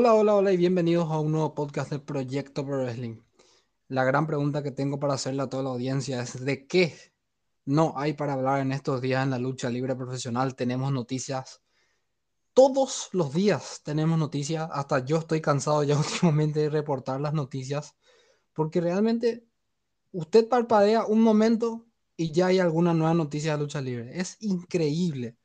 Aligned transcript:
Hola, 0.00 0.14
hola, 0.14 0.34
hola 0.34 0.52
y 0.52 0.56
bienvenidos 0.56 1.10
a 1.10 1.20
un 1.20 1.32
nuevo 1.32 1.54
podcast 1.54 1.90
del 1.90 2.00
Proyecto 2.00 2.64
Pro 2.64 2.78
Wrestling. 2.78 3.20
La 3.88 4.02
gran 4.02 4.26
pregunta 4.26 4.62
que 4.62 4.70
tengo 4.70 4.98
para 4.98 5.12
hacerle 5.12 5.42
a 5.42 5.50
toda 5.50 5.62
la 5.62 5.68
audiencia 5.68 6.22
es 6.22 6.42
¿de 6.42 6.66
qué 6.66 6.94
no 7.66 7.92
hay 7.98 8.14
para 8.14 8.32
hablar 8.32 8.60
en 8.60 8.72
estos 8.72 9.02
días 9.02 9.22
en 9.22 9.28
la 9.28 9.38
lucha 9.38 9.68
libre 9.68 9.94
profesional? 9.94 10.56
Tenemos 10.56 10.90
noticias. 10.90 11.60
Todos 12.54 13.10
los 13.12 13.34
días 13.34 13.82
tenemos 13.84 14.18
noticias. 14.18 14.70
Hasta 14.72 15.04
yo 15.04 15.18
estoy 15.18 15.42
cansado 15.42 15.84
ya 15.84 15.98
últimamente 15.98 16.60
de 16.60 16.70
reportar 16.70 17.20
las 17.20 17.34
noticias. 17.34 17.94
Porque 18.54 18.80
realmente 18.80 19.44
usted 20.12 20.48
parpadea 20.48 21.04
un 21.04 21.20
momento 21.20 21.84
y 22.16 22.32
ya 22.32 22.46
hay 22.46 22.58
alguna 22.58 22.94
nueva 22.94 23.12
noticia 23.12 23.52
de 23.52 23.58
lucha 23.58 23.82
libre. 23.82 24.18
Es 24.18 24.38
increíble 24.40 25.36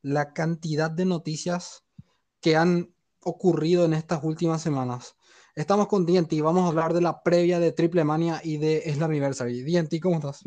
la 0.00 0.32
cantidad 0.32 0.92
de 0.92 1.06
noticias 1.06 1.82
que 2.40 2.54
han 2.54 2.94
ocurrido 3.26 3.84
en 3.84 3.92
estas 3.92 4.22
últimas 4.22 4.62
semanas. 4.62 5.16
Estamos 5.56 5.88
con 5.88 6.06
DNT, 6.06 6.40
vamos 6.42 6.62
a 6.62 6.68
hablar 6.68 6.92
de 6.92 7.00
la 7.00 7.24
previa 7.24 7.58
de 7.58 7.72
Triple 7.72 8.04
Mania 8.04 8.40
y 8.44 8.58
de 8.58 8.82
Slammiversary. 8.92 9.62
DNT, 9.64 10.00
¿cómo 10.00 10.16
estás? 10.16 10.44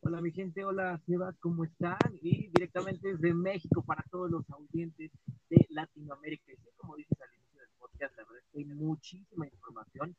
Hola 0.00 0.22
mi 0.22 0.32
gente, 0.32 0.64
hola 0.64 0.98
Sebas, 1.04 1.36
¿cómo 1.38 1.64
están? 1.64 1.98
Y 2.22 2.48
directamente 2.48 3.12
desde 3.12 3.34
México 3.34 3.82
para 3.82 4.02
todos 4.10 4.30
los 4.30 4.48
audientes 4.48 5.10
de 5.50 5.66
Latinoamérica. 5.68 6.50
Y 6.50 6.56
como 6.78 6.96
dices 6.96 7.20
al 7.20 7.34
inicio 7.34 7.60
del 7.60 7.70
podcast, 7.78 8.16
la 8.16 8.22
verdad 8.22 8.38
es 8.38 8.50
que 8.50 8.58
hay 8.60 8.64
muchísima 8.64 9.46
información. 9.46 10.16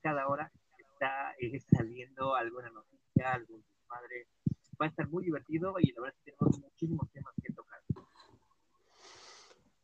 Cada 0.00 0.28
hora 0.28 0.50
está 0.78 1.34
eh, 1.40 1.60
saliendo 1.60 2.34
alguna 2.34 2.70
noticia, 2.70 3.34
algún 3.34 3.62
padre. 3.86 4.28
Va 4.80 4.86
a 4.86 4.88
estar 4.88 5.06
muy 5.10 5.24
divertido 5.24 5.74
y 5.78 5.92
la 5.92 6.00
verdad 6.00 6.16
es 6.16 6.24
que 6.24 6.32
tenemos 6.32 6.58
muchísimos 6.60 7.10
temas 7.10 7.34
que 7.42 7.52
tocar. 7.52 7.77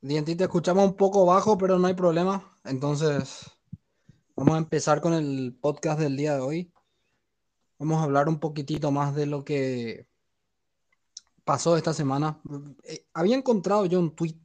Dienti, 0.05 0.37
te 0.37 0.45
escuchamos 0.45 0.85
un 0.85 0.97
poco 0.97 1.25
bajo, 1.25 1.57
pero 1.57 1.79
no 1.79 1.87
hay 1.87 1.95
problema. 1.95 2.59
Entonces, 2.63 3.51
vamos 4.37 4.55
a 4.55 4.59
empezar 4.59 5.01
con 5.01 5.15
el 5.15 5.57
podcast 5.59 5.99
del 5.99 6.15
día 6.15 6.35
de 6.35 6.43
hoy. 6.43 6.73
Vamos 7.79 8.01
a 8.01 8.05
hablar 8.05 8.29
un 8.29 8.39
poquitito 8.39 8.91
más 8.91 9.15
de 9.15 9.25
lo 9.25 9.47
que 9.47 10.07
pasó 11.43 11.79
esta 11.79 11.95
semana. 11.95 12.39
Eh, 12.83 13.07
había 13.15 13.35
encontrado 13.35 13.87
yo 13.87 13.99
un 13.99 14.15
tweet 14.15 14.37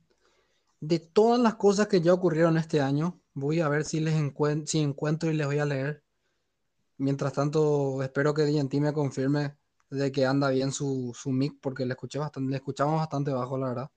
de 0.79 0.99
todas 0.99 1.41
las 1.41 1.55
cosas 1.55 1.87
que 1.87 1.99
ya 1.99 2.13
ocurrieron 2.13 2.55
este 2.57 2.79
año. 2.79 3.19
Voy 3.33 3.59
a 3.59 3.67
ver 3.67 3.83
si 3.83 3.99
les 3.99 4.15
si 4.65 4.79
encuentro 4.79 5.29
y 5.29 5.33
les 5.33 5.45
voy 5.45 5.59
a 5.59 5.65
leer. 5.65 6.05
Mientras 6.95 7.33
tanto, 7.33 8.01
espero 8.01 8.33
que 8.33 8.45
Dienti 8.45 8.79
me 8.79 8.93
confirme 8.93 9.57
de 9.89 10.09
que 10.09 10.25
anda 10.25 10.51
bien 10.51 10.71
su, 10.71 11.11
su 11.13 11.31
mic, 11.31 11.59
porque 11.59 11.85
le 11.85 11.95
escuché 11.95 12.17
bastante, 12.17 12.49
le 12.49 12.55
escuchamos 12.55 12.95
bastante 12.95 13.31
bajo, 13.33 13.57
la 13.57 13.67
verdad. 13.67 13.91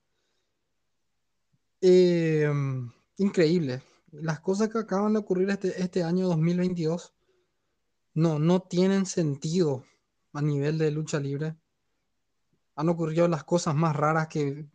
Eh, 1.85 2.49
increíble. 3.17 3.83
Las 4.13 4.39
cosas 4.39 4.69
que 4.69 4.77
acaban 4.77 5.11
de 5.11 5.19
ocurrir 5.19 5.49
este, 5.49 5.81
este 5.81 6.01
año 6.01 6.29
2022 6.29 7.13
no, 8.13 8.39
no 8.39 8.61
tienen 8.61 9.05
sentido 9.05 9.83
a 10.31 10.41
nivel 10.41 10.77
de 10.77 10.91
lucha 10.91 11.19
libre. 11.19 11.57
Han 12.75 12.87
ocurrido 12.87 13.27
las 13.27 13.43
cosas 13.43 13.75
más 13.75 13.97
raras 13.97 14.29
que 14.29 14.65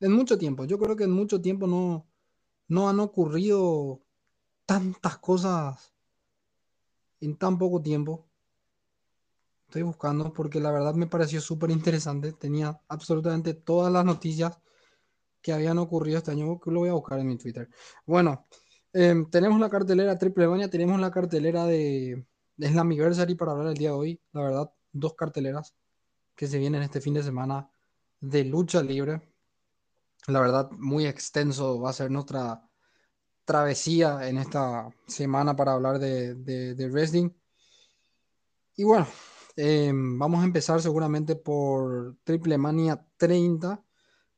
en 0.00 0.12
mucho 0.12 0.38
tiempo. 0.38 0.64
Yo 0.64 0.78
creo 0.78 0.96
que 0.96 1.04
en 1.04 1.10
mucho 1.10 1.42
tiempo 1.42 1.66
no, 1.66 2.06
no 2.66 2.88
han 2.88 2.98
ocurrido 3.00 4.00
tantas 4.64 5.18
cosas 5.18 5.92
en 7.20 7.36
tan 7.36 7.58
poco 7.58 7.82
tiempo. 7.82 8.26
Estoy 9.66 9.82
buscando 9.82 10.32
porque 10.32 10.60
la 10.60 10.70
verdad 10.70 10.94
me 10.94 11.06
pareció 11.06 11.42
súper 11.42 11.70
interesante. 11.70 12.32
Tenía 12.32 12.80
absolutamente 12.88 13.52
todas 13.52 13.92
las 13.92 14.06
noticias 14.06 14.58
que 15.42 15.52
habían 15.52 15.78
ocurrido 15.78 16.18
este 16.18 16.30
año, 16.30 16.60
lo 16.64 16.80
voy 16.80 16.88
a 16.88 16.94
buscar 16.94 17.18
en 17.18 17.26
mi 17.26 17.36
Twitter. 17.36 17.68
Bueno, 18.06 18.46
em, 18.92 19.28
tenemos 19.28 19.58
la 19.60 19.68
cartelera 19.68 20.16
Triple 20.16 20.48
Mania, 20.48 20.70
tenemos 20.70 21.00
la 21.00 21.10
cartelera 21.10 21.66
de, 21.66 22.26
de 22.56 22.68
Slammiversary 22.68 23.34
para 23.34 23.52
hablar 23.52 23.68
el 23.68 23.74
día 23.74 23.90
de 23.90 23.96
hoy. 23.96 24.20
La 24.32 24.42
verdad, 24.42 24.72
dos 24.92 25.14
carteleras 25.14 25.74
que 26.34 26.46
se 26.46 26.58
vienen 26.58 26.82
este 26.82 27.00
fin 27.00 27.14
de 27.14 27.22
semana 27.22 27.68
de 28.20 28.44
lucha 28.44 28.82
libre. 28.82 29.20
La 30.28 30.40
verdad, 30.40 30.70
muy 30.70 31.06
extenso 31.06 31.80
va 31.80 31.90
a 31.90 31.94
ser 31.94 32.10
nuestra 32.10 32.62
travesía 33.44 34.28
en 34.28 34.38
esta 34.38 34.88
semana 35.06 35.56
para 35.56 35.72
hablar 35.72 35.98
de, 35.98 36.34
de, 36.34 36.88
wrestling. 36.88 37.30
Y 38.76 38.84
bueno, 38.84 39.06
em, 39.56 40.18
vamos 40.18 40.40
a 40.40 40.44
empezar 40.44 40.80
seguramente 40.80 41.34
por 41.36 42.16
Triple 42.24 42.56
Mania 42.58 43.04
30 43.16 43.84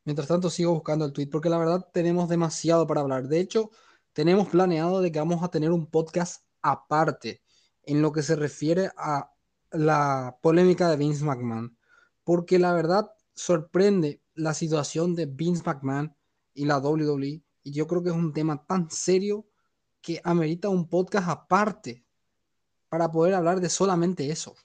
Mientras 0.05 0.27
tanto, 0.27 0.51
sigo 0.51 0.71
buscando 0.71 1.03
el 1.03 1.13
tweet 1.13 1.27
porque 1.27 1.49
la 1.49 1.57
verdad 1.57 1.89
tenemos 1.91 2.29
demasiado 2.29 2.85
para 2.85 3.01
hablar. 3.01 3.27
De 3.27 3.39
hecho, 3.39 3.71
tenemos 4.13 4.47
planeado 4.47 5.01
de 5.01 5.11
que 5.11 5.17
vamos 5.17 5.43
a 5.43 5.49
tener 5.49 5.71
un 5.71 5.87
podcast 5.87 6.45
aparte 6.61 7.41
en 7.81 8.03
lo 8.03 8.11
que 8.11 8.21
se 8.21 8.35
refiere 8.35 8.91
a 8.97 9.31
la 9.71 10.37
polémica 10.41 10.89
de 10.89 10.97
Vince 10.97 11.25
McMahon. 11.25 11.75
Porque 12.23 12.59
la 12.59 12.71
verdad 12.73 13.11
sorprende 13.33 14.21
la 14.35 14.53
situación 14.53 15.15
de 15.15 15.25
Vince 15.25 15.63
McMahon 15.65 16.15
y 16.53 16.65
la 16.65 16.77
WWE. 16.77 17.43
Y 17.63 17.71
yo 17.71 17.87
creo 17.87 18.03
que 18.03 18.09
es 18.09 18.15
un 18.15 18.31
tema 18.31 18.63
tan 18.63 18.91
serio 18.91 19.47
que 20.01 20.21
amerita 20.23 20.69
un 20.69 20.87
podcast 20.87 21.29
aparte 21.29 22.05
para 22.89 23.11
poder 23.11 23.33
hablar 23.33 23.59
de 23.59 23.69
solamente 23.69 24.29
eso. 24.29 24.55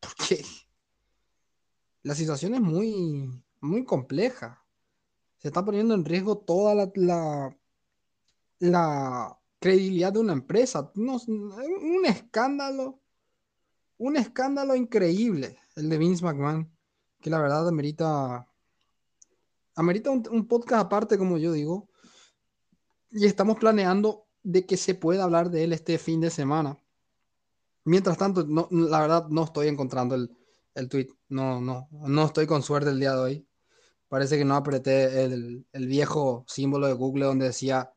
Porque 0.00 0.44
la 2.02 2.14
situación 2.14 2.54
es 2.54 2.60
muy, 2.60 3.42
muy 3.60 3.82
compleja 3.86 4.65
se 5.46 5.50
está 5.50 5.64
poniendo 5.64 5.94
en 5.94 6.04
riesgo 6.04 6.38
toda 6.38 6.74
la, 8.58 9.38
credibilidad 9.60 10.12
de 10.12 10.18
una 10.18 10.32
empresa. 10.32 10.90
un 10.96 12.04
escándalo, 12.04 13.00
un 13.96 14.16
escándalo 14.16 14.74
increíble, 14.74 15.56
el 15.76 15.88
de 15.88 15.98
Vince 15.98 16.24
McMahon, 16.24 16.68
que 17.20 17.30
la 17.30 17.40
verdad 17.40 17.68
amerita, 17.68 18.48
amerita 19.76 20.10
un, 20.10 20.48
podcast 20.48 20.86
aparte, 20.86 21.16
como 21.16 21.38
yo 21.38 21.52
digo, 21.52 21.90
y 23.12 23.24
estamos 23.26 23.56
planeando 23.56 24.26
de 24.42 24.66
que 24.66 24.76
se 24.76 24.96
pueda 24.96 25.22
hablar 25.22 25.50
de 25.50 25.62
él 25.62 25.72
este 25.72 25.96
fin 25.96 26.20
de 26.20 26.30
semana. 26.30 26.76
Mientras 27.84 28.18
tanto, 28.18 28.44
la 28.72 29.00
verdad 29.00 29.28
no 29.28 29.44
estoy 29.44 29.68
encontrando 29.68 30.16
el, 30.16 30.36
el 30.74 30.88
tweet. 30.88 31.06
No, 31.28 31.60
no, 31.60 31.88
no 31.92 32.24
estoy 32.24 32.48
con 32.48 32.64
suerte 32.64 32.90
el 32.90 32.98
día 32.98 33.12
de 33.12 33.18
hoy. 33.20 33.46
Parece 34.08 34.38
que 34.38 34.44
no 34.44 34.54
apreté 34.54 35.24
el, 35.24 35.66
viejo 35.72 36.44
símbolo 36.46 36.86
de 36.86 36.92
Google 36.92 37.26
donde 37.26 37.46
decía, 37.46 37.92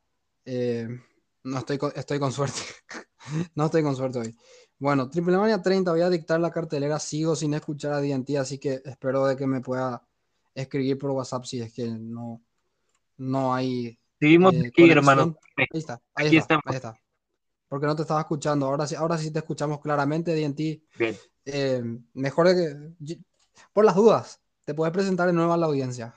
eh, 0.46 0.88
no 1.44 1.60
estoy 1.60 1.78
con, 1.78 1.92
estoy 1.96 2.20
con 2.20 2.32
suerte. 2.32 2.62
no 3.56 3.66
estoy 3.66 3.84
con 3.84 3.96
suerte 3.96 4.20
hoy. 4.20 4.38
Bueno, 4.80 5.10
Triple 5.10 5.38
Mania 5.38 5.62
30, 5.62 5.92
voy 5.92 6.02
a 6.02 6.10
dictar 6.10 6.40
la 6.40 6.52
cartelera, 6.52 7.00
sigo 7.00 7.36
sin 7.36 7.54
escuchar 7.54 7.94
a 7.94 8.02
DNT, 8.02 8.38
así 8.38 8.58
que 8.58 8.82
espero 8.84 9.26
de 9.26 9.36
que 9.36 9.46
me 9.46 9.60
pueda 9.60 10.02
escribir 10.56 10.98
por 10.98 11.12
WhatsApp 11.12 11.44
si 11.44 11.62
es 11.62 11.74
que 11.74 11.86
no, 11.88 12.42
no 13.18 13.54
hay... 13.54 14.00
Seguimos 14.20 14.54
eh, 14.54 14.68
aquí, 14.68 14.90
hermano. 14.90 15.38
Ahí 15.58 15.68
está, 15.74 16.02
ahí 16.16 16.38
está, 16.38 16.60
ahí 16.66 16.76
está. 16.76 16.96
Porque 17.68 17.86
no 17.86 17.96
te 17.96 18.02
estaba 18.02 18.22
escuchando, 18.22 18.66
ahora 18.66 18.88
sí, 18.88 18.96
ahora 18.96 19.18
sí 19.18 19.32
te 19.32 19.40
escuchamos 19.40 19.80
claramente, 19.80 20.34
DNT. 20.34 20.82
Bien. 20.98 21.16
Eh, 21.46 21.84
mejor 22.14 22.48
que... 22.48 23.18
Por 23.74 23.84
las 23.84 23.96
dudas, 23.96 24.42
te 24.70 24.76
puedes 24.76 24.94
presentar 24.94 25.26
de 25.26 25.34
nuevo 25.34 25.52
a 25.52 25.58
la 25.58 25.66
audiencia. 25.66 26.14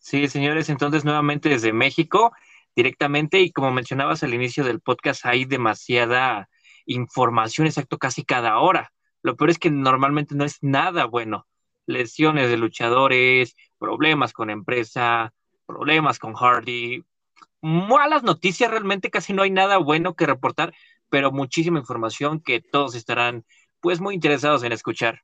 Sí, 0.00 0.26
señores, 0.26 0.68
entonces 0.68 1.04
nuevamente 1.04 1.48
desde 1.48 1.72
México, 1.72 2.32
directamente, 2.74 3.38
y 3.40 3.52
como 3.52 3.70
mencionabas 3.70 4.24
al 4.24 4.34
inicio 4.34 4.64
del 4.64 4.80
podcast, 4.80 5.24
hay 5.26 5.44
demasiada 5.44 6.48
información, 6.86 7.68
exacto, 7.68 7.98
casi 7.98 8.24
cada 8.24 8.58
hora. 8.58 8.92
Lo 9.22 9.36
peor 9.36 9.50
es 9.50 9.60
que 9.60 9.70
normalmente 9.70 10.34
no 10.34 10.44
es 10.44 10.58
nada 10.60 11.04
bueno. 11.04 11.46
Lesiones 11.86 12.50
de 12.50 12.56
luchadores, 12.56 13.54
problemas 13.78 14.32
con 14.32 14.50
empresa, 14.50 15.32
problemas 15.64 16.18
con 16.18 16.34
Hardy, 16.34 17.04
malas 17.60 18.24
noticias, 18.24 18.72
realmente 18.72 19.08
casi 19.08 19.34
no 19.34 19.42
hay 19.42 19.52
nada 19.52 19.76
bueno 19.76 20.16
que 20.16 20.26
reportar, 20.26 20.74
pero 21.10 21.30
muchísima 21.30 21.78
información 21.78 22.40
que 22.40 22.60
todos 22.60 22.96
estarán 22.96 23.44
pues 23.78 24.00
muy 24.00 24.16
interesados 24.16 24.64
en 24.64 24.72
escuchar. 24.72 25.22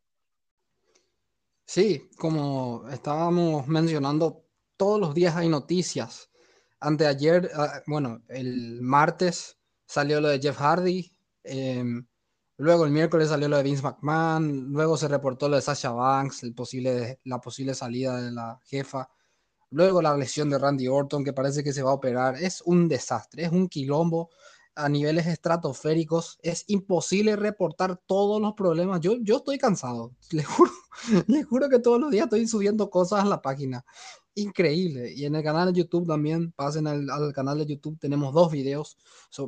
Sí, 1.68 2.08
como 2.16 2.88
estábamos 2.90 3.68
mencionando, 3.68 4.46
todos 4.78 4.98
los 4.98 5.14
días 5.14 5.36
hay 5.36 5.50
noticias. 5.50 6.30
Anteayer, 6.80 7.50
ah, 7.54 7.82
bueno, 7.86 8.22
el 8.28 8.80
martes 8.80 9.58
salió 9.86 10.18
lo 10.22 10.28
de 10.28 10.40
Jeff 10.40 10.56
Hardy, 10.58 11.12
em, 11.44 12.06
luego 12.56 12.86
el 12.86 12.90
miércoles 12.90 13.28
salió 13.28 13.48
lo 13.50 13.58
de 13.58 13.64
Vince 13.64 13.82
McMahon, 13.82 14.72
luego 14.72 14.96
se 14.96 15.08
reportó 15.08 15.46
lo 15.50 15.56
de 15.56 15.62
Sasha 15.62 15.90
Banks, 15.90 16.42
la 17.24 17.38
posible 17.38 17.74
salida 17.74 18.18
de 18.22 18.32
la 18.32 18.58
jefa, 18.64 19.10
luego 19.70 20.00
la 20.00 20.16
lesión 20.16 20.48
de 20.48 20.58
Randy 20.58 20.88
Orton 20.88 21.22
que 21.22 21.34
parece 21.34 21.62
que 21.62 21.74
se 21.74 21.82
va 21.82 21.90
a 21.90 21.94
operar. 21.94 22.36
Es 22.42 22.62
un 22.62 22.88
desastre, 22.88 23.44
es 23.44 23.52
un 23.52 23.68
quilombo 23.68 24.30
a 24.74 24.88
niveles 24.88 25.26
estratosféricos. 25.26 26.38
Es 26.42 26.64
imposible 26.68 27.36
reportar 27.36 28.00
todos 28.06 28.40
los 28.40 28.54
problemas. 28.54 29.00
Yo, 29.00 29.16
yo 29.20 29.38
estoy 29.38 29.58
cansado, 29.58 30.14
le 30.30 30.44
juro 30.44 30.70
Les 31.26 31.46
juro 31.46 31.68
que 31.68 31.78
todos 31.78 32.00
los 32.00 32.10
días 32.10 32.24
estoy 32.24 32.46
subiendo 32.46 32.90
cosas 32.90 33.24
a 33.24 33.26
la 33.26 33.42
página. 33.42 33.84
Increíble. 34.34 35.12
Y 35.12 35.24
en 35.24 35.34
el 35.34 35.42
canal 35.42 35.72
de 35.72 35.80
YouTube 35.80 36.06
también, 36.06 36.52
pasen 36.52 36.86
al, 36.86 37.32
canal 37.32 37.58
de 37.58 37.66
YouTube, 37.66 37.98
tenemos 37.98 38.32
dos 38.32 38.50
videos. 38.52 38.96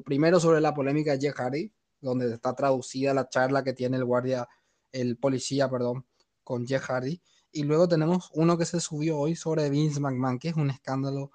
primero 0.04 0.40
sobre 0.40 0.60
la 0.60 0.74
polémica 0.74 1.12
de 1.12 1.20
Jeff 1.20 1.36
Hardy, 1.36 1.72
donde 2.00 2.34
está 2.34 2.54
traducida 2.54 3.14
la 3.14 3.28
charla 3.28 3.62
que 3.62 3.72
tiene 3.72 3.96
el 3.96 4.04
guardia, 4.04 4.48
el 4.92 5.16
policía, 5.16 5.68
perdón, 5.68 6.06
con 6.42 6.66
Jeff 6.66 6.82
Hardy. 6.82 7.20
Y 7.52 7.64
luego 7.64 7.88
tenemos 7.88 8.30
uno 8.34 8.56
que 8.56 8.64
se 8.64 8.80
subió 8.80 9.18
hoy 9.18 9.36
sobre 9.36 9.70
Vince 9.70 10.00
McMahon, 10.00 10.38
que 10.38 10.48
es 10.48 10.56
un 10.56 10.70
escándalo 10.70 11.32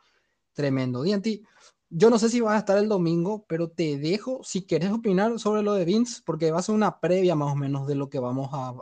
tremendo. 0.53 1.03
Dianti, 1.03 1.43
yo 1.89 2.09
no 2.09 2.17
sé 2.19 2.29
si 2.29 2.41
vas 2.41 2.55
a 2.55 2.59
estar 2.59 2.77
el 2.77 2.89
domingo, 2.89 3.45
pero 3.47 3.69
te 3.69 3.97
dejo 3.97 4.41
si 4.43 4.65
quieres 4.65 4.91
opinar 4.91 5.39
sobre 5.39 5.61
lo 5.61 5.73
de 5.73 5.85
Vince, 5.85 6.21
porque 6.25 6.51
va 6.51 6.59
a 6.59 6.63
ser 6.63 6.75
una 6.75 6.99
previa 6.99 7.35
más 7.35 7.53
o 7.53 7.55
menos 7.55 7.87
de 7.87 7.95
lo 7.95 8.09
que 8.09 8.19
vamos 8.19 8.49
a... 8.51 8.73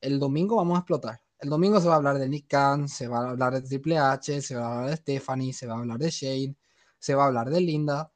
El 0.00 0.18
domingo 0.18 0.56
vamos 0.56 0.76
a 0.76 0.80
explotar. 0.80 1.20
El 1.38 1.50
domingo 1.50 1.80
se 1.80 1.88
va 1.88 1.94
a 1.94 1.96
hablar 1.98 2.18
de 2.18 2.28
Nick 2.28 2.48
Khan, 2.48 2.88
se 2.88 3.06
va 3.08 3.18
a 3.18 3.30
hablar 3.30 3.54
de 3.54 3.62
Triple 3.62 3.98
H, 3.98 4.42
se 4.42 4.56
va 4.56 4.66
a 4.66 4.74
hablar 4.78 4.90
de 4.90 4.96
Stephanie, 4.96 5.52
se 5.52 5.66
va 5.66 5.74
a 5.74 5.78
hablar 5.78 5.98
de 5.98 6.10
Shane, 6.10 6.56
se 6.98 7.14
va 7.14 7.24
a 7.24 7.26
hablar 7.26 7.50
de 7.50 7.60
Linda. 7.60 8.12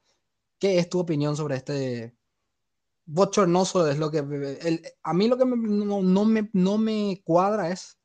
¿Qué 0.59 0.79
es 0.79 0.89
tu 0.89 0.99
opinión 0.99 1.35
sobre 1.35 1.55
este 1.55 2.15
bochornoso? 3.05 3.87
Es 3.89 3.97
lo 3.97 4.11
que 4.11 4.19
a 5.03 5.13
mí 5.13 5.27
lo 5.27 5.37
que 5.37 5.45
no, 5.45 6.25
me, 6.25 6.49
no 6.53 6.77
me 6.77 7.21
cuadra 7.23 7.69
es 7.69 7.97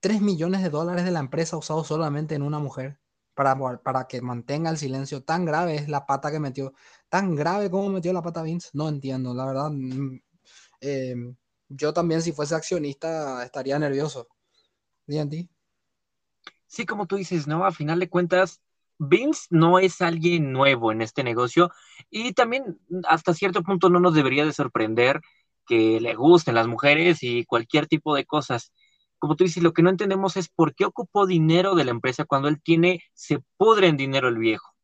3 0.00 0.20
millones 0.20 0.62
de 0.62 0.70
dólares 0.70 1.04
de 1.04 1.10
la 1.12 1.20
empresa 1.20 1.56
usados 1.56 1.86
solamente 1.86 2.34
en 2.34 2.42
una 2.42 2.58
mujer 2.58 3.00
para, 3.34 3.56
para 3.78 4.06
que 4.06 4.20
mantenga 4.20 4.70
el 4.70 4.78
silencio. 4.78 5.22
Tan 5.24 5.44
grave 5.44 5.76
es 5.76 5.88
la 5.88 6.06
pata 6.06 6.30
que 6.30 6.40
metió, 6.40 6.74
tan 7.08 7.34
grave 7.34 7.70
como 7.70 7.88
metió 7.88 8.12
la 8.12 8.22
pata 8.22 8.42
Vince, 8.42 8.70
no 8.74 8.88
entiendo, 8.88 9.34
la 9.34 9.46
verdad. 9.46 9.70
Mm, 9.70 10.20
em, 10.80 11.36
yo 11.68 11.92
también 11.92 12.22
si 12.22 12.32
fuese 12.32 12.54
accionista 12.54 13.44
estaría 13.44 13.78
nervioso. 13.78 14.28
ti? 15.06 15.48
Sí, 16.66 16.86
como 16.86 17.06
tú 17.06 17.16
dices, 17.16 17.46
¿no? 17.46 17.64
A 17.64 17.72
final 17.72 18.00
de 18.00 18.08
cuentas, 18.08 18.60
Vince 18.98 19.46
no 19.50 19.78
es 19.78 20.00
alguien 20.00 20.52
nuevo 20.52 20.92
en 20.92 21.02
este 21.02 21.24
negocio 21.24 21.70
y 22.10 22.32
también 22.32 22.78
hasta 23.08 23.34
cierto 23.34 23.62
punto 23.62 23.90
no 23.90 24.00
nos 24.00 24.14
debería 24.14 24.44
de 24.44 24.52
sorprender 24.52 25.20
que 25.66 26.00
le 26.00 26.14
gusten 26.14 26.54
las 26.54 26.66
mujeres 26.66 27.22
y 27.22 27.44
cualquier 27.44 27.86
tipo 27.86 28.14
de 28.14 28.24
cosas. 28.26 28.72
Como 29.18 29.36
tú 29.36 29.44
dices, 29.44 29.62
lo 29.62 29.72
que 29.72 29.82
no 29.82 29.90
entendemos 29.90 30.36
es 30.36 30.48
por 30.48 30.74
qué 30.74 30.84
ocupó 30.84 31.26
dinero 31.26 31.74
de 31.74 31.84
la 31.84 31.90
empresa 31.92 32.24
cuando 32.24 32.48
él 32.48 32.60
tiene, 32.62 33.02
se 33.14 33.38
pudre 33.56 33.88
en 33.88 33.96
dinero 33.96 34.28
el 34.28 34.38
viejo. 34.38 34.74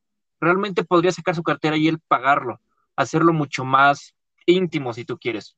Realmente 0.41 0.85
podría 0.85 1.13
sacar 1.13 1.35
su 1.35 1.43
cartera 1.43 1.77
y 1.77 1.89
él 1.89 2.01
pagarlo, 2.09 2.61
hacerlo 2.97 3.33
mucho 3.33 3.65
más 3.65 4.15
íntimo 4.47 4.93
si 4.95 5.05
tú 5.05 5.19
quieres. 5.19 5.57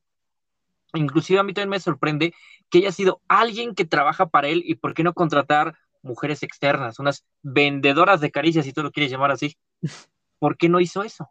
Inclusive 0.93 1.39
a 1.39 1.43
mí 1.43 1.53
también 1.53 1.69
me 1.69 1.79
sorprende 1.79 2.33
que 2.69 2.79
haya 2.79 2.91
sido 2.91 3.21
alguien 3.27 3.75
que 3.75 3.85
trabaja 3.85 4.27
para 4.27 4.47
él 4.47 4.63
y 4.65 4.75
por 4.75 4.93
qué 4.93 5.03
no 5.03 5.13
contratar 5.13 5.75
mujeres 6.03 6.43
externas, 6.43 6.99
unas 6.99 7.25
vendedoras 7.41 8.21
de 8.21 8.31
caricias, 8.31 8.65
si 8.65 8.73
tú 8.73 8.83
lo 8.83 8.91
quieres 8.91 9.11
llamar 9.11 9.31
así. 9.31 9.57
¿Por 10.39 10.57
qué 10.57 10.69
no 10.69 10.79
hizo 10.79 11.03
eso? 11.03 11.29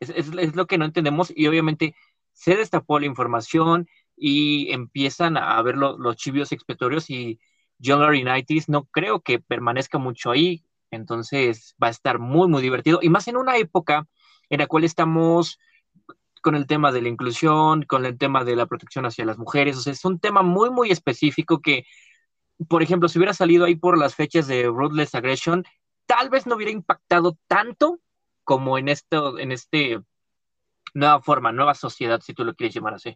Es, 0.00 0.54
lo 0.54 0.66
que 0.66 0.78
no 0.78 0.84
entendemos 0.84 1.32
y 1.34 1.46
obviamente 1.48 1.96
se 2.32 2.54
destapó 2.54 3.00
la 3.00 3.06
información 3.06 3.88
y 4.16 4.70
empiezan 4.72 5.36
a 5.36 5.60
ver 5.62 5.76
los 5.76 6.16
chivios 6.16 6.52
expiatorios 6.52 7.10
y 7.10 7.40
John 7.82 8.00
Laurinaitis 8.00 8.68
no 8.68 8.84
creo 8.84 9.20
que 9.20 9.40
permanezca 9.40 9.98
mucho 9.98 10.30
ahí, 10.30 10.64
entonces 10.90 11.74
va 11.82 11.88
a 11.88 11.90
estar 11.90 12.18
muy, 12.18 12.48
muy 12.48 12.62
divertido 12.62 13.00
y 13.02 13.08
más 13.08 13.26
en 13.28 13.36
una 13.36 13.56
época 13.56 14.06
en 14.50 14.60
la 14.60 14.66
cual 14.66 14.84
estamos 14.84 15.58
con 16.48 16.54
el 16.54 16.66
tema 16.66 16.92
de 16.92 17.02
la 17.02 17.10
inclusión, 17.10 17.82
con 17.82 18.06
el 18.06 18.16
tema 18.16 18.42
de 18.42 18.56
la 18.56 18.64
protección 18.64 19.04
hacia 19.04 19.26
las 19.26 19.36
mujeres. 19.36 19.76
O 19.76 19.82
sea, 19.82 19.92
es 19.92 20.02
un 20.06 20.18
tema 20.18 20.40
muy, 20.40 20.70
muy 20.70 20.90
específico 20.90 21.60
que, 21.60 21.84
por 22.70 22.82
ejemplo, 22.82 23.06
si 23.06 23.18
hubiera 23.18 23.34
salido 23.34 23.66
ahí 23.66 23.74
por 23.74 23.98
las 23.98 24.14
fechas 24.14 24.46
de 24.46 24.64
Ruthless 24.64 25.14
Aggression, 25.14 25.62
tal 26.06 26.30
vez 26.30 26.46
no 26.46 26.56
hubiera 26.56 26.72
impactado 26.72 27.36
tanto 27.48 28.00
como 28.44 28.78
en 28.78 28.88
esto, 28.88 29.38
en 29.38 29.52
este 29.52 30.00
nueva 30.94 31.20
forma, 31.20 31.52
nueva 31.52 31.74
sociedad, 31.74 32.22
si 32.22 32.32
tú 32.32 32.46
lo 32.46 32.54
quieres 32.54 32.74
llamar 32.74 32.94
así. 32.94 33.14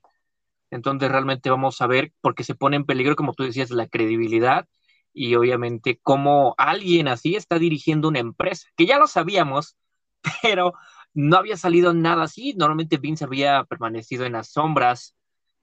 Entonces 0.70 1.10
realmente 1.10 1.48
vamos 1.48 1.80
a 1.80 1.86
ver, 1.86 2.12
porque 2.20 2.44
se 2.44 2.54
pone 2.54 2.76
en 2.76 2.84
peligro, 2.84 3.16
como 3.16 3.32
tú 3.32 3.44
decías, 3.44 3.70
la 3.70 3.88
credibilidad 3.88 4.68
y 5.14 5.36
obviamente 5.36 5.98
cómo 6.02 6.54
alguien 6.58 7.08
así 7.08 7.34
está 7.34 7.58
dirigiendo 7.58 8.08
una 8.08 8.18
empresa, 8.18 8.68
que 8.76 8.84
ya 8.84 8.98
lo 8.98 9.06
sabíamos, 9.06 9.74
pero 10.42 10.74
no 11.14 11.36
había 11.36 11.56
salido 11.56 11.94
nada 11.94 12.24
así. 12.24 12.54
Normalmente 12.54 12.98
Vince 12.98 13.24
había 13.24 13.64
permanecido 13.64 14.24
en 14.24 14.32
las 14.32 14.50
sombras 14.50 15.14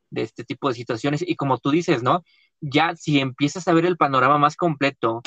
de 0.09 0.23
este 0.23 0.43
tipo 0.43 0.69
de 0.69 0.75
situaciones 0.75 1.23
y 1.25 1.35
como 1.35 1.57
tú 1.59 1.71
dices, 1.71 2.03
¿no? 2.03 2.23
Ya 2.61 2.95
si 2.95 3.19
empiezas 3.19 3.67
a 3.67 3.73
ver 3.73 3.85
el 3.85 3.97
panorama 3.97 4.37
más 4.37 4.55
completo, 4.55 5.21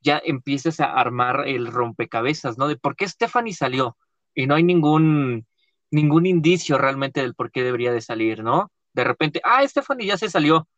ya 0.00 0.20
empiezas 0.24 0.80
a 0.80 0.92
armar 0.92 1.46
el 1.46 1.66
rompecabezas, 1.66 2.58
¿no? 2.58 2.68
De 2.68 2.76
por 2.76 2.96
qué 2.96 3.08
Stephanie 3.08 3.54
salió 3.54 3.96
y 4.34 4.46
no 4.46 4.54
hay 4.54 4.62
ningún 4.62 5.46
ningún 5.90 6.26
indicio 6.26 6.78
realmente 6.78 7.20
del 7.22 7.34
por 7.34 7.50
qué 7.50 7.62
debería 7.62 7.92
de 7.92 8.00
salir, 8.00 8.42
¿no? 8.42 8.72
De 8.92 9.04
repente, 9.04 9.40
ah, 9.44 9.66
Stephanie 9.66 10.06
ya 10.06 10.18
se 10.18 10.28
salió, 10.30 10.68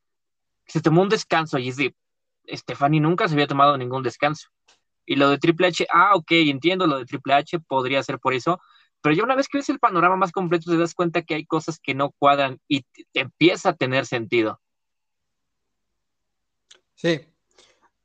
se 0.66 0.80
tomó 0.80 1.02
un 1.02 1.08
descanso 1.08 1.58
y 1.58 1.68
es 1.68 1.76
de, 1.76 1.94
Stephanie 2.52 3.00
nunca 3.00 3.28
se 3.28 3.34
había 3.34 3.46
tomado 3.46 3.76
ningún 3.76 4.02
descanso. 4.02 4.48
Y 5.06 5.16
lo 5.16 5.30
de 5.30 5.38
Triple 5.38 5.68
H, 5.68 5.86
ah, 5.92 6.14
ok, 6.14 6.32
entiendo, 6.32 6.86
lo 6.86 6.98
de 6.98 7.06
Triple 7.06 7.34
H 7.34 7.58
podría 7.60 8.02
ser 8.02 8.18
por 8.18 8.34
eso, 8.34 8.60
pero 9.02 9.14
ya 9.14 9.22
una 9.22 9.36
vez 9.36 9.48
que 9.48 9.58
ves 9.58 9.68
el 9.68 9.78
panorama 9.78 10.16
más 10.16 10.32
completo, 10.32 10.70
te 10.70 10.76
das 10.76 10.94
cuenta 10.94 11.22
que 11.22 11.34
hay 11.34 11.44
cosas 11.46 11.78
que 11.78 11.94
no 11.94 12.12
cuadran 12.18 12.60
y 12.68 12.82
te, 12.82 13.06
empieza 13.14 13.70
a 13.70 13.76
tener 13.76 14.06
sentido. 14.06 14.60
Sí. 16.94 17.20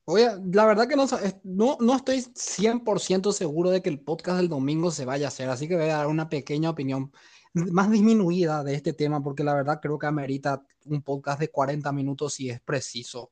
Oye, 0.06 0.30
la 0.52 0.66
verdad 0.66 0.88
que 0.88 0.96
no, 0.96 1.06
no, 1.44 1.78
no 1.80 1.96
estoy 1.96 2.20
100% 2.20 3.32
seguro 3.32 3.70
de 3.70 3.82
que 3.82 3.90
el 3.90 4.02
podcast 4.02 4.38
del 4.38 4.50
domingo 4.50 4.92
se 4.92 5.06
vaya 5.06 5.28
a 5.28 5.30
hacer, 5.30 5.50
así 5.50 5.68
que 5.68 5.76
voy 5.76 5.86
a 5.86 5.98
dar 5.98 6.08
una 6.08 6.30
pequeña 6.30 6.70
opinión 6.70 7.12
más 7.54 7.90
disminuida 7.90 8.64
de 8.64 8.76
este 8.76 8.94
tema, 8.94 9.24
porque 9.24 9.44
la 9.44 9.54
verdad 9.54 9.80
creo 9.82 9.98
que 9.98 10.08
amerita 10.08 10.66
un 10.86 11.02
podcast 11.02 11.40
de 11.40 11.50
40 11.50 11.92
minutos 11.92 12.34
si 12.34 12.50
es 12.50 12.60
preciso. 12.62 13.32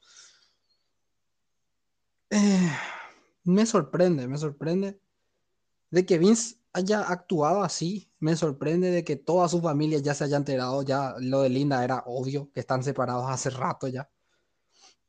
Eh, 2.30 2.72
me 3.44 3.66
sorprende, 3.66 4.28
me 4.28 4.38
sorprende 4.38 5.00
de 5.90 6.06
que 6.06 6.18
Vince 6.18 6.61
haya 6.74 7.02
actuado 7.02 7.64
así. 7.64 8.10
Me 8.20 8.36
sorprende 8.36 8.92
de 8.92 9.04
que 9.04 9.16
toda 9.16 9.48
su 9.50 9.62
familia 9.62 10.00
ya 10.00 10.14
se 10.14 10.26
haya 10.26 10.38
enterado, 10.38 10.84
ya 10.84 11.16
lo 11.20 11.42
de 11.42 11.50
Linda 11.50 11.84
era 11.84 12.04
obvio, 12.06 12.52
que 12.54 12.60
están 12.62 12.84
separados 12.84 13.26
hace 13.30 13.50
rato 13.50 13.88
ya. 13.88 14.10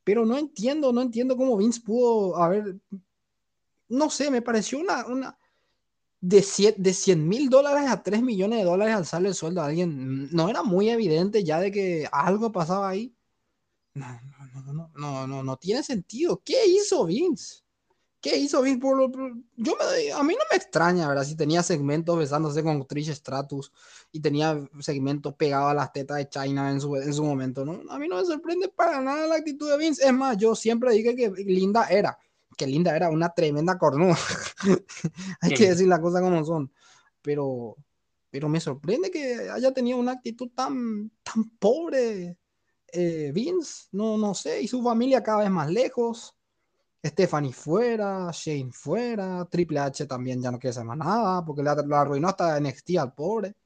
Pero 0.05 0.27
no 0.27 0.39
entiendo, 0.39 0.93
no 0.93 1.03
entiendo 1.03 1.37
cómo 1.37 1.57
Vince 1.57 1.81
pudo 1.81 2.37
haber, 2.37 2.77
no 3.89 4.11
sé, 4.11 4.31
me 4.31 4.43
pareció 4.43 4.81
una, 4.81 5.07
una 5.07 5.39
de 6.21 6.43
100 6.43 7.29
mil 7.29 7.51
dólares 7.51 7.91
a 7.91 8.03
3 8.03 8.23
millones 8.23 8.61
de 8.61 8.65
dólares 8.65 8.95
al 8.95 9.07
salir 9.07 9.29
el 9.29 9.35
sueldo 9.35 9.61
a 9.61 9.67
alguien, 9.67 10.31
no 10.33 10.49
era 10.49 10.63
muy 10.63 10.89
evidente 10.89 11.45
ya 11.45 11.61
de 11.61 11.71
que 11.71 12.09
algo 12.11 12.51
pasaba 12.53 12.89
ahí. 12.89 13.15
No, 13.95 14.07
no, 14.07 14.63
no, 14.63 14.73
no, 14.73 14.91
no, 14.95 15.27
no, 15.27 15.43
no 15.43 15.57
tiene 15.59 15.83
sentido. 15.83 16.41
¿Qué 16.45 16.67
hizo 16.67 17.05
Vince? 17.07 17.62
¿Qué 18.23 18.37
hizo 18.37 18.63
Vince 18.63 18.79
por 18.79 19.11
Yo 19.57 19.77
me, 19.77 20.13
a 20.13 20.23
mí 20.23 20.35
no 20.35 20.45
me 20.49 20.57
extraña, 20.57 21.09
¿verdad? 21.09 21.25
Si 21.25 21.35
tenía 21.35 21.61
segmentos 21.65 22.17
besándose 22.17 22.63
con 22.63 22.87
Trish 22.87 23.13
Stratus 23.13 23.73
y 24.13 24.21
tenía 24.21 24.65
segmentos 24.79 25.35
pegados 25.35 25.73
a 25.73 25.75
las 25.75 25.93
tetas 25.93 26.19
de 26.19 26.29
China 26.29 26.71
en 26.71 26.81
su, 26.81 26.95
en 26.95 27.13
su 27.13 27.25
momento, 27.25 27.65
¿no? 27.65 27.83
A 27.91 27.99
mí 27.99 28.07
no 28.07 28.19
me 28.19 28.25
sorprende 28.25 28.69
para 28.69 29.01
nada 29.01 29.27
la 29.27 29.35
actitud 29.35 29.69
de 29.69 29.77
Vince. 29.77 30.07
Es 30.07 30.13
más, 30.13 30.37
yo 30.37 30.55
siempre 30.55 30.93
dije 30.93 31.17
que 31.17 31.31
Linda 31.31 31.89
era, 31.89 32.17
que 32.57 32.65
Linda 32.65 32.95
era 32.95 33.11
una 33.11 33.29
tremenda 33.31 33.77
cornuda. 33.77 34.17
Hay 35.41 35.55
que 35.55 35.71
decir 35.71 35.89
las 35.89 35.99
cosas 35.99 36.23
como 36.23 36.45
son. 36.45 36.73
Pero, 37.23 37.75
pero 38.31 38.49
me 38.49 38.61
sorprende 38.61 39.11
que 39.11 39.51
haya 39.51 39.73
tenido 39.73 39.99
una 39.99 40.13
actitud 40.13 40.49
tan, 40.55 41.11
tan 41.25 41.51
pobre 41.59 42.39
eh, 42.87 43.33
Vince. 43.35 43.89
No, 43.91 44.17
no 44.17 44.33
sé, 44.33 44.63
y 44.63 44.69
su 44.69 44.81
familia 44.81 45.25
cada 45.25 45.39
vez 45.39 45.51
más 45.51 45.69
lejos 45.69 46.37
Stephanie 47.05 47.53
fuera, 47.53 48.31
Shane 48.33 48.71
fuera, 48.73 49.45
Triple 49.47 49.81
H 49.81 50.07
también 50.07 50.41
ya 50.41 50.53
no 50.53 50.59
quiere 50.59 50.71
hacer 50.71 50.85
más 50.85 50.97
nada 50.97 51.45
porque 51.45 51.63
la, 51.63 51.73
arruinó 51.73 52.29
hasta 52.29 52.61
NXT 52.61 52.99
al 52.99 53.13
pobre. 53.13 53.57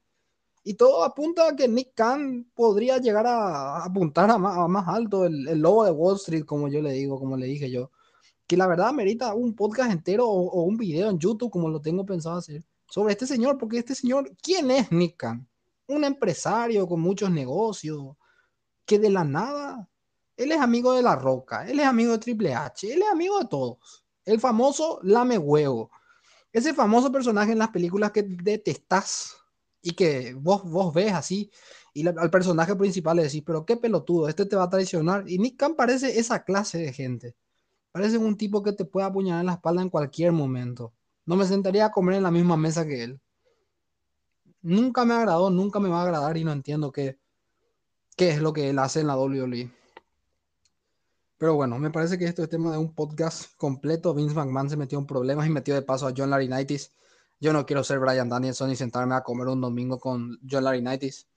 Y 0.64 0.74
todo 0.74 1.04
apunta 1.04 1.48
a 1.48 1.54
que 1.54 1.68
Nick 1.68 1.94
Khan 1.94 2.50
podría 2.54 2.98
llegar 2.98 3.26
a, 3.26 3.84
apuntar 3.84 4.30
a 4.30 4.38
más, 4.38 4.88
alto 4.88 5.24
el, 5.26 5.44
lobo 5.60 5.84
de 5.84 5.92
Wall 5.92 6.16
Street, 6.16 6.44
como 6.44 6.68
yo 6.68 6.82
le 6.82 6.92
digo, 6.92 7.20
como 7.20 7.36
le 7.36 7.46
dije 7.46 7.70
yo. 7.70 7.92
Que 8.46 8.56
la 8.56 8.66
verdad 8.66 8.92
merita 8.92 9.34
un 9.34 9.54
podcast 9.54 9.92
entero 9.92 10.26
o, 10.28 10.62
un 10.62 10.76
video 10.76 11.10
en 11.10 11.18
YouTube, 11.18 11.50
como 11.50 11.68
lo 11.68 11.80
tengo 11.80 12.04
pensado 12.04 12.38
hacer, 12.38 12.64
sobre 12.88 13.12
este 13.12 13.26
señor, 13.26 13.58
porque 13.58 13.78
este 13.78 13.94
señor, 13.94 14.34
¿quién 14.42 14.70
es 14.70 14.90
Nick 14.90 15.16
Khan? 15.18 15.46
Un 15.88 16.04
empresario 16.04 16.88
con 16.88 17.00
muchos 17.00 17.30
negocios, 17.30 18.16
que 18.84 18.98
de 18.98 19.10
la 19.10 19.24
nada 19.24 19.88
él 20.36 20.52
es 20.52 20.60
amigo 20.60 20.92
de 20.92 21.02
La 21.02 21.16
Roca, 21.16 21.68
él 21.68 21.80
es 21.80 21.86
amigo 21.86 22.12
de 22.12 22.18
Triple 22.18 22.54
H, 22.54 22.92
él 22.92 23.02
es 23.02 23.08
amigo 23.08 23.38
de 23.38 23.46
todos. 23.46 24.04
El 24.24 24.40
famoso 24.40 25.00
lame 25.02 25.38
huevo. 25.38 25.90
Ese 26.52 26.74
famoso 26.74 27.12
personaje 27.12 27.52
en 27.52 27.58
las 27.58 27.68
películas 27.68 28.12
que 28.12 28.22
detestas 28.22 29.36
y 29.82 29.92
que 29.92 30.34
vos, 30.34 30.64
vos 30.64 30.92
ves 30.92 31.12
así 31.12 31.50
y 31.96 32.06
al 32.06 32.30
personaje 32.30 32.76
principal 32.76 33.16
le 33.16 33.22
decís, 33.22 33.42
pero 33.46 33.64
qué 33.64 33.78
pelotudo, 33.78 34.28
este 34.28 34.44
te 34.44 34.54
va 34.54 34.64
a 34.64 34.68
traicionar. 34.68 35.24
Y 35.26 35.38
Nick 35.38 35.56
Khan 35.56 35.74
parece 35.74 36.18
esa 36.18 36.44
clase 36.44 36.76
de 36.76 36.92
gente. 36.92 37.34
Parece 37.90 38.18
un 38.18 38.36
tipo 38.36 38.62
que 38.62 38.74
te 38.74 38.84
puede 38.84 39.06
apuñalar 39.06 39.40
en 39.40 39.46
la 39.46 39.54
espalda 39.54 39.80
en 39.80 39.88
cualquier 39.88 40.32
momento. 40.32 40.92
No 41.24 41.36
me 41.36 41.46
sentaría 41.46 41.86
a 41.86 41.90
comer 41.90 42.16
en 42.16 42.24
la 42.24 42.30
misma 42.30 42.58
mesa 42.58 42.86
que 42.86 43.02
él. 43.02 43.18
Nunca 44.60 45.06
me 45.06 45.14
agradó, 45.14 45.48
nunca 45.48 45.80
me 45.80 45.88
va 45.88 46.00
a 46.00 46.02
agradar 46.02 46.36
y 46.36 46.44
no 46.44 46.52
entiendo 46.52 46.92
qué, 46.92 47.18
qué 48.14 48.28
es 48.28 48.42
lo 48.42 48.52
que 48.52 48.68
él 48.68 48.78
hace 48.78 49.00
en 49.00 49.06
la 49.06 49.16
WWE. 49.16 49.72
Pero 51.38 51.54
bueno, 51.54 51.78
me 51.78 51.90
parece 51.90 52.16
que 52.16 52.24
esto 52.24 52.42
es 52.42 52.48
tema 52.48 52.72
de 52.72 52.78
un 52.78 52.94
podcast 52.94 53.54
completo. 53.56 54.14
Vince 54.14 54.34
McMahon 54.34 54.70
se 54.70 54.76
metió 54.76 54.98
en 54.98 55.06
problemas 55.06 55.46
y 55.46 55.50
metió 55.50 55.74
de 55.74 55.82
paso 55.82 56.06
a 56.06 56.14
John 56.16 56.30
Laurinaitis. 56.30 56.92
Yo 57.38 57.52
no 57.52 57.66
quiero 57.66 57.84
ser 57.84 57.98
Brian 57.98 58.30
Danielson 58.30 58.70
y 58.70 58.76
sentarme 58.76 59.14
a 59.14 59.22
comer 59.22 59.48
un 59.48 59.60
domingo 59.60 59.98
con 60.00 60.38
John 60.48 60.64
Laurinaitis. 60.64 61.28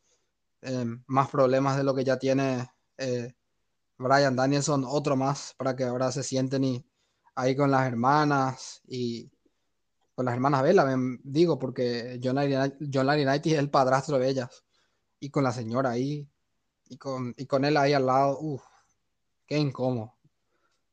Eh, 0.61 0.85
más 1.07 1.29
problemas 1.29 1.75
de 1.75 1.83
lo 1.83 1.93
que 1.93 2.05
ya 2.05 2.17
tiene 2.17 2.69
eh, 2.97 3.33
Brian 3.97 4.35
Danielson, 4.37 4.85
otro 4.87 5.17
más 5.17 5.53
para 5.57 5.75
que 5.75 5.83
ahora 5.83 6.11
se 6.13 6.23
sienten 6.23 6.63
y 6.63 6.85
ahí 7.35 7.55
con 7.55 7.69
las 7.69 7.85
hermanas 7.85 8.81
y 8.87 9.29
con 10.15 10.25
las 10.25 10.33
hermanas 10.33 10.63
Vela, 10.63 10.97
digo, 11.23 11.59
porque 11.59 12.19
John 12.23 12.35
Laurinaitis 12.35 13.53
es 13.53 13.59
el 13.59 13.69
padrastro 13.69 14.17
de 14.17 14.29
ellas 14.29 14.63
y 15.19 15.29
con 15.29 15.43
la 15.43 15.51
señora 15.51 15.91
ahí 15.91 16.27
y 16.89 16.97
con, 16.97 17.33
y 17.37 17.45
con 17.45 17.65
él 17.65 17.77
ahí 17.77 17.93
al 17.93 18.05
lado, 18.05 18.37
uff 18.39 18.68
Qué 19.49 19.57
incómodo. 19.57 20.15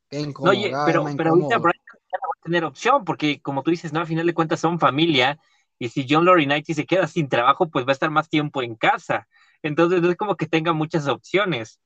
Qué 0.09 0.21
incómodo. 0.21 0.51
Oye, 0.51 0.73
pero, 0.87 1.05
pero 1.17 1.31
ahorita 1.31 1.59
Brian 1.59 1.85
ya 1.91 2.19
no 2.23 2.29
va 2.29 2.41
a 2.41 2.43
tener 2.43 2.65
opción, 2.65 3.05
porque 3.05 3.41
como 3.43 3.63
tú 3.63 3.71
dices, 3.71 3.93
no, 3.93 4.01
al 4.01 4.07
final 4.07 4.27
de 4.27 4.35
cuentas 4.35 4.61
son 4.61 4.81
familia, 4.81 5.39
y 5.79 5.91
si 5.91 6.07
John 6.09 6.25
Laurinaitis 6.25 6.77
se 6.77 6.87
queda 6.87 7.07
sin 7.07 7.29
trabajo, 7.29 7.69
pues 7.69 7.85
va 7.85 7.91
a 7.91 7.93
estar 7.93 8.11
más 8.11 8.29
tiempo 8.29 8.63
en 8.63 8.77
casa. 8.77 9.29
Entonces 9.63 10.01
no 10.01 10.11
es 10.11 10.17
como 10.17 10.37
que 10.37 10.47
tenga 10.47 10.73
muchas 10.73 11.07
opciones. 11.07 11.81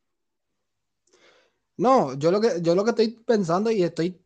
No, 1.76 2.14
yo 2.14 2.30
lo 2.30 2.40
que, 2.40 2.60
yo 2.60 2.74
lo 2.74 2.84
que 2.84 2.90
estoy 2.90 3.08
pensando 3.26 3.70
y 3.70 3.82
estoy 3.82 4.22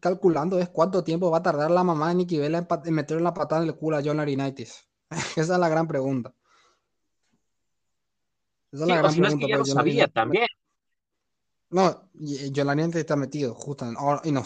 calculando 0.00 0.58
es 0.58 0.68
cuánto 0.68 1.02
tiempo 1.02 1.30
va 1.30 1.38
a 1.38 1.42
tardar 1.42 1.70
la 1.70 1.82
mamá 1.82 2.10
de 2.10 2.16
Nicky 2.16 2.38
Vela 2.38 2.66
en, 2.84 2.94
meter 2.94 3.20
la 3.20 3.34
patada 3.34 3.62
en 3.62 3.68
el 3.68 3.74
culo 3.74 3.96
a 3.96 4.02
John 4.04 4.18
Laurinaitis. 4.18 4.88
Esa 5.36 5.40
es 5.40 5.48
la 5.48 5.68
gran 5.68 5.88
pregunta. 5.88 6.34
Esa 8.70 8.84
es 8.84 8.88
la 8.88 8.96
gran 8.96 9.12
pregunta. 9.14 9.34
Es 9.34 9.40
que 9.40 9.48
ya 9.48 9.58
lo 9.58 9.64
sabía 9.64 10.06
también. 10.06 10.46
No, 11.70 12.10
Laurinaitis 12.14 13.00
está 13.00 13.16
metido, 13.16 13.54
justo. 13.54 13.86
y 14.24 14.32
no, 14.32 14.42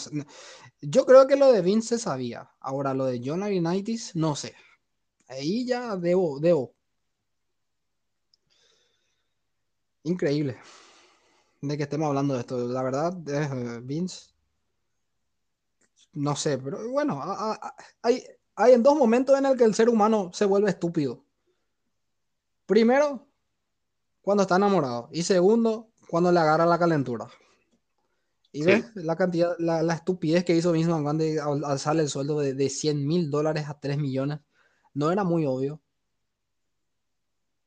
yo 0.81 1.07
creo 1.07 1.27
que 1.27 1.37
lo 1.37 1.53
de 1.53 1.63
Vince 1.63 1.97
se 1.97 2.05
sabía. 2.05 2.51
Ahora, 2.61 2.95
lo 2.95 3.07
de 3.07 3.21
John 3.25 3.45
no 4.15 4.37
sé. 4.37 4.55
Ahí 5.29 5.65
ya 5.67 5.97
debo, 5.97 6.41
debo. 6.41 6.75
Increíble 10.05 10.59
de 11.63 11.77
que 11.77 11.85
estemos 11.85 12.09
hablando 12.09 12.35
de 12.35 12.41
esto. 12.41 12.59
La 12.69 12.83
verdad, 12.83 13.17
eh, 13.29 13.81
Vince, 13.83 14.31
no 16.13 16.37
sé, 16.37 16.59
pero 16.59 16.91
bueno, 16.91 17.23
hay, 18.03 18.25
hay 18.57 18.73
en 18.73 18.83
dos 18.83 18.97
momentos 18.97 19.39
en 19.39 19.47
el 19.47 19.57
que 19.57 19.65
el 19.65 19.75
ser 19.75 19.89
humano 19.89 20.31
se 20.35 20.45
vuelve 20.45 20.71
estúpido. 20.71 21.25
Primero, 22.67 23.29
cuando 24.21 24.43
está 24.43 24.57
enamorado. 24.57 25.09
Y 25.13 25.23
segundo, 25.23 25.92
cuando 26.13 26.31
le 26.31 26.41
agarra 26.41 26.67
la 26.67 26.79
calentura. 26.79 27.27
Y 28.53 28.65
ves 28.65 28.95
la 28.97 29.17
cantidad, 29.17 29.57
la, 29.59 29.95
estupidez 29.95 30.45
que 30.45 30.55
hizo 30.55 30.73
Vince 30.73 30.91
McMahon 30.91 31.17
de 31.17 31.41
alzarle 31.41 32.03
el 32.03 32.11
sueldo 32.11 32.39
de, 32.39 32.53
de 32.53 32.69
100 32.69 33.07
mil 33.07 33.31
dólares 33.31 33.65
a 33.67 33.81
3 33.81 33.97
millones. 33.97 34.41
No 34.93 35.11
era 35.11 35.25
muy 35.25 35.47
obvio. 35.47 35.81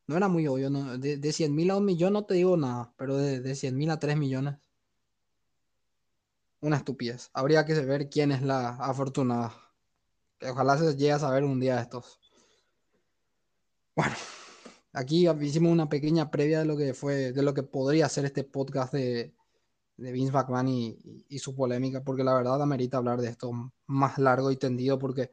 No 0.06 0.16
era 0.16 0.28
muy 0.28 0.46
obvio. 0.46 0.70
De, 0.70 1.18
de 1.18 1.34
100 1.34 1.56
mil 1.56 1.72
a 1.72 1.78
un 1.78 1.86
millón 1.86 2.14
no 2.14 2.26
te 2.26 2.36
digo 2.36 2.56
nada, 2.56 2.94
pero 2.98 3.18
de, 3.18 3.42
de 3.42 3.56
100 3.56 3.76
mil 3.76 3.90
a 3.90 3.98
3 3.98 4.16
millones. 4.16 4.58
Una 6.62 6.78
estupidez. 6.78 7.32
Habría 7.34 7.66
que 7.66 7.74
ver 7.74 8.12
quién 8.12 8.32
es 8.32 8.44
la 8.44 8.76
afortunada. 8.76 9.56
ojalá 10.48 10.78
se 10.78 10.96
llegue 10.96 11.14
a 11.14 11.18
saber 11.20 11.46
un 11.46 11.60
día 11.60 11.78
de 11.78 11.82
estos. 11.82 12.20
Bueno, 13.96 14.14
Aquí 14.96 15.28
hicimos 15.42 15.74
una 15.74 15.90
pequeña 15.90 16.32
previa 16.32 16.60
de 16.60 16.66
lo 16.66 16.78
que 16.78 16.94
fue, 16.94 17.34
de 17.34 17.44
lo 17.44 17.54
que 17.54 17.64
podría 17.64 18.08
ser 18.08 18.24
este 18.24 18.46
podcast 18.46 18.94
de, 18.94 19.34
Vince 19.98 20.32
McMahon 20.32 20.68
y, 20.70 21.40
su 21.40 21.54
polémica, 21.54 22.04
porque 22.04 22.24
la 22.24 22.34
verdad 22.34 22.62
amerita 22.62 22.98
hablar 22.98 23.20
de 23.20 23.30
esto 23.30 23.52
más 23.88 24.18
largo 24.18 24.52
y 24.52 24.58
tendido, 24.58 24.98
porque 24.98 25.32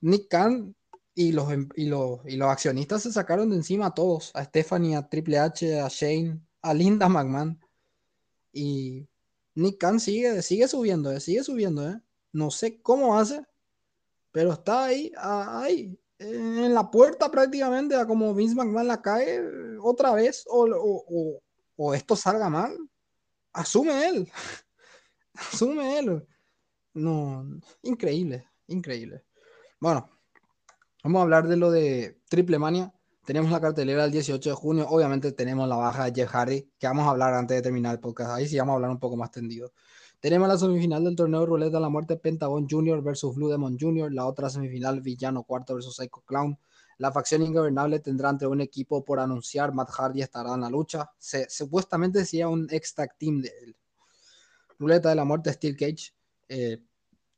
Nick 0.00 0.28
Khan 0.28 0.74
y 1.14 1.32
los, 1.32 1.50
em, 1.52 1.68
y 1.76 1.86
los, 1.86 2.20
y 2.26 2.36
los 2.36 2.48
accionistas 2.48 3.02
se 3.02 3.12
sacaron 3.12 3.50
de 3.50 3.56
encima 3.56 3.86
a 3.86 3.94
todos, 3.94 4.30
a 4.34 4.44
Stephanie, 4.44 4.96
a 4.96 5.08
Triple 5.08 5.38
H, 5.38 5.80
a 5.80 5.88
Shane, 5.88 6.40
a 6.62 6.74
Linda 6.74 7.08
McMahon. 7.08 7.60
Y 8.52 9.08
Nick 9.54 9.78
Khan 9.78 10.00
sigue, 10.00 10.42
sigue 10.42 10.68
subiendo, 10.68 11.12
eh, 11.12 11.20
sigue 11.20 11.42
subiendo, 11.44 11.88
¿eh? 11.88 12.00
No 12.32 12.50
sé 12.50 12.80
cómo 12.82 13.18
hace, 13.18 13.44
pero 14.32 14.52
está 14.52 14.84
ahí, 14.86 15.12
ahí, 15.16 15.98
en 16.18 16.74
la 16.74 16.90
puerta 16.90 17.30
prácticamente 17.30 17.94
a 17.94 18.06
como 18.06 18.34
Vince 18.34 18.54
McMahon 18.54 18.88
la 18.88 19.00
cae 19.00 19.40
otra 19.80 20.12
vez 20.12 20.44
o, 20.48 21.40
esto 21.94 22.16
salga 22.16 22.48
mal. 22.48 22.76
Asume 23.52 24.08
él. 24.08 24.32
Asume 25.34 25.98
él. 25.98 26.26
No, 26.94 27.46
increíble, 27.82 28.48
increíble. 28.66 29.24
Bueno, 29.78 30.10
vamos 31.04 31.20
a 31.20 31.22
hablar 31.22 31.46
de 31.46 31.56
lo 31.56 31.70
de 31.70 32.20
Triple 32.28 32.58
Mania. 32.58 32.92
Tenemos 33.24 33.50
la 33.50 33.60
cartelera 33.60 34.04
el 34.04 34.10
18 34.10 34.50
de 34.50 34.56
junio. 34.56 34.86
Obviamente 34.88 35.32
tenemos 35.32 35.68
la 35.68 35.76
baja 35.76 36.06
de 36.06 36.12
Jeff 36.14 36.30
Hardy, 36.30 36.72
que 36.78 36.86
vamos 36.86 37.06
a 37.06 37.10
hablar 37.10 37.34
antes 37.34 37.56
de 37.56 37.62
terminar 37.62 37.94
el 37.94 38.00
podcast. 38.00 38.30
Ahí 38.30 38.48
sí 38.48 38.58
vamos 38.58 38.72
a 38.72 38.76
hablar 38.76 38.90
un 38.90 38.98
poco 38.98 39.16
más 39.16 39.30
tendido. 39.30 39.72
Tenemos 40.20 40.48
la 40.48 40.58
semifinal 40.58 41.04
del 41.04 41.14
torneo 41.14 41.46
ruleta 41.46 41.76
de 41.76 41.80
la 41.80 41.88
muerte 41.88 42.16
Pentagon 42.16 42.66
Jr. 42.68 43.02
versus 43.02 43.36
Blue 43.36 43.48
Demon 43.48 43.78
Jr. 43.78 44.12
La 44.12 44.26
otra 44.26 44.50
semifinal 44.50 45.00
Villano 45.00 45.44
Cuarto 45.44 45.74
versus 45.74 45.94
Psycho 45.94 46.22
Clown. 46.26 46.58
La 46.98 47.12
facción 47.12 47.42
ingobernable 47.42 48.00
tendrá 48.00 48.30
entre 48.30 48.48
un 48.48 48.60
equipo 48.60 49.04
por 49.04 49.20
anunciar. 49.20 49.72
Matt 49.72 49.90
Hardy 49.90 50.22
estará 50.22 50.54
en 50.54 50.62
la 50.62 50.70
lucha. 50.70 51.08
Supuestamente 51.48 52.24
sería 52.24 52.48
un 52.48 52.66
ex 52.70 52.94
tag 52.94 53.16
team 53.16 53.40
de 53.40 53.52
él. 53.62 53.76
Ruleta 54.80 55.10
de 55.10 55.14
la 55.14 55.24
muerte 55.24 55.52
Steel 55.52 55.76
Cage. 55.76 56.12
Eh, 56.48 56.82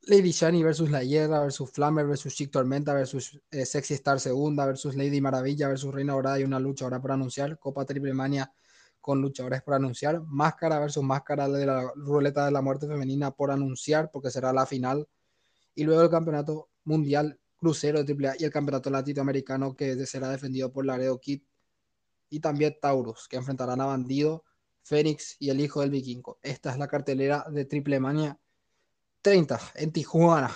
Lady 0.07 0.31
Shani 0.31 0.63
versus 0.63 0.89
La 0.89 1.03
Hierra 1.03 1.41
versus 1.41 1.69
Flammer 1.69 2.07
versus 2.07 2.33
Chic 2.33 2.49
Tormenta 2.49 2.95
versus 2.95 3.39
eh, 3.51 3.67
Sexy 3.67 3.93
Star 3.93 4.19
Segunda 4.19 4.65
versus 4.65 4.95
Lady 4.95 5.21
Maravilla 5.21 5.67
versus 5.67 5.93
Reina 5.93 6.13
Dorada 6.13 6.39
y 6.39 6.43
una 6.43 6.59
lucha 6.59 6.85
ahora 6.85 6.99
por 6.99 7.11
anunciar. 7.11 7.59
Copa 7.59 7.85
Triple 7.85 8.15
Mania 8.15 8.51
con 9.01 9.21
luchadores 9.21 9.61
por 9.63 9.73
anunciar. 9.73 10.21
Máscara 10.21 10.79
versus 10.79 11.03
máscara 11.03 11.49
de 11.49 11.65
la 11.65 11.91
ruleta 11.95 12.45
de 12.45 12.51
la 12.51 12.61
muerte 12.61 12.87
femenina 12.87 13.31
por 13.31 13.51
anunciar, 13.51 14.09
porque 14.11 14.31
será 14.31 14.53
la 14.53 14.65
final. 14.65 15.07
Y 15.75 15.83
luego 15.83 16.01
el 16.03 16.09
campeonato 16.09 16.69
mundial 16.83 17.39
crucero 17.57 18.03
de 18.03 18.13
AAA 18.13 18.35
y 18.39 18.43
el 18.45 18.51
campeonato 18.51 18.89
latinoamericano 18.89 19.75
que 19.75 20.05
será 20.05 20.29
defendido 20.29 20.71
por 20.71 20.85
Laredo 20.85 21.19
Kid 21.19 21.41
y 22.29 22.39
también 22.39 22.77
Taurus, 22.81 23.27
que 23.27 23.35
enfrentarán 23.35 23.81
a 23.81 23.85
Bandido, 23.85 24.45
Fénix 24.83 25.35
y 25.39 25.49
el 25.49 25.59
hijo 25.59 25.81
del 25.81 25.91
vikingo. 25.91 26.39
Esta 26.41 26.71
es 26.71 26.77
la 26.77 26.87
cartelera 26.87 27.45
de 27.49 27.65
Triple 27.65 27.99
Mania 27.99 28.39
30 29.21 29.59
en 29.75 29.91
Tijuana, 29.91 30.51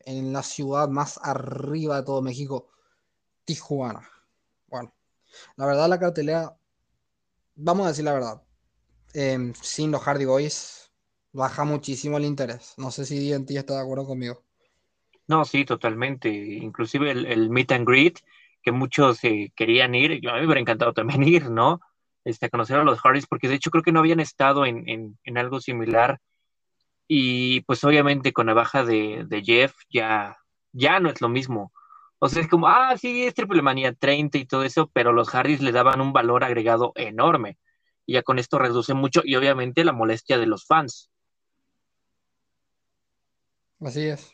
en 0.00 0.32
la 0.32 0.42
ciudad 0.42 0.88
más 0.88 1.18
arriba 1.22 1.96
de 1.96 2.02
todo 2.04 2.22
México, 2.22 2.68
Tijuana. 3.44 4.08
Bueno, 4.68 4.94
la 5.56 5.66
verdad 5.66 5.88
la 5.88 5.98
cartelera 5.98 6.56
vamos 7.56 7.86
a 7.86 7.88
decir 7.90 8.04
la 8.04 8.12
verdad, 8.12 8.42
em, 9.12 9.54
sin 9.54 9.90
los 9.90 10.02
Hardy 10.02 10.24
Boys 10.24 10.92
baja 11.32 11.64
muchísimo 11.64 12.16
el 12.16 12.24
interés. 12.24 12.74
No 12.76 12.90
sé 12.90 13.04
si 13.04 13.30
DNT 13.30 13.50
está 13.56 13.74
de 13.74 13.82
acuerdo 13.82 14.06
conmigo. 14.06 14.42
No, 15.26 15.44
sí, 15.44 15.64
totalmente. 15.64 16.28
Inclusive 16.28 17.10
el, 17.10 17.50
meet 17.50 17.72
and 17.72 17.86
greet, 17.86 18.20
que 18.62 18.72
muchos 18.72 19.22
eh, 19.24 19.52
querían 19.56 19.94
ir, 19.94 20.12
a 20.28 20.34
mí 20.34 20.40
me 20.40 20.46
hubiera 20.46 20.60
encantado 20.60 20.92
también 20.92 21.22
ir, 21.28 21.50
¿no? 21.50 21.80
Este, 22.24 22.50
conocer 22.50 22.78
a 22.78 22.84
los 22.84 23.00
Hardys, 23.00 23.26
porque 23.26 23.48
de 23.48 23.54
hecho 23.54 23.70
creo 23.70 23.82
que 23.82 23.92
no 23.92 24.00
habían 24.00 24.20
estado 24.20 24.64
en, 24.64 25.18
algo 25.36 25.60
similar. 25.60 26.20
Y 27.06 27.60
pues 27.62 27.84
obviamente 27.84 28.32
con 28.32 28.46
la 28.46 28.54
baja 28.54 28.84
de, 28.84 29.42
Jeff 29.44 29.74
ya, 29.90 30.36
ya 30.72 31.00
no 31.00 31.10
es 31.10 31.20
lo 31.20 31.28
mismo. 31.28 31.72
O 32.18 32.28
sea, 32.28 32.42
es 32.42 32.48
como, 32.48 32.68
ah, 32.68 32.96
sí, 32.96 33.24
es 33.24 33.34
Triple 33.34 33.62
Manía 33.62 33.92
30 33.92 34.38
y 34.38 34.46
todo 34.46 34.64
eso, 34.64 34.90
pero 34.92 35.12
los 35.12 35.28
Hardys 35.30 35.60
le 35.60 35.72
daban 35.72 36.00
un 36.00 36.12
valor 36.12 36.44
agregado 36.44 36.92
enorme. 36.94 37.58
Y 38.06 38.14
ya 38.14 38.22
con 38.22 38.38
esto 38.38 38.58
reduce 38.58 38.94
mucho 38.94 39.22
y 39.24 39.36
obviamente 39.36 39.84
la 39.84 39.92
molestia 39.92 40.38
de 40.38 40.46
los 40.46 40.66
fans. 40.66 41.10
Así 43.80 44.06
es, 44.06 44.32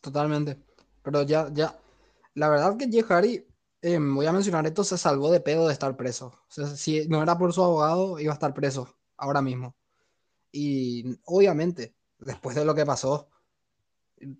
totalmente. 0.00 0.58
Pero 1.02 1.22
ya, 1.22 1.48
ya, 1.52 1.78
la 2.34 2.48
verdad 2.48 2.76
que 2.76 2.88
Jeff 2.88 3.10
Hardy, 3.10 3.44
em, 3.82 4.14
voy 4.14 4.26
a 4.26 4.32
mencionar 4.32 4.66
esto, 4.66 4.84
se 4.84 4.96
salvó 4.96 5.30
de 5.30 5.40
pedo 5.40 5.66
de 5.66 5.72
estar 5.72 5.96
preso. 5.96 6.26
O 6.26 6.50
sea, 6.50 6.66
si 6.66 7.08
no 7.08 7.22
era 7.22 7.36
por 7.36 7.52
su 7.52 7.62
abogado, 7.62 8.18
iba 8.20 8.32
a 8.32 8.34
estar 8.34 8.54
preso 8.54 8.96
ahora 9.16 9.42
mismo. 9.42 9.76
Y 10.52 11.18
obviamente, 11.24 11.94
después 12.18 12.56
de 12.56 12.64
lo 12.64 12.74
que 12.74 12.86
pasó, 12.86 13.28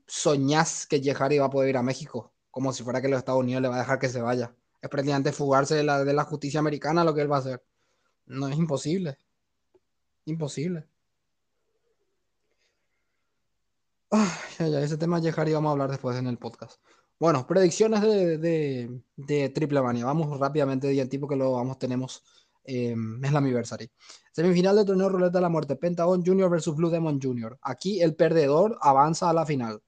soñás 0.06 0.86
que 0.86 1.00
Jeff 1.02 1.18
Hardy 1.18 1.38
va 1.38 1.46
a 1.46 1.50
poder 1.50 1.70
ir 1.70 1.76
a 1.76 1.82
México 1.82 2.31
como 2.52 2.72
si 2.72 2.84
fuera 2.84 3.00
que 3.00 3.08
los 3.08 3.18
Estados 3.18 3.40
Unidos 3.40 3.62
le 3.62 3.68
va 3.68 3.76
a 3.76 3.80
dejar 3.80 3.98
que 3.98 4.08
se 4.08 4.20
vaya. 4.20 4.54
Es 4.80 4.90
prácticamente 4.90 5.32
fugarse 5.32 5.74
de 5.74 5.82
la, 5.82 6.04
de 6.04 6.12
la 6.12 6.24
justicia 6.24 6.60
americana 6.60 7.02
lo 7.02 7.14
que 7.14 7.22
él 7.22 7.32
va 7.32 7.36
a 7.36 7.40
hacer. 7.40 7.64
No 8.26 8.46
es 8.46 8.56
imposible. 8.56 9.16
Imposible. 10.26 10.86
ya, 14.58 14.80
ese 14.80 14.98
tema 14.98 15.18
llegar 15.18 15.48
y 15.48 15.54
vamos 15.54 15.70
a 15.70 15.72
hablar 15.72 15.90
después 15.90 16.16
en 16.16 16.26
el 16.26 16.38
podcast. 16.38 16.78
Bueno, 17.18 17.46
predicciones 17.46 18.02
de, 18.02 19.00
de, 19.16 19.48
Triple 19.48 19.80
Mania. 19.80 20.04
Vamos 20.04 20.38
rápidamente 20.38 20.88
de 20.88 21.06
tipo 21.06 21.26
que 21.26 21.36
lo 21.36 21.52
vamos, 21.52 21.78
tenemos. 21.78 22.22
Eh, 22.64 22.94
es 23.22 23.32
la 23.32 23.38
Anniversary. 23.38 23.90
Semifinal 24.30 24.76
de 24.76 24.84
torneo 24.84 25.08
Ruleta 25.08 25.38
de 25.38 25.42
la 25.42 25.48
Muerte. 25.48 25.76
Pentagon 25.76 26.22
Junior 26.24 26.50
versus 26.50 26.76
Blue 26.76 26.90
Demon 26.90 27.18
Junior. 27.20 27.58
Aquí 27.62 28.02
el 28.02 28.14
perdedor 28.14 28.78
avanza 28.82 29.30
a 29.30 29.32
la 29.32 29.46
final. 29.46 29.82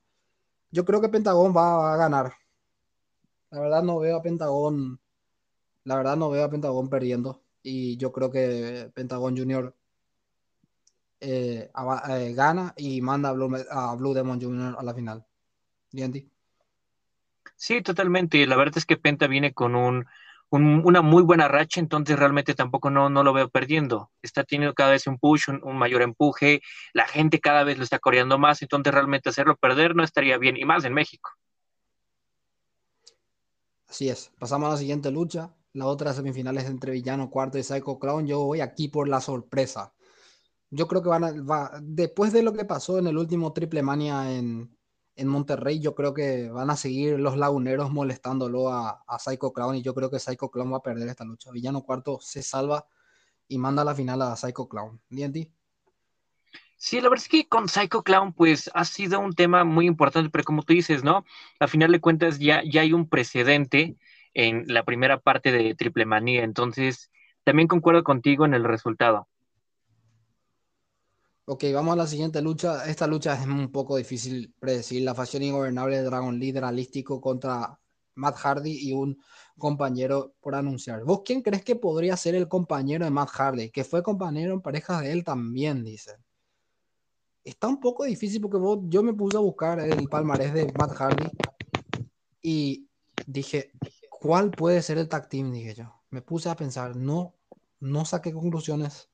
Yo 0.70 0.84
creo 0.84 1.00
que 1.00 1.08
Pentagon 1.08 1.54
va 1.54 1.92
a 1.92 1.96
ganar. 1.96 2.32
La 3.54 3.60
verdad 3.60 3.84
no 3.84 4.00
veo 4.00 4.16
a 4.16 4.22
Pentagon. 4.22 4.98
La 5.84 5.96
verdad 5.96 6.16
no 6.16 6.28
veo 6.28 6.44
a 6.44 6.50
Pentagon 6.50 6.90
perdiendo. 6.90 7.40
Y 7.62 7.96
yo 7.98 8.10
creo 8.10 8.28
que 8.28 8.90
Pentagon 8.92 9.36
Junior 9.36 9.72
eh, 11.20 11.70
eh, 12.08 12.34
gana 12.34 12.74
y 12.76 13.00
manda 13.00 13.28
a 13.28 13.94
Blue, 13.94 14.12
Demon 14.12 14.42
Jr. 14.42 14.74
a 14.76 14.82
la 14.82 14.92
final. 14.92 15.24
¿Y 15.92 16.28
Sí, 17.54 17.80
totalmente. 17.80 18.44
La 18.44 18.56
verdad 18.56 18.76
es 18.76 18.86
que 18.86 18.96
Penta 18.96 19.28
viene 19.28 19.54
con 19.54 19.76
un, 19.76 20.04
una 20.50 21.00
muy 21.00 21.22
buena 21.22 21.46
racha, 21.46 21.78
entonces 21.78 22.18
realmente 22.18 22.54
tampoco 22.54 22.90
no, 22.90 23.08
no 23.08 23.22
lo 23.22 23.32
veo 23.32 23.50
perdiendo. 23.50 24.10
Está 24.20 24.42
teniendo 24.42 24.74
cada 24.74 24.90
vez 24.90 25.06
un 25.06 25.16
push, 25.16 25.48
un, 25.48 25.76
mayor 25.78 26.02
empuje, 26.02 26.60
la 26.92 27.06
gente 27.06 27.38
cada 27.38 27.62
vez 27.62 27.78
lo 27.78 27.84
está 27.84 28.00
coreando 28.00 28.36
más, 28.36 28.62
entonces 28.62 28.92
realmente 28.92 29.28
hacerlo 29.28 29.54
perder 29.54 29.94
no 29.94 30.02
estaría 30.02 30.38
bien, 30.38 30.56
y 30.56 30.64
más 30.64 30.84
en 30.84 30.94
México. 30.94 31.30
Así 33.88 34.08
es. 34.08 34.30
Pasamos 34.38 34.68
a 34.68 34.72
la 34.72 34.76
siguiente 34.78 35.10
lucha. 35.10 35.54
La 35.72 35.86
otra 35.86 36.12
semifinal 36.12 36.56
es 36.58 36.66
entre 36.66 36.92
Villano 36.92 37.30
Cuarto 37.30 37.58
y 37.58 37.62
Psycho 37.62 37.98
Clown. 37.98 38.26
Yo 38.26 38.44
voy 38.44 38.60
aquí 38.60 38.88
por 38.88 39.08
la 39.08 39.20
sorpresa. 39.20 39.92
Yo 40.70 40.88
creo 40.88 41.02
que 41.02 41.08
van 41.08 41.24
a, 41.24 41.80
después 41.82 42.32
de 42.32 42.42
lo 42.42 42.52
que 42.52 42.64
pasó 42.64 42.98
en 42.98 43.06
el 43.06 43.18
último 43.18 43.52
Triple 43.52 43.82
Mania 43.82 44.32
en, 44.36 44.76
en 45.16 45.28
Monterrey, 45.28 45.78
yo 45.80 45.94
creo 45.94 46.14
que 46.14 46.50
van 46.50 46.70
a 46.70 46.76
seguir 46.76 47.20
los 47.20 47.36
laguneros 47.36 47.90
molestándolo 47.92 48.70
a, 48.70 49.04
a, 49.06 49.18
Psycho 49.18 49.52
Clown 49.52 49.76
y 49.76 49.82
yo 49.82 49.94
creo 49.94 50.10
que 50.10 50.18
Psycho 50.18 50.50
Clown 50.50 50.72
va 50.72 50.78
a 50.78 50.82
perder 50.82 51.08
esta 51.08 51.24
lucha. 51.24 51.50
Villano 51.52 51.82
Cuarto 51.82 52.18
se 52.20 52.42
salva 52.42 52.86
y 53.46 53.58
manda 53.58 53.82
a 53.82 53.84
la 53.84 53.94
final 53.94 54.22
a 54.22 54.36
Psycho 54.36 54.68
Clown. 54.68 55.00
Sí, 56.84 57.00
la 57.00 57.08
verdad 57.08 57.24
es 57.24 57.30
que 57.30 57.48
con 57.48 57.66
Psycho 57.66 58.02
Clown, 58.02 58.34
pues 58.34 58.70
ha 58.74 58.84
sido 58.84 59.18
un 59.18 59.32
tema 59.32 59.64
muy 59.64 59.86
importante, 59.86 60.28
pero 60.28 60.44
como 60.44 60.62
tú 60.64 60.74
dices, 60.74 61.02
¿no? 61.02 61.24
A 61.58 61.66
final 61.66 61.90
de 61.90 61.98
cuentas 61.98 62.38
ya, 62.38 62.62
ya 62.62 62.82
hay 62.82 62.92
un 62.92 63.08
precedente 63.08 63.96
en 64.34 64.64
la 64.66 64.84
primera 64.84 65.18
parte 65.18 65.50
de 65.50 65.74
Triple 65.74 66.04
Manía, 66.04 66.44
entonces 66.44 67.10
también 67.42 67.68
concuerdo 67.68 68.04
contigo 68.04 68.44
en 68.44 68.52
el 68.52 68.64
resultado. 68.64 69.28
Ok, 71.46 71.64
vamos 71.72 71.94
a 71.94 71.96
la 71.96 72.06
siguiente 72.06 72.42
lucha. 72.42 72.84
Esta 72.84 73.06
lucha 73.06 73.32
es 73.32 73.46
un 73.46 73.72
poco 73.72 73.96
difícil 73.96 74.52
predecir. 74.60 75.04
La 75.04 75.14
facción 75.14 75.42
ingobernable 75.42 75.96
de 75.96 76.02
Dragon 76.02 76.38
Leaderalístico 76.38 77.18
contra 77.18 77.80
Matt 78.14 78.36
Hardy 78.36 78.90
y 78.90 78.92
un 78.92 79.18
compañero 79.56 80.34
por 80.38 80.54
anunciar. 80.54 81.02
¿Vos 81.04 81.22
quién 81.24 81.40
crees 81.40 81.64
que 81.64 81.76
podría 81.76 82.14
ser 82.18 82.34
el 82.34 82.46
compañero 82.46 83.06
de 83.06 83.10
Matt 83.10 83.30
Hardy? 83.30 83.70
Que 83.70 83.84
fue 83.84 84.02
compañero 84.02 84.52
en 84.52 84.60
parejas 84.60 85.00
de 85.00 85.12
él 85.12 85.24
también, 85.24 85.82
dice. 85.82 86.23
Está 87.44 87.68
un 87.68 87.80
poco 87.80 88.04
difícil 88.04 88.40
porque 88.40 88.56
vos, 88.56 88.80
yo 88.88 89.02
me 89.02 89.12
puse 89.12 89.36
a 89.36 89.40
buscar 89.40 89.78
el 89.80 90.08
palmarés 90.08 90.54
de 90.54 90.72
Matt 90.78 90.92
Hardy 90.92 91.30
y 92.40 92.88
dije, 93.26 93.70
¿cuál 94.08 94.50
puede 94.50 94.80
ser 94.82 94.98
el 94.98 95.08
tag 95.08 95.28
team? 95.28 95.52
Dije 95.52 95.74
yo. 95.74 95.94
Me 96.10 96.22
puse 96.22 96.48
a 96.48 96.56
pensar, 96.56 96.96
no, 96.96 97.34
no 97.80 98.04
saqué 98.04 98.32
conclusiones 98.32 99.08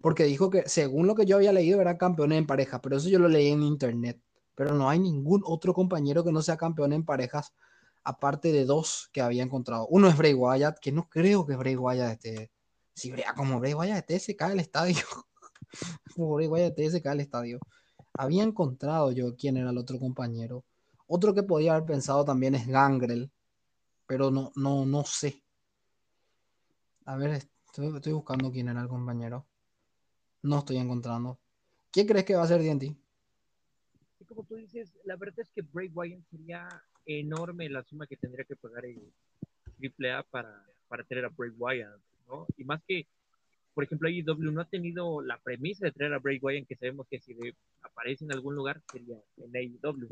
porque 0.00 0.24
dijo 0.24 0.50
que 0.50 0.68
según 0.68 1.06
lo 1.06 1.14
que 1.14 1.26
yo 1.26 1.36
había 1.36 1.52
leído 1.52 1.80
era 1.80 1.98
campeón 1.98 2.32
en 2.32 2.46
pareja, 2.46 2.80
pero 2.80 2.96
eso 2.96 3.08
yo 3.08 3.18
lo 3.18 3.28
leí 3.28 3.48
en 3.48 3.62
internet. 3.62 4.20
Pero 4.54 4.74
no 4.74 4.88
hay 4.88 4.98
ningún 4.98 5.42
otro 5.44 5.74
compañero 5.74 6.24
que 6.24 6.32
no 6.32 6.42
sea 6.42 6.56
campeón 6.56 6.92
en 6.92 7.04
parejas, 7.04 7.52
aparte 8.02 8.52
de 8.52 8.64
dos 8.64 9.10
que 9.12 9.20
había 9.20 9.42
encontrado. 9.42 9.86
Uno 9.88 10.08
es 10.08 10.16
Bray 10.16 10.34
Wyatt, 10.34 10.78
que 10.78 10.92
no 10.92 11.08
creo 11.08 11.46
que 11.46 11.56
Bray 11.56 11.76
Wyatt 11.76 12.12
esté. 12.12 12.50
Si 12.94 13.12
como 13.36 13.60
Bray 13.60 13.74
Wyatt 13.74 13.98
esté, 13.98 14.18
se 14.18 14.36
cae 14.36 14.52
el 14.52 14.60
estadio. 14.60 14.96
Wyatt 16.16 16.70
esté, 16.70 16.90
se 16.90 17.02
cae 17.02 17.14
el 17.14 17.20
estadio. 17.20 17.58
Había 18.14 18.42
encontrado 18.42 19.12
yo 19.12 19.36
quién 19.36 19.56
era 19.56 19.70
el 19.70 19.78
otro 19.78 19.98
compañero. 19.98 20.64
Otro 21.06 21.34
que 21.34 21.42
podía 21.42 21.74
haber 21.74 21.86
pensado 21.86 22.24
también 22.24 22.54
es 22.54 22.66
Gangrel, 22.66 23.30
pero 24.06 24.30
no, 24.30 24.52
no, 24.56 24.86
no 24.86 25.04
sé. 25.04 25.42
A 27.04 27.16
ver, 27.16 27.42
estoy 27.72 28.12
buscando 28.12 28.50
quién 28.50 28.68
era 28.68 28.80
el 28.82 28.88
compañero. 28.88 29.46
No 30.42 30.58
estoy 30.60 30.78
encontrando. 30.78 31.38
¿Quién 31.90 32.06
crees 32.06 32.24
que 32.24 32.36
va 32.36 32.44
a 32.44 32.46
ser 32.46 32.62
DNT? 32.62 32.96
Como 34.28 34.44
tú 34.44 34.54
dices, 34.54 34.96
la 35.04 35.16
verdad 35.16 35.40
es 35.40 35.50
que 35.50 35.62
Bray 35.62 35.88
Wyatt 35.88 36.22
sería 36.30 36.68
enorme 37.04 37.68
la 37.68 37.82
suma 37.82 38.06
que 38.06 38.16
tendría 38.16 38.44
que 38.44 38.54
pagar 38.54 38.84
el 38.84 39.12
AAA 39.80 40.22
para, 40.30 40.64
para 40.86 41.02
tener 41.04 41.24
a 41.24 41.28
Bray 41.28 41.50
Wyatt, 41.50 42.00
¿no? 42.28 42.46
Y 42.56 42.64
más 42.64 42.80
que, 42.86 43.06
por 43.74 43.84
ejemplo, 43.84 44.08
AEW 44.08 44.52
no 44.52 44.60
ha 44.60 44.68
tenido 44.68 45.22
la 45.22 45.38
premisa 45.38 45.86
de 45.86 45.92
traer 45.92 46.12
a 46.12 46.18
Bray 46.18 46.38
Wyatt, 46.40 46.66
que 46.66 46.76
sabemos 46.76 47.06
que 47.08 47.20
si 47.20 47.36
aparece 47.82 48.24
en 48.24 48.32
algún 48.32 48.54
lugar 48.54 48.82
sería 48.90 49.16
en 49.36 49.56
AEW. 49.56 50.08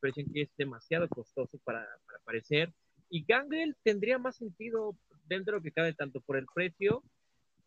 Pero 0.00 0.14
dicen 0.14 0.32
que 0.32 0.42
es 0.42 0.50
demasiado 0.56 1.08
costoso 1.08 1.58
para, 1.64 1.86
para 2.06 2.18
aparecer. 2.18 2.72
Y 3.10 3.24
Gangrel 3.24 3.76
tendría 3.82 4.18
más 4.18 4.36
sentido 4.36 4.94
dentro 5.26 5.54
de 5.54 5.58
lo 5.58 5.62
que 5.62 5.72
cabe, 5.72 5.92
tanto 5.94 6.20
por 6.20 6.36
el 6.36 6.46
precio 6.54 7.02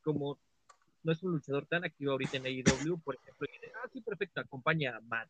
como 0.04 0.40
no 1.04 1.12
es 1.12 1.24
un 1.24 1.32
luchador 1.32 1.66
tan 1.66 1.84
activo 1.84 2.12
ahorita 2.12 2.38
en 2.38 2.46
AEW, 2.46 3.00
por 3.00 3.16
ejemplo, 3.16 3.48
y 3.48 3.66
ah, 3.68 3.90
sí, 3.92 4.02
perfecto, 4.02 4.42
acompaña 4.42 4.96
a 4.96 5.02
Matt. 5.02 5.30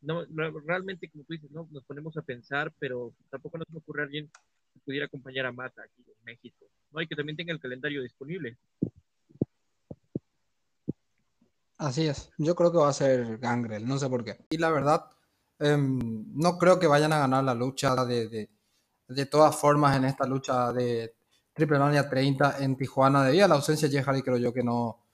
No, 0.00 0.24
realmente, 0.64 1.08
como 1.08 1.24
tú 1.24 1.32
dices, 1.32 1.50
no, 1.50 1.66
nos 1.72 1.84
ponemos 1.84 2.16
a 2.16 2.22
pensar, 2.22 2.72
pero 2.78 3.12
tampoco 3.30 3.58
nos 3.58 3.66
ocurre 3.74 4.04
alguien 4.04 4.30
que 4.72 4.80
pudiera 4.80 5.06
acompañar 5.06 5.46
a 5.46 5.52
Matt 5.52 5.76
aquí 5.80 6.04
en 6.06 6.24
México, 6.24 6.66
¿no? 6.92 7.02
Y 7.02 7.08
que 7.08 7.16
también 7.16 7.36
tenga 7.36 7.52
el 7.52 7.60
calendario 7.60 8.02
disponible. 8.02 8.56
Así 11.78 12.06
es, 12.06 12.30
yo 12.38 12.54
creo 12.54 12.72
que 12.72 12.78
va 12.78 12.88
a 12.88 12.92
ser 12.92 13.38
Gangrel, 13.38 13.86
no 13.86 13.98
sé 13.98 14.08
por 14.08 14.24
qué. 14.24 14.44
Y 14.50 14.58
la 14.58 14.70
verdad, 14.70 15.04
em, 15.58 16.24
no 16.34 16.58
creo 16.58 16.78
que 16.78 16.86
vayan 16.88 17.12
a 17.12 17.18
ganar 17.20 17.44
la 17.44 17.54
lucha 17.54 17.94
de, 18.04 18.28
de, 18.28 18.50
de 19.08 19.26
todas 19.26 19.56
formas 19.56 19.96
en 19.96 20.04
esta 20.04 20.26
lucha 20.26 20.72
de 20.72 21.14
Triple 21.58 21.78
Mania 21.78 22.08
30 22.08 22.58
en 22.60 22.76
Tijuana. 22.76 23.24
Debido 23.24 23.44
a 23.44 23.48
la 23.48 23.56
ausencia 23.56 23.88
de 23.88 23.96
Jeff 23.96 24.06
Hardy, 24.06 24.22
creo 24.22 24.36
yo 24.38 24.52
que 24.52 24.62
no. 24.62 25.04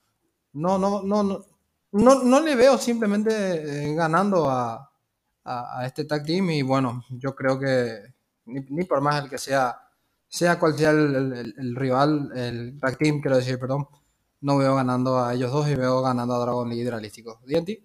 No, 0.53 0.77
no, 0.77 1.01
no, 1.03 1.23
no, 1.91 2.23
no, 2.23 2.39
le 2.41 2.55
veo 2.55 2.77
simplemente 2.77 3.31
eh, 3.89 3.95
ganando 3.95 4.49
a, 4.49 4.89
a, 5.43 5.85
este 5.85 6.05
tag 6.05 6.23
team. 6.23 6.51
Y 6.51 6.61
bueno, 6.61 7.03
yo 7.09 7.35
creo 7.35 7.59
que 7.59 8.13
ni, 8.45 8.83
por 8.85 9.01
más 9.01 9.23
el 9.23 9.29
que 9.29 9.37
sea, 9.37 9.77
sea 10.27 10.59
cual 10.59 10.77
sea 10.77 10.91
el, 10.91 11.75
rival, 11.75 12.31
el 12.35 12.79
tag 12.79 12.97
team, 12.97 13.21
quiero 13.21 13.37
decir, 13.37 13.59
perdón, 13.59 13.87
no 14.45 14.59
veo 14.59 14.75
ganando 14.75 15.17
a 15.17 15.33
ellos 15.33 15.51
dos 15.51 15.67
y 15.67 15.73
veo 15.73 16.03
ganando 16.03 16.35
a 16.35 16.39
Dragon 16.39 16.69
League. 16.69 16.87
¿Dienti? 17.47 17.83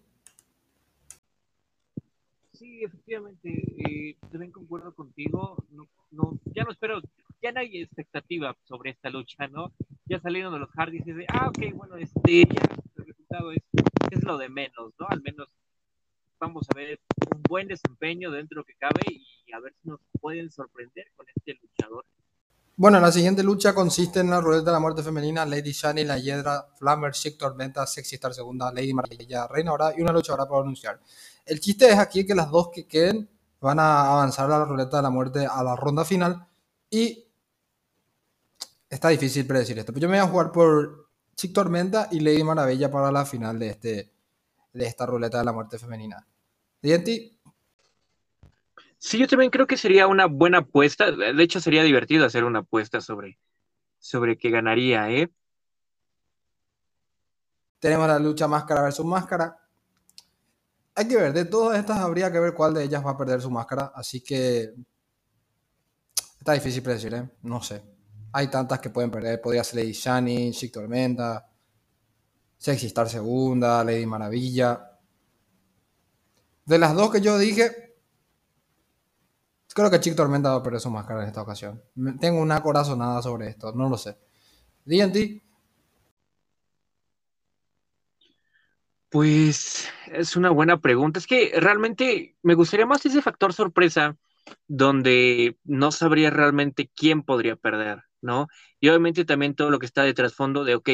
Sí, 2.53 2.85
efectivamente, 2.85 3.49
eh, 3.79 4.19
también 4.31 4.53
concuerdo 4.53 4.95
contigo. 4.95 5.57
No, 5.71 5.89
no, 6.11 6.39
ya 6.55 6.65
no 6.65 6.73
espero 6.73 7.01
ya 7.43 7.53
no 7.53 7.61
hay 7.61 7.81
expectativa 7.81 8.55
sobre 8.65 8.91
esta 8.91 9.09
lucha, 9.09 9.49
¿no? 9.49 9.73
Ya 10.05 10.21
salieron 10.21 10.53
de 10.53 10.59
los 10.59 10.71
Hardys 10.73 11.07
y 11.07 11.13
de, 11.13 11.25
ah, 11.29 11.49
ok, 11.49 11.75
bueno, 11.75 11.97
este, 11.97 12.43
ya 12.43 12.61
el 12.97 13.07
resultado 13.07 13.53
es, 13.53 13.63
es 14.11 14.23
lo 14.23 14.37
de 14.37 14.51
menos, 14.51 14.93
¿no? 14.99 15.07
Al 15.09 15.23
menos 15.23 15.49
vamos 16.39 16.67
a 16.69 16.77
ver 16.77 17.01
un 17.35 17.43
buen 17.49 17.69
desempeño 17.69 18.31
dentro 18.31 18.65
que 18.65 18.75
cabe 18.75 19.01
y 19.09 19.51
a 19.55 19.61
ver 19.61 19.73
si 19.81 19.89
nos 19.89 20.01
pueden 20.21 20.51
sorprender 20.51 21.07
con 21.17 21.27
este 21.35 21.59
luchador. 21.63 22.05
Bueno, 22.81 22.99
la 22.99 23.13
siguiente 23.13 23.43
lucha 23.43 23.75
consiste 23.75 24.21
en 24.21 24.31
la 24.31 24.41
ruleta 24.41 24.65
de 24.65 24.73
la 24.73 24.81
muerte 24.81 25.03
femenina, 25.03 25.45
Lady 25.45 25.71
Shani, 25.71 26.03
la 26.03 26.17
Hiedra, 26.17 26.67
Flammer, 26.79 27.13
Chic 27.13 27.37
Tormenta, 27.37 27.87
Sexy 27.87 28.15
Star 28.15 28.33
segunda, 28.33 28.73
Lady 28.73 28.95
Maravilla, 28.95 29.47
Reina 29.47 29.73
ahora 29.73 29.93
y 29.95 30.01
una 30.01 30.13
lucha 30.13 30.33
ahora 30.33 30.47
por 30.47 30.63
anunciar. 30.63 30.99
El 31.45 31.61
chiste 31.61 31.91
es 31.91 31.99
aquí 31.99 32.25
que 32.25 32.35
las 32.35 32.51
dos 32.51 32.71
que 32.73 32.87
queden 32.87 33.29
van 33.61 33.81
a 33.81 34.13
avanzar 34.13 34.47
a 34.47 34.61
la 34.61 34.65
ruleta 34.65 34.97
de 34.97 35.03
la 35.03 35.11
muerte 35.11 35.47
a 35.47 35.63
la 35.63 35.77
ronda 35.77 36.07
final 36.07 36.47
y 36.89 37.23
está 38.89 39.11
difícil 39.11 39.47
predecir 39.47 39.79
esto. 39.79 39.93
Pero 39.93 40.05
yo 40.05 40.09
me 40.09 40.19
voy 40.19 40.27
a 40.27 40.31
jugar 40.31 40.51
por 40.51 41.11
Chic 41.37 41.53
Tormenta 41.53 42.09
y 42.11 42.21
Lady 42.21 42.43
Maravilla 42.43 42.91
para 42.91 43.13
la 43.13 43.27
final 43.27 43.59
de, 43.59 43.69
este, 43.69 44.15
de 44.73 44.87
esta 44.87 45.05
ruleta 45.05 45.37
de 45.37 45.45
la 45.45 45.53
muerte 45.53 45.79
femenina. 45.79 46.27
¿Dienti? 46.81 47.40
Sí, 49.01 49.19
yo 49.19 49.27
también 49.27 49.51
creo 49.51 49.67
que 49.67 49.77
sería 49.77 50.07
una 50.07 50.27
buena 50.27 50.59
apuesta. 50.59 51.11
De 51.11 51.43
hecho, 51.43 51.61
sería 51.61 51.83
divertido 51.83 52.27
hacer 52.27 52.45
una 52.45 52.61
apuesta 52.61 53.01
sobre, 53.01 53.39
sobre 53.99 54.39
qué 54.39 54.51
ganaría, 54.51 55.11
¿eh? 55.11 55.31
Tenemos 57.81 58.07
la 58.07 58.19
lucha 58.19 58.47
máscara 58.47 58.83
versus 58.83 59.07
máscara. 59.07 59.59
Hay 60.95 61.09
que 61.09 61.17
ver, 61.17 61.33
de 61.33 61.47
todas 61.47 61.79
estas 61.79 61.99
habría 61.99 62.31
que 62.31 62.39
ver 62.39 62.55
cuál 62.55 62.75
de 62.75 62.85
ellas 62.85 63.05
va 63.05 63.13
a 63.13 63.17
perder 63.17 63.41
su 63.41 63.51
máscara. 63.51 63.91
Así 63.95 64.21
que 64.21 64.75
Está 66.41 66.55
difícil 66.55 66.83
predecir, 66.83 67.13
¿eh? 67.13 67.29
No 67.43 67.63
sé. 67.63 67.83
Hay 68.33 68.49
tantas 68.49 68.81
que 68.81 68.89
pueden 68.89 69.11
perder. 69.11 69.43
Podría 69.43 69.63
ser 69.63 69.81
Lady 69.81 69.93
Shani, 69.93 70.53
Chic 70.53 70.73
Tormenta, 70.73 71.47
Sexy 72.57 72.87
Star 72.87 73.11
Segunda, 73.11 73.85
Lady 73.85 74.07
Maravilla. 74.07 74.99
De 76.65 76.79
las 76.79 76.95
dos 76.95 77.11
que 77.11 77.21
yo 77.21 77.37
dije, 77.37 77.90
creo 79.75 79.91
que 79.91 80.01
Chic 80.01 80.17
Tormenta 80.17 80.51
va 80.51 80.57
a 80.57 80.63
perder 80.63 80.81
su 80.81 80.91
máscara 80.91 81.23
en 81.23 81.29
esta 81.29 81.43
ocasión. 81.43 81.83
Tengo 82.21 82.41
una 82.41 82.63
corazonada 82.63 83.23
sobre 83.23 83.49
esto, 83.49 83.73
no 83.73 83.89
lo 83.89 83.97
sé. 83.97 84.17
DNT. 84.85 85.43
Pues 89.09 89.89
es 90.07 90.37
una 90.37 90.51
buena 90.51 90.81
pregunta. 90.81 91.19
Es 91.19 91.27
que 91.27 91.53
realmente 91.57 92.37
me 92.43 92.55
gustaría 92.55 92.87
más 92.87 93.05
ese 93.07 93.23
factor 93.23 93.53
sorpresa 93.53 94.17
donde 94.69 95.59
no 95.65 95.93
sabría 95.93 96.31
realmente 96.31 96.91
quién 96.95 97.23
podría 97.23 97.57
perder, 97.57 98.03
¿no? 98.21 98.49
Y 98.81 98.89
obviamente 98.89 99.25
también 99.25 99.55
todo 99.55 99.71
lo 99.71 99.79
que 99.79 99.87
está 99.87 100.03
de 100.05 100.15
trasfondo 100.15 100.65
de, 100.65 100.77
ok, 100.77 100.91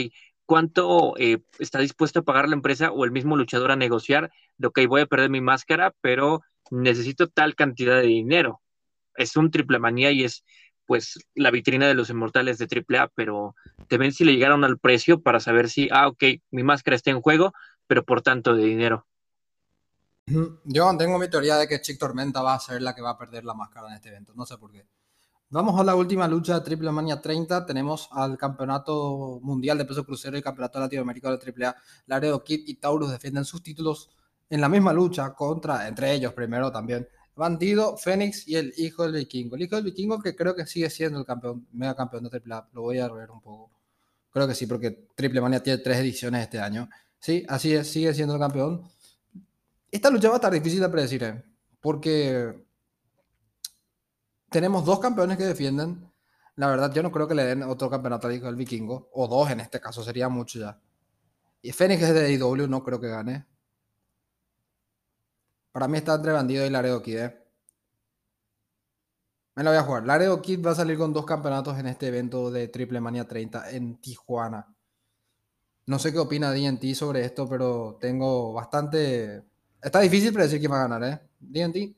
¿cuánto 0.46 1.14
eh, 1.18 1.42
está 1.58 1.78
dispuesto 1.80 2.20
a 2.20 2.24
pagar 2.24 2.48
la 2.48 2.56
empresa 2.56 2.90
o 2.90 3.04
el 3.04 3.10
mismo 3.12 3.36
luchador 3.36 3.70
a 3.70 3.76
negociar 3.76 4.30
de, 4.56 4.68
ok, 4.68 4.80
voy 4.88 5.02
a 5.02 5.06
perder 5.06 5.30
mi 5.30 5.40
máscara, 5.40 5.94
pero 6.00 6.42
necesito 6.70 7.28
tal 7.28 7.54
cantidad 7.54 7.96
de 7.96 8.06
dinero? 8.06 8.62
Es 9.16 9.36
un 9.36 9.50
triple 9.50 9.78
manía 9.78 10.10
y 10.10 10.24
es 10.24 10.44
pues 10.86 11.18
la 11.34 11.50
vitrina 11.50 11.88
de 11.88 11.94
los 11.94 12.10
inmortales 12.10 12.58
de 12.58 12.66
AAA, 12.66 13.08
pero 13.14 13.56
te 13.88 14.10
si 14.12 14.24
le 14.24 14.34
llegaron 14.34 14.64
al 14.64 14.78
precio 14.78 15.20
para 15.20 15.40
saber 15.40 15.68
si, 15.68 15.88
ah, 15.90 16.08
ok, 16.08 16.22
mi 16.52 16.62
máscara 16.62 16.94
está 16.94 17.10
en 17.10 17.20
juego, 17.20 17.52
pero 17.86 18.04
por 18.04 18.22
tanto 18.22 18.54
de 18.54 18.64
dinero. 18.64 19.06
Yo 20.64 20.96
tengo 20.96 21.18
mi 21.18 21.28
teoría 21.28 21.56
de 21.56 21.68
que 21.68 21.80
Chick 21.80 21.98
Tormenta 21.98 22.42
va 22.42 22.54
a 22.54 22.60
ser 22.60 22.82
la 22.82 22.94
que 22.94 23.02
va 23.02 23.10
a 23.10 23.18
perder 23.18 23.44
la 23.44 23.54
máscara 23.54 23.88
en 23.88 23.94
este 23.94 24.08
evento, 24.08 24.32
no 24.34 24.46
sé 24.46 24.56
por 24.58 24.70
qué. 24.70 24.86
Vamos 25.48 25.78
a 25.78 25.84
la 25.84 25.94
última 25.94 26.26
lucha 26.26 26.54
de 26.54 26.60
Triple 26.62 26.90
Mania 26.90 27.22
30. 27.22 27.64
Tenemos 27.66 28.08
al 28.10 28.36
Campeonato 28.36 29.38
Mundial 29.42 29.78
de 29.78 29.84
Peso 29.84 30.04
Crucero 30.04 30.36
y 30.36 30.42
Campeonato 30.42 30.80
Latinoamericano 30.80 31.36
de 31.36 31.66
AAA. 31.66 31.76
Laredo 32.06 32.42
Kid 32.42 32.62
y 32.66 32.74
Taurus 32.74 33.12
defienden 33.12 33.44
sus 33.44 33.62
títulos 33.62 34.10
en 34.50 34.60
la 34.60 34.68
misma 34.68 34.92
lucha 34.92 35.32
contra, 35.34 35.86
entre 35.86 36.12
ellos 36.12 36.32
primero 36.32 36.72
también, 36.72 37.08
Bandido, 37.36 37.98
Fénix 37.98 38.48
y 38.48 38.56
el 38.56 38.72
hijo 38.78 39.02
del 39.04 39.12
vikingo. 39.12 39.56
El 39.56 39.62
hijo 39.62 39.76
del 39.76 39.84
vikingo 39.84 40.20
que 40.20 40.34
creo 40.34 40.56
que 40.56 40.66
sigue 40.66 40.88
siendo 40.88 41.18
el 41.18 41.26
campeón, 41.26 41.66
mega 41.72 41.94
campeón 41.94 42.24
de 42.24 42.30
AAA. 42.30 42.68
Lo 42.72 42.82
voy 42.82 42.98
a 42.98 43.08
ver 43.08 43.30
un 43.30 43.40
poco. 43.42 43.70
Creo 44.30 44.48
que 44.48 44.54
sí, 44.54 44.66
porque 44.66 45.06
Triple 45.14 45.40
Mania 45.40 45.62
tiene 45.62 45.78
tres 45.78 45.98
ediciones 45.98 46.42
este 46.42 46.58
año. 46.58 46.88
Sí, 47.20 47.44
así 47.48 47.74
es, 47.74 47.88
sigue 47.88 48.12
siendo 48.14 48.34
el 48.34 48.40
campeón. 48.40 48.88
Esta 49.90 50.10
lucha 50.10 50.28
va 50.28 50.34
a 50.34 50.36
estar 50.36 50.52
difícil 50.52 50.80
de 50.80 50.88
predecir, 50.88 51.22
¿eh? 51.24 51.44
porque 51.80 52.66
tenemos 54.50 54.84
dos 54.84 54.98
campeones 55.00 55.36
que 55.36 55.44
defienden. 55.44 56.10
La 56.56 56.68
verdad, 56.68 56.92
yo 56.92 57.02
no 57.02 57.12
creo 57.12 57.28
que 57.28 57.34
le 57.34 57.44
den 57.44 57.62
otro 57.62 57.90
campeonato 57.90 58.28
al 58.28 58.56
vikingo, 58.56 59.10
o 59.12 59.28
dos 59.28 59.50
en 59.50 59.60
este 59.60 59.80
caso, 59.80 60.02
sería 60.02 60.28
mucho 60.28 60.58
ya. 60.58 60.80
Y 61.62 61.72
Fénix 61.72 62.02
es 62.02 62.14
de 62.14 62.32
IW, 62.32 62.66
no 62.68 62.82
creo 62.82 63.00
que 63.00 63.08
gane. 63.08 63.46
Para 65.76 65.88
mí 65.88 65.98
está 65.98 66.14
entre 66.14 66.32
Bandido 66.32 66.64
y 66.64 66.70
Laredo 66.70 67.02
Kid. 67.02 67.18
¿eh? 67.18 67.38
Me 69.56 69.62
lo 69.62 69.68
voy 69.68 69.78
a 69.78 69.82
jugar. 69.82 70.06
Laredo 70.06 70.40
Kid 70.40 70.64
va 70.64 70.70
a 70.70 70.74
salir 70.74 70.96
con 70.96 71.12
dos 71.12 71.26
campeonatos 71.26 71.78
en 71.78 71.86
este 71.86 72.08
evento 72.08 72.50
de 72.50 72.68
Triple 72.68 72.98
Mania 72.98 73.28
30 73.28 73.72
en 73.72 74.00
Tijuana. 74.00 74.74
No 75.84 75.98
sé 75.98 76.14
qué 76.14 76.18
opina 76.18 76.50
DNT 76.50 76.94
sobre 76.94 77.26
esto, 77.26 77.46
pero 77.46 77.98
tengo 78.00 78.54
bastante 78.54 79.44
Está 79.82 80.00
difícil 80.00 80.32
predecir 80.32 80.60
quién 80.60 80.72
va 80.72 80.82
a 80.82 80.88
ganar, 80.88 81.04
¿eh? 81.04 81.20
DNT. 81.40 81.94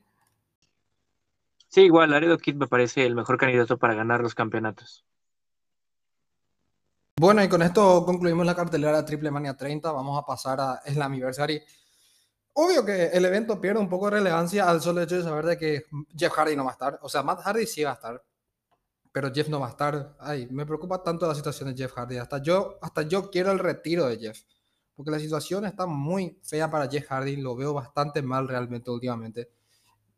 Sí, 1.69 1.81
igual, 1.83 2.11
Laredo 2.11 2.37
Kid 2.37 2.55
me 2.55 2.67
parece 2.67 3.05
el 3.05 3.15
mejor 3.15 3.37
candidato 3.37 3.77
para 3.77 3.93
ganar 3.93 4.19
los 4.19 4.35
campeonatos. 4.35 5.05
Bueno, 7.15 7.41
y 7.41 7.47
con 7.47 7.61
esto 7.61 8.05
concluimos 8.05 8.45
la 8.45 8.55
cartelera 8.55 9.05
Triple 9.05 9.31
Mania 9.31 9.55
30. 9.55 9.89
Vamos 9.89 10.21
a 10.21 10.25
pasar 10.25 10.59
a 10.59 10.81
Slammiversary. 10.85 11.61
Obvio 12.53 12.85
que 12.85 13.07
el 13.07 13.23
evento 13.25 13.61
pierde 13.61 13.79
un 13.79 13.89
poco 13.89 14.05
de 14.05 14.17
relevancia 14.17 14.69
al 14.69 14.81
solo 14.81 15.01
hecho 15.01 15.17
de 15.17 15.23
saber 15.23 15.45
de 15.45 15.57
que 15.57 15.85
Jeff 16.15 16.33
Hardy 16.33 16.55
no 16.55 16.65
va 16.65 16.71
a 16.71 16.73
estar. 16.73 16.99
O 17.01 17.09
sea, 17.09 17.23
Matt 17.23 17.41
Hardy 17.41 17.65
sí 17.65 17.83
va 17.83 17.91
a 17.91 17.93
estar, 17.93 18.23
pero 19.11 19.31
Jeff 19.33 19.47
no 19.49 19.59
va 19.59 19.67
a 19.67 19.71
estar. 19.71 20.15
Ay, 20.19 20.47
me 20.51 20.65
preocupa 20.65 21.01
tanto 21.01 21.27
la 21.27 21.35
situación 21.35 21.69
de 21.69 21.81
Jeff 21.81 21.93
Hardy. 21.93 22.17
Hasta 22.17 22.41
yo, 22.41 22.79
hasta 22.81 23.03
yo 23.03 23.29
quiero 23.29 23.51
el 23.51 23.59
retiro 23.59 24.07
de 24.07 24.17
Jeff 24.17 24.41
porque 24.99 25.11
la 25.11 25.19
situación 25.19 25.63
está 25.63 25.85
muy 25.85 26.37
fea 26.43 26.69
para 26.69 26.89
Jeff 26.89 27.07
Hardy, 27.09 27.37
lo 27.37 27.55
veo 27.55 27.73
bastante 27.73 28.21
mal 28.21 28.49
realmente 28.49 28.91
últimamente. 28.91 29.49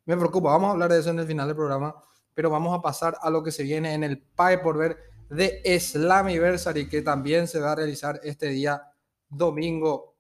Me 0.06 0.18
preocupa, 0.18 0.50
vamos 0.50 0.70
a 0.70 0.72
hablar 0.72 0.92
de 0.92 1.00
eso 1.02 1.12
en 1.12 1.20
el 1.20 1.28
final 1.28 1.46
del 1.46 1.56
programa, 1.56 1.94
pero 2.34 2.50
vamos 2.50 2.76
a 2.76 2.82
pasar 2.82 3.16
a 3.22 3.30
lo 3.30 3.44
que 3.44 3.52
se 3.52 3.62
viene 3.62 3.94
en 3.94 4.04
el 4.04 4.18
PAE 4.20 4.58
por 4.58 4.80
ver 4.80 4.98
de 5.30 5.62
Slammiversary, 5.80 6.90
que 6.90 7.04
también 7.04 7.48
se 7.48 7.60
va 7.60 7.74
a 7.74 7.76
realizar 7.76 8.22
este 8.24 8.48
día 8.48 8.82
domingo 9.30 10.11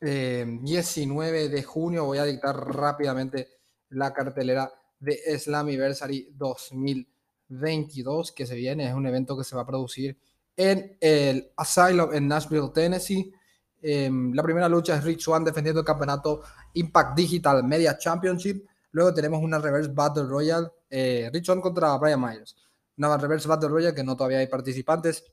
19 0.00 1.44
eh, 1.44 1.48
de 1.48 1.62
junio. 1.62 2.04
Voy 2.04 2.18
a 2.18 2.24
dictar 2.24 2.56
rápidamente 2.56 3.48
la 3.90 4.12
cartelera 4.12 4.72
de 4.98 5.18
Slammiversary 5.38 6.30
2022 6.34 8.32
que 8.32 8.46
se 8.46 8.54
viene. 8.54 8.88
Es 8.88 8.94
un 8.94 9.06
evento 9.06 9.36
que 9.36 9.44
se 9.44 9.56
va 9.56 9.62
a 9.62 9.66
producir 9.66 10.18
en 10.56 10.96
el 11.00 11.52
Asylum 11.56 12.12
en 12.12 12.28
Nashville, 12.28 12.70
Tennessee. 12.74 13.32
Em, 13.80 14.32
la 14.34 14.42
primera 14.42 14.68
lucha 14.68 14.96
es 14.96 15.04
Rich 15.04 15.22
Swan 15.22 15.44
defendiendo 15.44 15.80
el 15.80 15.86
campeonato 15.86 16.42
Impact 16.74 17.16
Digital 17.16 17.62
Media 17.64 17.96
Championship. 17.96 18.66
Luego 18.90 19.14
tenemos 19.14 19.42
una 19.42 19.58
Reverse 19.58 19.92
Battle 19.92 20.24
Royale, 20.24 20.68
eh, 20.90 21.30
Rich 21.32 21.46
Swan 21.46 21.60
contra 21.60 21.96
Brian 21.98 22.20
Myers. 22.20 22.56
Una 22.96 23.16
Reverse 23.16 23.46
Battle 23.46 23.68
Royale 23.68 23.94
que 23.94 24.02
no 24.02 24.16
todavía 24.16 24.38
hay 24.38 24.48
participantes. 24.48 25.24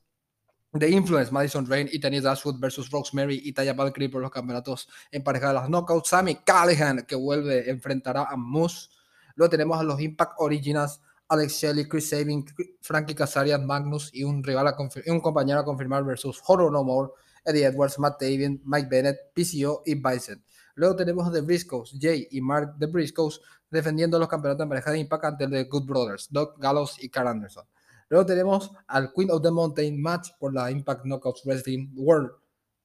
De 0.75 0.89
Influence, 0.89 1.31
Madison 1.31 1.65
Rain 1.65 1.87
y 1.89 1.99
Tennis 1.99 2.23
Dashwood 2.23 2.59
versus 2.59 2.91
Rosemary 2.91 3.41
y 3.45 3.53
Taya 3.53 3.73
Valkyrie 3.73 4.09
por 4.09 4.21
los 4.21 4.29
campeonatos 4.29 4.89
en 5.09 5.23
pareja 5.23 5.47
de 5.47 5.53
las 5.53 5.69
Knockouts. 5.69 6.09
Sammy 6.09 6.35
Callahan 6.35 7.05
que 7.07 7.15
vuelve, 7.15 7.69
enfrentará 7.69 8.25
a 8.25 8.35
Moose. 8.35 8.89
Luego 9.35 9.49
tenemos 9.49 9.79
a 9.79 9.83
los 9.83 10.01
Impact 10.01 10.33
Originals, 10.37 10.99
Alex 11.29 11.53
Shelley, 11.53 11.87
Chris 11.87 12.09
Sabin, 12.09 12.45
Frankie 12.81 13.15
Kazarian, 13.15 13.65
Magnus 13.65 14.09
y 14.13 14.25
un 14.25 14.43
rival 14.43 14.67
a 14.67 14.75
un 15.07 15.21
compañero 15.21 15.61
a 15.61 15.63
confirmar 15.63 16.03
versus 16.03 16.41
Horror 16.45 16.71
No 16.73 16.83
More 16.83 17.11
Eddie 17.45 17.65
Edwards, 17.65 17.97
Matt 17.99 18.19
Tavian, 18.19 18.59
Mike 18.65 18.89
Bennett, 18.89 19.31
PCO 19.33 19.83
y 19.85 19.95
Bison. 19.95 20.43
Luego 20.75 20.95
tenemos 20.95 21.25
a 21.25 21.31
The 21.31 21.41
Briscoes, 21.41 21.95
Jay 21.97 22.27
y 22.31 22.41
Mark 22.41 22.75
The 22.79 22.87
Briscoes 22.87 23.39
defendiendo 23.69 24.19
los 24.19 24.27
campeonatos 24.27 24.63
en 24.63 24.69
pareja 24.69 24.91
de 24.91 24.99
Impact 24.99 25.23
ante 25.23 25.47
de 25.47 25.63
Good 25.63 25.85
Brothers, 25.85 26.27
Doc 26.29 26.59
Gallows 26.59 27.01
y 27.01 27.09
Carl 27.09 27.29
Anderson. 27.29 27.65
Luego 28.09 28.25
tenemos 28.25 28.71
al 28.87 29.11
Queen 29.13 29.31
of 29.31 29.41
the 29.41 29.51
Mountain 29.51 30.01
match 30.01 30.29
por 30.39 30.53
la 30.53 30.69
Impact 30.69 31.03
Knockouts 31.03 31.43
Wrestling 31.45 31.89
World 31.95 32.31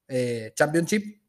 eh, 0.09 0.53
Championship. 0.55 1.21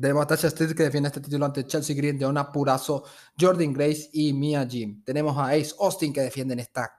Tenemos 0.00 0.22
a 0.22 0.26
Tasha 0.26 0.48
Street 0.48 0.74
que 0.74 0.84
defiende 0.84 1.08
este 1.08 1.20
título 1.20 1.46
ante 1.46 1.66
Chelsea 1.66 1.96
Green, 1.96 2.18
Deona 2.18 2.50
Purazo, 2.52 3.04
Jordan 3.38 3.72
Grace 3.72 4.08
y 4.12 4.32
Mia 4.32 4.66
Jim. 4.66 5.02
Tenemos 5.04 5.36
a 5.36 5.48
Ace 5.50 5.74
Austin 5.80 6.12
que 6.12 6.20
defienden 6.20 6.60
esta. 6.60 6.90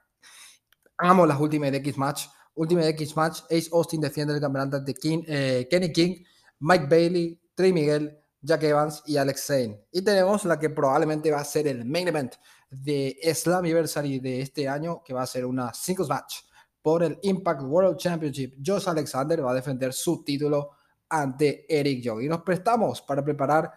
Amo 0.98 1.26
las 1.26 1.40
últimas 1.40 1.72
de 1.72 1.78
X 1.78 1.98
match 1.98 2.28
Ultimate 2.56 2.90
X 2.90 3.16
Match, 3.16 3.42
Ace 3.50 3.70
Austin 3.72 4.02
defiende 4.02 4.34
el 4.34 4.42
campeonato 4.42 4.80
de 4.80 4.94
King, 4.94 5.24
eh, 5.28 5.68
Kenny 5.70 5.92
King, 5.92 6.24
Mike 6.60 6.86
Bailey, 6.90 7.40
Trey 7.56 7.72
Miguel, 7.72 8.18
Jack 8.42 8.64
Evans 8.64 9.04
y 9.06 9.18
Alex 9.18 9.46
Zane. 9.46 9.86
Y 9.92 10.02
tenemos 10.02 10.46
la 10.46 10.60
que 10.60 10.70
probablemente 10.70 11.32
va 11.32 11.40
a 11.40 11.46
ser 11.46 11.68
el 11.68 11.86
main 11.86 12.08
event 12.08 12.34
de 12.72 13.20
Slammiversary 13.34 14.20
de 14.20 14.42
este 14.42 14.68
año, 14.68 15.04
que 15.04 15.14
va 15.14 15.24
a 15.24 15.28
ser 15.28 15.46
una 15.46 15.74
singles 15.74 16.10
match 16.10 16.38
por 16.82 17.04
el 17.04 17.20
Impact 17.22 17.62
World 17.64 17.98
Championship. 17.98 18.56
Josh 18.66 18.88
Alexander 18.88 19.46
va 19.46 19.52
a 19.52 19.56
defender 19.56 19.94
su 19.94 20.24
título 20.24 20.72
ante 21.10 21.66
Eric 21.70 22.02
Young. 22.02 22.24
Y 22.24 22.30
nos 22.30 22.42
prestamos 22.42 23.02
para 23.02 23.24
preparar 23.24 23.72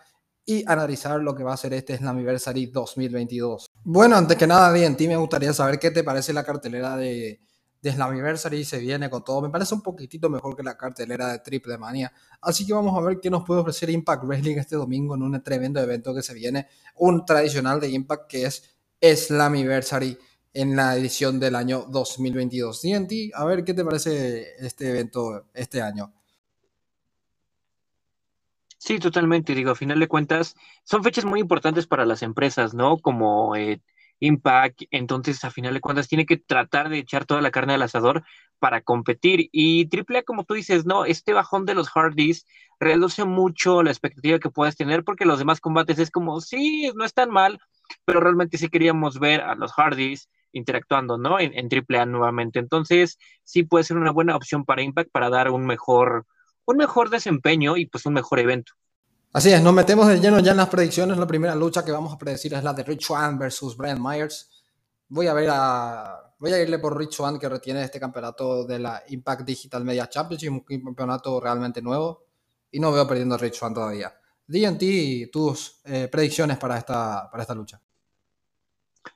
y 0.46 0.64
analizar 0.70 1.20
lo 1.20 1.34
que 1.34 1.42
va 1.42 1.54
a 1.54 1.56
ser 1.56 1.74
este 1.74 1.96
Slammiversary 1.96 2.66
2022. 2.66 3.66
Bueno, 3.82 4.16
antes 4.16 4.36
que 4.36 4.46
nada, 4.46 4.76
en 4.78 4.96
ti 4.96 5.08
me 5.08 5.16
gustaría 5.16 5.52
saber 5.52 5.78
qué 5.78 5.90
te 5.90 6.04
parece 6.04 6.32
la 6.32 6.44
cartelera 6.44 6.96
de 6.96 7.40
de 7.84 7.92
Slammiversary 7.92 8.64
se 8.64 8.78
viene 8.78 9.10
con 9.10 9.22
todo. 9.22 9.42
Me 9.42 9.50
parece 9.50 9.74
un 9.74 9.82
poquitito 9.82 10.30
mejor 10.30 10.56
que 10.56 10.62
la 10.62 10.74
cartelera 10.74 11.30
de 11.30 11.40
Triple 11.40 11.76
Mania. 11.76 12.10
Así 12.40 12.64
que 12.66 12.72
vamos 12.72 12.96
a 12.96 13.02
ver 13.02 13.20
qué 13.20 13.28
nos 13.28 13.44
puede 13.44 13.60
ofrecer 13.60 13.90
Impact 13.90 14.24
Wrestling 14.24 14.56
este 14.56 14.76
domingo 14.76 15.14
en 15.14 15.22
un 15.22 15.42
tremendo 15.42 15.80
evento 15.80 16.14
que 16.14 16.22
se 16.22 16.32
viene. 16.32 16.66
Un 16.96 17.26
tradicional 17.26 17.80
de 17.80 17.90
Impact 17.90 18.26
que 18.26 18.46
es 18.46 18.73
Slammiversary 19.04 20.18
en 20.54 20.76
la 20.76 20.96
edición 20.96 21.38
del 21.38 21.56
año 21.56 21.84
2022. 21.88 22.80
TNT, 22.80 23.12
a 23.34 23.44
ver 23.44 23.64
qué 23.64 23.74
te 23.74 23.84
parece 23.84 24.54
este 24.64 24.90
evento 24.90 25.46
este 25.52 25.82
año. 25.82 26.12
Sí, 28.78 28.98
totalmente. 28.98 29.54
Digo, 29.54 29.72
a 29.72 29.74
final 29.74 29.98
de 29.98 30.08
cuentas, 30.08 30.54
son 30.84 31.02
fechas 31.02 31.24
muy 31.24 31.40
importantes 31.40 31.86
para 31.86 32.06
las 32.06 32.22
empresas, 32.22 32.74
¿no? 32.74 32.98
Como 32.98 33.56
eh, 33.56 33.80
Impact, 34.20 34.82
entonces 34.90 35.44
a 35.44 35.50
final 35.50 35.74
de 35.74 35.80
cuentas 35.80 36.08
tiene 36.08 36.26
que 36.26 36.36
tratar 36.36 36.88
de 36.88 36.98
echar 36.98 37.24
toda 37.24 37.40
la 37.40 37.50
carne 37.50 37.74
al 37.74 37.82
asador 37.82 38.24
para 38.58 38.82
competir. 38.82 39.48
Y 39.52 39.88
AAA, 39.94 40.22
como 40.22 40.44
tú 40.44 40.54
dices, 40.54 40.86
no, 40.86 41.04
este 41.04 41.32
bajón 41.32 41.66
de 41.66 41.74
los 41.74 41.88
Hardys 41.90 42.46
reduce 42.80 43.24
mucho 43.24 43.82
la 43.82 43.90
expectativa 43.90 44.38
que 44.38 44.50
puedas 44.50 44.76
tener 44.76 45.04
porque 45.04 45.24
los 45.24 45.38
demás 45.38 45.60
combates 45.60 45.98
es 45.98 46.10
como, 46.10 46.40
sí, 46.40 46.90
no 46.94 47.04
es 47.04 47.14
tan 47.14 47.30
mal, 47.30 47.60
pero 48.04 48.20
realmente 48.20 48.58
sí 48.58 48.68
queríamos 48.68 49.18
ver 49.18 49.40
a 49.40 49.54
los 49.54 49.72
Hardys 49.72 50.28
interactuando, 50.52 51.18
¿no? 51.18 51.38
En, 51.38 51.52
en 51.54 51.68
AAA 51.68 52.06
nuevamente. 52.06 52.58
Entonces, 52.58 53.18
sí 53.42 53.64
puede 53.64 53.84
ser 53.84 53.96
una 53.96 54.12
buena 54.12 54.36
opción 54.36 54.64
para 54.64 54.82
Impact 54.82 55.10
para 55.10 55.30
dar 55.30 55.50
un 55.50 55.66
mejor, 55.66 56.26
un 56.64 56.76
mejor 56.76 57.10
desempeño 57.10 57.76
y 57.76 57.86
pues 57.86 58.06
un 58.06 58.14
mejor 58.14 58.38
evento. 58.38 58.72
Así 59.32 59.52
es, 59.52 59.60
nos 59.60 59.74
metemos 59.74 60.06
de 60.06 60.20
lleno 60.20 60.38
ya 60.38 60.52
en 60.52 60.58
las 60.58 60.68
predicciones. 60.68 61.18
La 61.18 61.26
primera 61.26 61.56
lucha 61.56 61.84
que 61.84 61.90
vamos 61.90 62.12
a 62.12 62.18
predecir 62.18 62.54
es 62.54 62.62
la 62.62 62.72
de 62.72 62.84
Rich 62.84 63.06
Swan 63.06 63.36
versus 63.36 63.76
Brian 63.76 64.00
Myers. 64.00 64.48
Voy 65.08 65.26
a 65.26 65.34
ver 65.34 65.48
a. 65.50 66.20
Voy 66.38 66.52
a 66.52 66.62
irle 66.62 66.78
por 66.78 66.96
Rich 66.96 67.14
Swan 67.14 67.38
que 67.38 67.48
retiene 67.48 67.82
este 67.82 67.98
campeonato 67.98 68.64
de 68.64 68.78
la 68.78 69.02
Impact 69.08 69.42
Digital 69.42 69.84
Media 69.84 70.08
Championship, 70.08 70.50
un 70.50 70.84
campeonato 70.84 71.40
realmente 71.40 71.82
nuevo. 71.82 72.26
Y 72.70 72.78
no 72.78 72.92
veo 72.92 73.08
perdiendo 73.08 73.34
a 73.34 73.38
Rich 73.38 73.54
Swan 73.54 73.74
todavía. 73.74 74.14
DNT, 74.46 75.30
tus 75.32 75.80
eh, 75.84 76.08
predicciones 76.10 76.58
para 76.58 76.78
esta, 76.78 77.30
para 77.30 77.42
esta 77.42 77.54
lucha. 77.54 77.80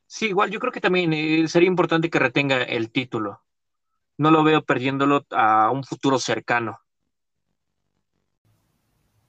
Sí, 0.07 0.29
igual 0.29 0.51
yo 0.51 0.59
creo 0.59 0.73
que 0.73 0.81
también 0.81 1.12
eh, 1.12 1.47
sería 1.49 1.69
importante 1.69 2.11
que 2.11 2.19
retenga 2.19 2.62
el 2.62 2.91
título. 2.91 3.43
No 4.17 4.31
lo 4.31 4.43
veo 4.43 4.64
perdiéndolo 4.64 5.27
a 5.31 5.71
un 5.71 5.85
futuro 5.85 6.19
cercano. 6.19 6.81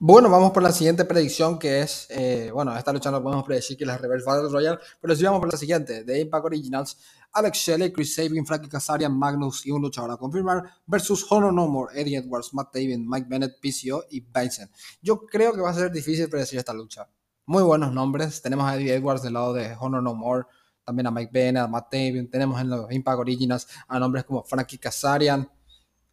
Bueno, 0.01 0.29
vamos 0.29 0.51
por 0.51 0.63
la 0.63 0.71
siguiente 0.71 1.03
predicción 1.03 1.59
que 1.59 1.81
es, 1.81 2.07
eh, 2.09 2.51
bueno, 2.53 2.73
esta 2.77 2.93
lucha 2.93 3.11
no 3.11 3.21
podemos 3.21 3.43
predecir 3.43 3.75
que 3.75 3.85
la 3.85 3.97
Reverse 3.97 4.25
Battle 4.25 4.47
Royale, 4.49 4.79
pero 5.01 5.13
sí 5.13 5.25
vamos 5.25 5.41
por 5.41 5.51
la 5.51 5.57
siguiente, 5.57 6.05
de 6.05 6.21
Impact 6.21 6.45
Originals, 6.45 6.97
Alex 7.33 7.57
Shelley, 7.57 7.91
Chris 7.91 8.15
Sabin, 8.15 8.45
Frankie 8.45 8.69
Kazarian, 8.69 9.13
Magnus 9.13 9.65
y 9.65 9.71
un 9.71 9.81
luchador 9.81 10.11
a 10.11 10.15
confirmar 10.15 10.63
versus 10.85 11.29
Honor 11.29 11.51
No 11.51 11.67
More, 11.67 11.99
Eddie 11.99 12.15
Edwards, 12.15 12.53
Matt 12.53 12.71
Taven, 12.71 13.05
Mike 13.09 13.27
Bennett, 13.29 13.59
PCO 13.59 14.05
y 14.09 14.21
Bison. 14.21 14.69
Yo 15.01 15.25
creo 15.25 15.51
que 15.51 15.59
va 15.59 15.71
a 15.71 15.73
ser 15.73 15.91
difícil 15.91 16.29
predecir 16.29 16.59
esta 16.59 16.71
lucha. 16.71 17.09
Muy 17.45 17.63
buenos 17.63 17.91
nombres, 17.91 18.41
tenemos 18.41 18.69
a 18.69 18.77
Eddie 18.77 18.93
Edwards 18.93 19.21
del 19.21 19.33
lado 19.33 19.53
de 19.53 19.75
Honor 19.81 20.01
No 20.01 20.15
More, 20.15 20.45
también 20.85 21.07
a 21.07 21.11
Mike 21.11 21.31
Bennett, 21.33 21.63
a 21.63 21.67
Matt 21.67 21.91
Taven, 21.91 22.29
tenemos 22.31 22.61
en 22.61 22.69
los 22.69 22.89
Impact 22.89 23.19
Originals 23.19 23.67
a 23.89 23.99
nombres 23.99 24.23
como 24.23 24.45
Frankie 24.45 24.77
Kazarian. 24.77 25.51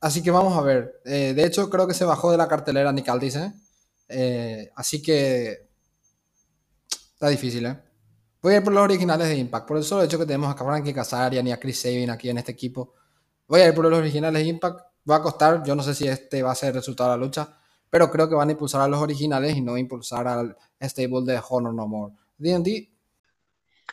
Así 0.00 0.24
que 0.24 0.32
vamos 0.32 0.58
a 0.58 0.60
ver. 0.60 1.00
Eh, 1.04 1.34
de 1.36 1.44
hecho, 1.44 1.70
creo 1.70 1.86
que 1.86 1.94
se 1.94 2.04
bajó 2.04 2.32
de 2.32 2.36
la 2.36 2.48
cartelera 2.48 2.92
Nick 2.92 3.08
Aldis, 3.08 3.36
¿eh? 3.36 3.54
Eh, 4.08 4.70
así 4.76 5.02
que 5.02 5.68
está 7.14 7.28
difícil, 7.28 7.66
¿eh? 7.66 7.82
Voy 8.42 8.54
a 8.54 8.56
ir 8.58 8.62
por 8.62 8.72
los 8.72 8.82
originales 8.84 9.28
de 9.28 9.36
Impact. 9.36 9.66
Por 9.66 9.76
el 9.76 9.82
solo 9.82 10.04
hecho 10.04 10.18
que 10.18 10.26
tenemos 10.26 10.48
a 10.54 10.56
Frankie 10.56 10.94
Kazarian 10.94 11.46
y 11.46 11.52
a 11.52 11.58
Chris 11.58 11.80
Sabin 11.80 12.10
aquí 12.10 12.30
en 12.30 12.38
este 12.38 12.52
equipo. 12.52 12.94
Voy 13.48 13.60
a 13.60 13.68
ir 13.68 13.74
por 13.74 13.84
los 13.86 13.98
originales 13.98 14.42
de 14.42 14.48
Impact. 14.48 14.80
Va 15.10 15.16
a 15.16 15.22
costar, 15.22 15.64
yo 15.64 15.74
no 15.74 15.82
sé 15.82 15.94
si 15.94 16.06
este 16.06 16.42
va 16.42 16.52
a 16.52 16.54
ser 16.54 16.68
el 16.68 16.74
resultado 16.76 17.10
de 17.10 17.18
la 17.18 17.24
lucha, 17.24 17.58
pero 17.90 18.10
creo 18.10 18.28
que 18.28 18.34
van 18.34 18.48
a 18.48 18.52
impulsar 18.52 18.82
a 18.82 18.88
los 18.88 19.00
originales 19.00 19.56
y 19.56 19.62
no 19.62 19.76
impulsar 19.76 20.28
al 20.28 20.56
stable 20.80 21.22
de 21.24 21.40
Honor 21.48 21.74
No 21.74 21.86
More. 21.86 22.14
D&D. 22.38 22.90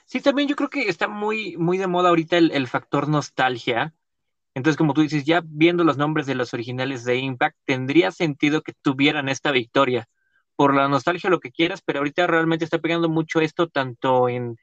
Sí, 0.06 0.21
también 0.21 0.47
yo 0.47 0.56
creo 0.56 0.69
que 0.69 0.89
está 0.89 1.08
muy, 1.08 1.56
muy 1.58 1.78
de 1.78 1.88
moda 1.88 2.10
ahorita 2.10 2.38
el, 2.38 2.52
el 2.52 2.67
factor 2.67 3.08
nostalgia 3.08 3.93
entonces, 4.55 4.77
como 4.77 4.93
tú 4.93 5.01
dices, 5.01 5.23
ya 5.23 5.41
viendo 5.43 5.83
los 5.83 5.97
nombres 5.97 6.27
de 6.27 6.35
los 6.35 6.53
originales 6.53 7.03
de 7.03 7.17
Impact, 7.17 7.57
tendría 7.65 8.11
sentido 8.11 8.61
que 8.61 8.73
tuvieran 8.81 9.27
esta 9.29 9.51
victoria. 9.51 10.07
Por 10.55 10.75
la 10.75 10.87
nostalgia, 10.87 11.31
lo 11.31 11.39
que 11.39 11.51
quieras, 11.51 11.81
pero 11.83 11.99
ahorita 11.99 12.27
realmente 12.27 12.63
está 12.63 12.77
pegando 12.77 13.09
mucho 13.09 13.41
esto 13.41 13.67
tanto 13.67 14.29
en 14.29 14.57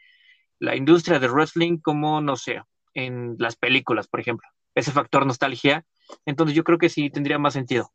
la 0.61 0.77
industria 0.77 1.19
de 1.19 1.29
wrestling 1.29 1.79
como, 1.79 2.21
no 2.21 2.37
sé, 2.37 2.63
en 2.95 3.35
las 3.39 3.57
películas, 3.57 4.07
por 4.07 4.21
ejemplo. 4.21 4.47
Ese 4.77 4.93
factor 4.93 5.27
nostalgia. 5.27 5.85
Entonces, 6.25 6.55
yo 6.55 6.63
creo 6.63 6.79
que 6.79 6.89
sí 6.89 7.11
tendría 7.11 7.39
más 7.39 7.55
sentido. 7.55 7.91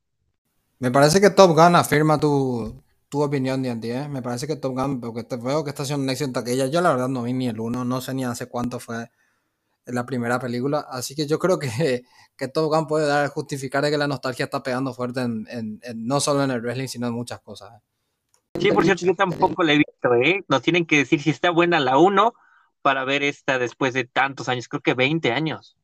Me 0.79 0.91
parece 0.91 1.21
que 1.21 1.29
Top 1.29 1.51
Gun 1.51 1.77
afirma 1.77 2.19
tu, 2.19 2.83
tu 3.07 3.21
opinión, 3.21 3.63
Dianti, 3.63 3.91
¿eh? 3.91 4.09
Me 4.09 4.21
parece 4.21 4.47
que 4.47 4.57
Top 4.57 4.73
Gun, 4.73 4.99
porque 4.99 5.23
te 5.23 5.37
veo 5.37 5.63
que 5.63 5.69
está 5.69 5.83
haciendo 5.83 6.03
un 6.03 6.09
éxito 6.09 6.37
aquella. 6.37 6.65
Yo 6.65 6.81
la 6.81 6.89
verdad 6.89 7.07
no 7.07 7.23
vi 7.23 7.31
ni 7.31 7.47
el 7.47 7.61
uno, 7.61 7.85
no 7.85 8.01
sé 8.01 8.13
ni 8.13 8.25
hace 8.25 8.47
cuánto 8.47 8.81
fue 8.81 9.09
en 9.85 9.95
la 9.95 10.05
primera 10.05 10.39
película. 10.39 10.85
Así 10.89 11.15
que 11.15 11.27
yo 11.27 11.39
creo 11.39 11.59
que, 11.59 12.03
que 12.37 12.47
Top 12.47 12.73
Gun 12.73 12.87
puede 12.87 13.07
dar, 13.07 13.29
justificar 13.29 13.83
que 13.89 13.97
la 13.97 14.07
nostalgia 14.07 14.45
está 14.45 14.63
pegando 14.63 14.93
fuerte 14.93 15.21
en, 15.21 15.79
no 15.95 16.19
solo 16.19 16.43
en 16.43 16.51
el 16.51 16.61
wrestling, 16.61 16.87
sino 16.87 17.07
en 17.07 17.13
muchas 17.13 17.39
cosas. 17.41 17.81
Sí, 18.59 18.71
por 18.71 18.85
cierto, 18.85 19.05
yo 19.05 19.15
tampoco 19.15 19.63
la 19.63 19.73
he 19.73 19.77
visto, 19.77 20.13
¿eh? 20.15 20.45
Nos 20.47 20.61
tienen 20.61 20.85
que 20.85 20.97
decir 20.97 21.21
si 21.21 21.29
está 21.29 21.49
buena 21.49 21.79
la 21.79 21.97
1 21.97 22.33
para 22.81 23.03
ver 23.03 23.23
esta 23.23 23.59
después 23.59 23.93
de 23.93 24.05
tantos 24.05 24.47
años, 24.47 24.69
creo 24.69 24.81
que 24.81 24.93
20 24.93 25.31
años. 25.31 25.75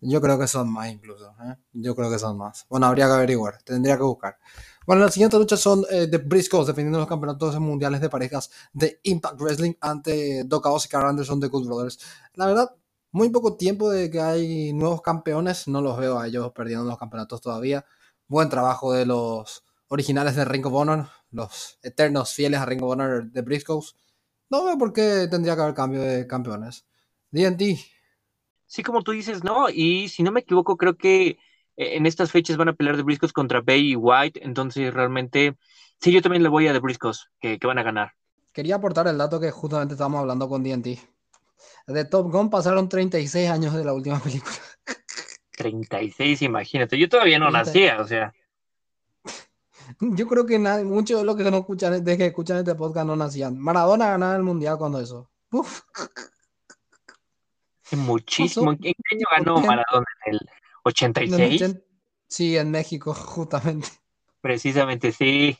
Yo 0.00 0.20
creo 0.20 0.38
que 0.38 0.48
son 0.48 0.70
más 0.70 0.90
incluso, 0.90 1.34
¿eh? 1.44 1.56
Yo 1.72 1.94
creo 1.94 2.10
que 2.10 2.18
son 2.18 2.36
más. 2.36 2.66
Bueno, 2.68 2.86
habría 2.86 3.06
que 3.06 3.12
averiguar, 3.12 3.62
tendría 3.62 3.96
que 3.96 4.02
buscar. 4.02 4.36
Bueno, 4.84 5.02
las 5.02 5.14
siguientes 5.14 5.38
luchas 5.38 5.60
son 5.60 5.84
eh, 5.90 6.08
de 6.08 6.18
Briscoes 6.18 6.66
defendiendo 6.66 6.98
los 6.98 7.06
campeonatos 7.06 7.58
mundiales 7.60 8.00
de 8.00 8.08
parejas 8.08 8.50
de 8.72 8.98
Impact 9.04 9.40
Wrestling 9.40 9.74
ante 9.80 10.42
Doka 10.44 10.70
Oscar 10.70 11.06
Anderson 11.06 11.38
de 11.38 11.46
Good 11.46 11.66
Brothers. 11.66 12.00
La 12.34 12.46
verdad, 12.46 12.74
muy 13.12 13.28
poco 13.28 13.56
tiempo 13.56 13.90
de 13.90 14.10
que 14.10 14.20
hay 14.20 14.72
nuevos 14.72 15.02
campeones, 15.02 15.68
no 15.68 15.82
los 15.82 15.98
veo 15.98 16.18
a 16.18 16.26
ellos 16.26 16.50
perdiendo 16.54 16.84
los 16.86 16.98
campeonatos 16.98 17.40
todavía. 17.42 17.84
Buen 18.26 18.48
trabajo 18.48 18.92
de 18.92 19.06
los 19.06 19.64
originales 19.88 20.34
de 20.34 20.46
Ring 20.46 20.64
of 20.66 20.72
Honor, 20.72 21.08
los 21.30 21.78
eternos 21.82 22.32
fieles 22.32 22.60
a 22.60 22.66
Ring 22.66 22.82
of 22.82 22.90
Honor 22.90 23.30
de 23.30 23.42
Briscoes. 23.42 23.94
No 24.48 24.64
veo 24.64 24.78
por 24.78 24.92
qué 24.94 25.28
tendría 25.30 25.54
que 25.54 25.62
haber 25.62 25.74
cambio 25.74 26.00
de 26.00 26.26
campeones. 26.26 26.86
DNT. 27.30 27.78
Sí, 28.66 28.82
como 28.82 29.02
tú 29.02 29.12
dices, 29.12 29.44
no, 29.44 29.68
y 29.68 30.08
si 30.08 30.22
no 30.22 30.32
me 30.32 30.40
equivoco, 30.40 30.78
creo 30.78 30.96
que 30.96 31.26
eh, 31.28 31.36
en 31.96 32.06
estas 32.06 32.30
fechas 32.30 32.56
van 32.56 32.70
a 32.70 32.72
pelear 32.72 32.96
de 32.96 33.02
Briscoes 33.02 33.34
contra 33.34 33.60
Bay 33.60 33.92
y 33.92 33.96
White, 33.96 34.40
entonces 34.42 34.92
realmente, 34.94 35.58
sí, 36.00 36.12
yo 36.12 36.22
también 36.22 36.42
le 36.42 36.48
voy 36.48 36.66
a 36.66 36.72
de 36.72 36.78
Briscoes, 36.78 37.28
que, 37.40 37.58
que 37.58 37.66
van 37.66 37.78
a 37.78 37.82
ganar. 37.82 38.12
Quería 38.54 38.76
aportar 38.76 39.06
el 39.06 39.18
dato 39.18 39.38
que 39.38 39.50
justamente 39.50 39.94
estábamos 39.94 40.20
hablando 40.20 40.48
con 40.48 40.62
DNT 40.62 40.98
de 41.86 42.04
Top 42.04 42.30
Gun 42.30 42.50
pasaron 42.50 42.88
36 42.88 43.50
años 43.50 43.74
de 43.74 43.84
la 43.84 43.92
última 43.92 44.18
película. 44.20 44.56
36, 45.56 46.42
imagínate. 46.42 46.98
Yo 46.98 47.08
todavía 47.08 47.38
no 47.38 47.50
nacía, 47.50 48.00
o 48.00 48.06
sea. 48.06 48.32
Yo 50.00 50.26
creo 50.26 50.46
que 50.46 50.58
nadie, 50.58 50.84
muchos 50.84 51.20
de 51.20 51.24
los 51.24 51.36
que 51.36 51.50
no 51.50 51.58
escuchan, 51.58 52.04
de 52.04 52.16
que 52.16 52.26
escuchan 52.26 52.58
este 52.58 52.74
podcast 52.74 53.06
no 53.06 53.16
nacían. 53.16 53.58
Maradona 53.58 54.08
ganaba 54.08 54.36
el 54.36 54.42
mundial 54.42 54.78
cuando 54.78 55.00
eso. 55.00 55.30
Uf. 55.50 55.82
Muchísimo. 57.92 58.72
¿En 58.72 58.78
qué 58.78 58.94
año 59.10 59.26
ganó 59.36 59.60
Maradona? 59.60 60.06
¿En 60.26 60.34
el 60.34 60.40
86? 60.84 61.76
Sí, 62.26 62.56
en 62.56 62.70
México, 62.70 63.12
justamente. 63.14 63.88
Precisamente, 64.40 65.12
sí. 65.12 65.58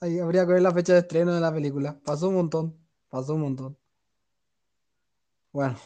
Ahí 0.00 0.18
habría 0.18 0.46
que 0.46 0.54
ver 0.54 0.62
la 0.62 0.72
fecha 0.72 0.94
de 0.94 1.00
estreno 1.00 1.34
de 1.34 1.40
la 1.40 1.52
película. 1.52 1.98
Pasó 2.04 2.28
un 2.28 2.36
montón. 2.36 2.76
Pasó 3.08 3.34
un 3.34 3.42
montón. 3.42 3.78
Bueno. 5.52 5.78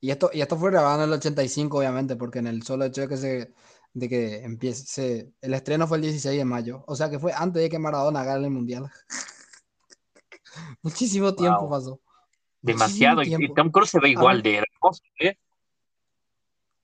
Y 0.00 0.10
esto, 0.10 0.30
y 0.32 0.40
esto 0.40 0.56
fue 0.56 0.70
grabado 0.70 1.02
en 1.02 1.08
el 1.08 1.14
85, 1.14 1.78
obviamente, 1.78 2.16
porque 2.16 2.38
en 2.38 2.46
el 2.46 2.62
solo 2.62 2.84
hecho 2.84 3.02
de 3.02 3.08
que 3.08 3.16
se 3.16 3.54
de 3.96 4.10
que 4.10 4.44
empiece 4.44 5.32
el 5.40 5.54
estreno 5.54 5.86
fue 5.86 5.96
el 5.96 6.02
16 6.02 6.36
de 6.36 6.44
mayo, 6.44 6.84
o 6.86 6.94
sea 6.94 7.08
que 7.08 7.18
fue 7.18 7.32
antes 7.32 7.62
de 7.62 7.70
que 7.70 7.78
Maradona 7.78 8.24
gane 8.24 8.44
el 8.44 8.50
mundial. 8.50 8.90
Muchísimo 10.82 11.34
tiempo 11.34 11.68
pasó. 11.70 11.98
Demasiado. 12.60 13.22
Y 13.22 13.54
Tom 13.54 13.70
Cruise 13.70 13.90
se 13.90 13.98
ve 13.98 14.10
igual 14.10 14.42
de 14.42 14.56
hermoso, 14.56 15.02
¿eh? 15.18 15.38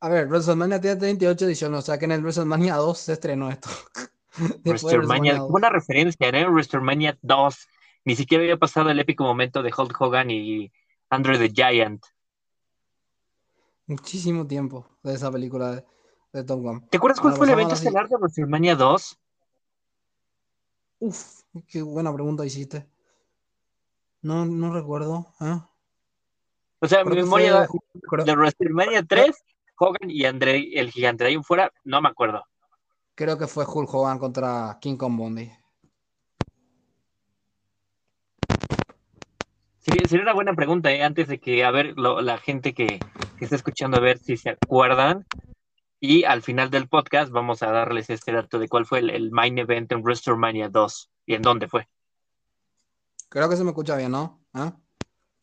A 0.01 0.09
ver, 0.09 0.27
WrestleMania 0.27 0.81
tiene 0.81 0.97
38 0.97 1.45
ediciones, 1.45 1.79
o 1.81 1.83
sea 1.83 1.99
que 1.99 2.07
en 2.07 2.13
el 2.13 2.23
WrestleMania 2.23 2.77
2 2.77 2.99
se 2.99 3.13
estrenó 3.13 3.51
esto. 3.51 3.69
WrestleMania, 4.65 5.43
buena 5.43 5.71
referencia, 5.71 6.29
¿eh? 6.29 6.47
WrestleMania 6.47 7.19
2. 7.23 7.69
Ni 8.05 8.17
siquiera 8.17 8.43
había 8.43 8.57
pasado 8.57 8.91
el 8.91 8.99
épico 8.99 9.25
momento 9.25 9.63
de 9.63 9.73
Hulk 9.77 10.01
Hogan 10.01 10.31
y 10.31 10.73
Andre 11.11 11.39
the 11.39 11.51
Giant. 11.51 12.05
Muchísimo 13.87 14.47
tiempo 14.47 14.87
de 15.03 15.15
esa 15.15 15.31
película 15.31 15.73
de, 15.73 15.85
de 16.33 16.45
Tom 16.45 16.63
Gunn. 16.63 16.89
¿Te 16.89 16.97
acuerdas 16.97 17.21
cuál 17.21 17.35
fue 17.35 17.47
el 17.47 17.53
evento 17.53 17.75
estelar 17.75 18.09
de 18.09 18.17
WrestleMania 18.17 18.75
2? 18.77 19.19
Uf, 21.01 21.43
qué 21.69 21.83
buena 21.83 22.13
pregunta 22.15 22.47
hiciste. 22.47 22.87
No, 24.23 24.47
no 24.47 24.73
recuerdo. 24.73 25.27
¿eh? 25.41 25.59
O 26.79 26.89
sea, 26.89 27.05
mi 27.05 27.17
memoria 27.17 27.69
de 28.25 28.37
WrestleMania 28.37 29.03
3, 29.05 29.31
Hogan 29.79 30.11
y 30.11 30.25
Andre, 30.25 30.71
el 30.75 30.91
gigante 30.91 31.25
de 31.25 31.31
ahí 31.31 31.43
fuera, 31.43 31.73
no 31.85 32.01
me 32.01 32.09
acuerdo. 32.09 32.45
Creo 33.15 33.37
que 33.39 33.47
fue 33.47 33.65
Hulk 33.67 33.93
Hogan 33.93 34.19
contra 34.19 34.79
King 34.81 34.97
Kong 34.97 35.17
Bundy. 35.17 35.51
sería 40.13 40.25
una 40.25 40.35
buena 40.35 40.55
pregunta, 40.55 40.93
¿eh? 40.93 41.03
antes 41.03 41.27
de 41.27 41.41
que, 41.41 41.65
a 41.65 41.71
ver, 41.71 41.95
la 41.97 42.37
gente 42.37 42.75
que, 42.75 43.01
está 43.41 43.57
escuchando, 43.57 43.97
a 43.97 44.01
ver 44.01 44.19
si 44.19 44.37
se 44.37 44.51
acuerdan. 44.51 45.27
Y 46.01 46.25
al 46.25 46.43
final 46.43 46.69
del 46.69 46.89
podcast 46.89 47.33
vamos 47.33 47.63
a 47.63 47.71
darles 47.71 48.11
este 48.11 48.33
dato 48.33 48.59
de 48.59 48.69
cuál 48.69 48.85
fue 48.85 48.99
el, 48.99 49.31
main 49.31 49.57
event 49.59 49.91
en 49.93 50.03
WrestleMania 50.03 50.69
2 50.69 51.11
y 51.27 51.35
en 51.35 51.43
dónde 51.43 51.67
fue. 51.69 51.89
Creo 53.31 53.49
que 53.49 53.57
se 53.57 53.65
me 53.65 53.71
escucha 53.71 53.97
bien, 53.97 54.13
¿no? 54.13 54.45
¿Ah? 54.53 54.77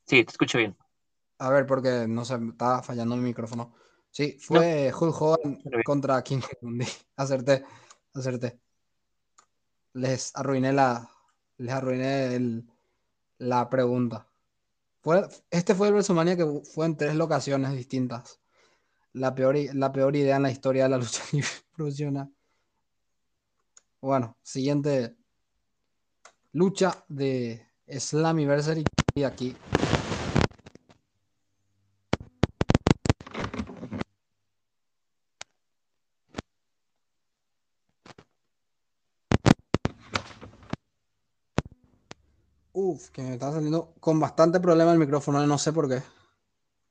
Sí, 0.06 0.24
te 0.24 0.32
escucho 0.32 0.58
bien. 0.58 0.78
A 1.40 1.50
ver, 1.50 1.66
porque 1.66 2.06
no 2.08 2.26
se 2.26 2.36
está 2.36 2.84
fallando 2.84 3.16
el 3.16 3.22
micrófono. 3.22 3.74
Sí, 4.12 4.38
fue 4.40 4.92
Hulk 4.92 5.22
Hogan 5.22 5.62
contra 5.84 6.24
King 6.24 6.42
Kong. 6.60 6.84
Acerté, 7.16 7.64
acerté. 8.14 8.60
Les 9.94 10.32
arruiné 10.36 10.74
la. 10.74 11.10
Les 11.58 11.74
arruiné 11.74 12.66
la 13.40 13.70
pregunta. 13.70 14.28
Fue, 15.02 15.28
este 15.50 15.76
fue 15.76 15.88
el 15.88 15.94
WrestleMania 15.94 16.36
que 16.36 16.62
fue 16.74 16.86
en 16.86 16.98
tres 16.98 17.16
locaciones 17.16 17.72
distintas. 17.74 18.40
La 19.14 19.34
peor, 19.34 19.56
la 19.74 19.92
peor 19.92 20.16
idea 20.16 20.38
en 20.38 20.44
la 20.44 20.52
historia 20.52 20.84
de 20.84 20.90
la 20.90 20.98
lucha 20.98 21.24
libre 21.32 21.50
profesional. 21.76 22.32
Bueno, 24.02 24.38
siguiente 24.42 25.18
lucha 26.54 27.04
de 27.08 27.66
Slammiversary 27.88 28.84
aquí. 29.26 29.56
Uf, 43.00 43.10
que 43.12 43.22
me 43.22 43.34
está 43.34 43.52
saliendo 43.52 43.94
con 44.02 44.20
bastante 44.20 44.60
problema 44.60 44.92
el 44.92 45.00
micrófono, 45.00 45.46
no 45.46 45.58
sé 45.58 45.72
por 45.72 45.88
qué. 45.88 46.02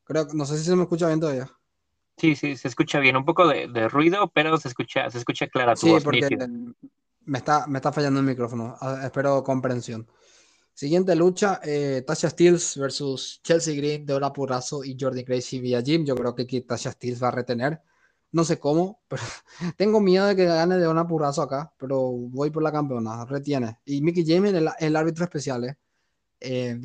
Creo, 0.05 0.27
no 0.33 0.47
sé 0.47 0.57
si 0.57 0.64
se 0.64 0.75
me 0.75 0.83
escucha 0.83 1.07
bien 1.07 1.21
todavía. 1.21 1.51
Sí, 2.16 2.35
sí, 2.35 2.57
se 2.57 2.68
escucha 2.68 2.99
bien. 2.99 3.16
Un 3.16 3.27
poco 3.27 3.47
de, 3.47 3.88
ruido, 3.88 4.31
pero 4.35 4.57
se 4.57 4.68
escucha, 4.68 5.11
se 5.11 5.18
escucha 5.18 5.47
clara 5.49 5.75
tu 5.75 5.87
sí, 5.87 5.94
porque 6.03 6.37
me 7.27 7.38
está, 7.38 7.66
me 7.66 7.79
está 7.79 7.92
fallando 7.92 8.21
el 8.21 8.27
micrófono. 8.27 8.77
Espero 9.03 9.44
comprensión. 9.44 10.09
Siguiente 10.73 11.14
lucha, 11.14 11.61
eh, 11.62 12.03
Tasha 12.07 12.31
Steels 12.31 12.79
versus 12.79 13.40
Chelsea 13.42 13.77
Green, 13.77 14.07
Deora 14.07 14.33
Purrazo 14.33 14.83
y 14.85 14.97
Jordi 14.99 15.25
Gracie 15.25 15.61
via 15.61 15.83
Jim. 15.83 16.07
Yo 16.07 16.16
creo 16.16 16.35
que 16.35 16.44
aquí 16.44 16.62
Tasha 16.62 16.92
Steels 16.92 17.23
va 17.23 17.29
a 17.29 17.33
retener. 17.33 17.83
No 18.33 18.44
sé 18.44 18.59
cómo, 18.59 19.03
pero 19.09 19.23
tengo 19.77 20.01
miedo 20.01 20.27
de 20.27 20.37
que 20.37 20.47
gane 20.47 20.79
Deora 20.79 21.07
Purrazo 21.07 21.42
acá, 21.42 21.71
pero 21.77 22.01
voy 22.01 22.51
por 22.51 22.62
la 22.62 22.73
campeona, 22.73 23.27
retiene. 23.27 23.79
Y 23.85 24.01
Mickey 24.01 24.25
James, 24.27 24.55
el, 24.55 24.68
el 24.79 24.97
árbitro 24.97 25.25
especial, 25.25 25.64
¿eh? 25.64 25.77
Eh 26.40 26.79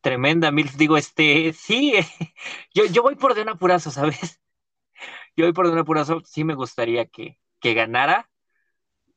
Tremenda, 0.00 0.50
Milf. 0.50 0.76
Digo, 0.76 0.96
este, 0.96 1.52
sí, 1.52 1.94
yo, 2.74 2.86
yo 2.86 3.02
voy 3.02 3.14
por 3.16 3.34
Deona 3.34 3.56
Purazo, 3.56 3.90
¿sabes? 3.90 4.40
Yo 5.34 5.46
voy 5.46 5.54
por 5.54 5.66
Deona 5.66 5.82
Purazo, 5.82 6.20
sí 6.26 6.44
me 6.44 6.54
gustaría 6.54 7.06
que, 7.06 7.38
que 7.58 7.72
ganara, 7.72 8.30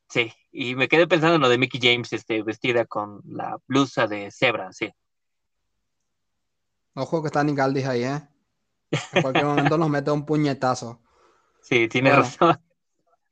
Sí, 0.09 0.31
y 0.51 0.75
me 0.75 0.87
quedé 0.87 1.07
pensando 1.07 1.35
en 1.35 1.41
lo 1.41 1.49
de 1.49 1.57
Mickey 1.57 1.79
James, 1.81 2.13
este, 2.13 2.41
vestida 2.43 2.85
con 2.85 3.21
la 3.25 3.57
blusa 3.67 4.07
de 4.07 4.31
cebra, 4.31 4.71
sí. 4.71 4.91
Ojo 6.93 7.21
que 7.21 7.27
está 7.27 7.43
Nicaldis 7.43 7.85
ahí, 7.85 8.03
¿eh? 8.03 8.21
En 9.11 9.21
cualquier 9.21 9.45
momento 9.45 9.77
nos 9.77 9.89
mete 9.89 10.11
un 10.11 10.25
puñetazo. 10.25 11.01
Sí, 11.61 11.87
tiene 11.87 12.15
razón. 12.15 12.61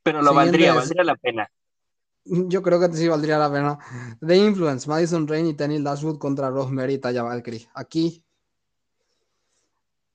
Pero 0.02 0.24
lo 0.24 0.34
valdría, 0.34 0.74
valdría 0.74 1.04
la 1.04 1.16
pena. 1.16 1.52
Yo 2.50 2.62
creo 2.62 2.80
que 2.80 2.96
sí 2.96 3.08
valdría 3.08 3.38
la 3.38 3.52
pena. 3.52 3.78
The 4.26 4.38
Influence, 4.38 4.88
Madison 4.90 5.28
Rain 5.28 5.48
y 5.48 5.54
Tenny 5.54 5.82
Dashwood 5.82 6.18
contra 6.18 6.50
Rosemary 6.50 6.96
y 6.96 6.98
Taya 7.00 7.24
Valkyrie. 7.24 7.68
Aquí, 7.74 8.24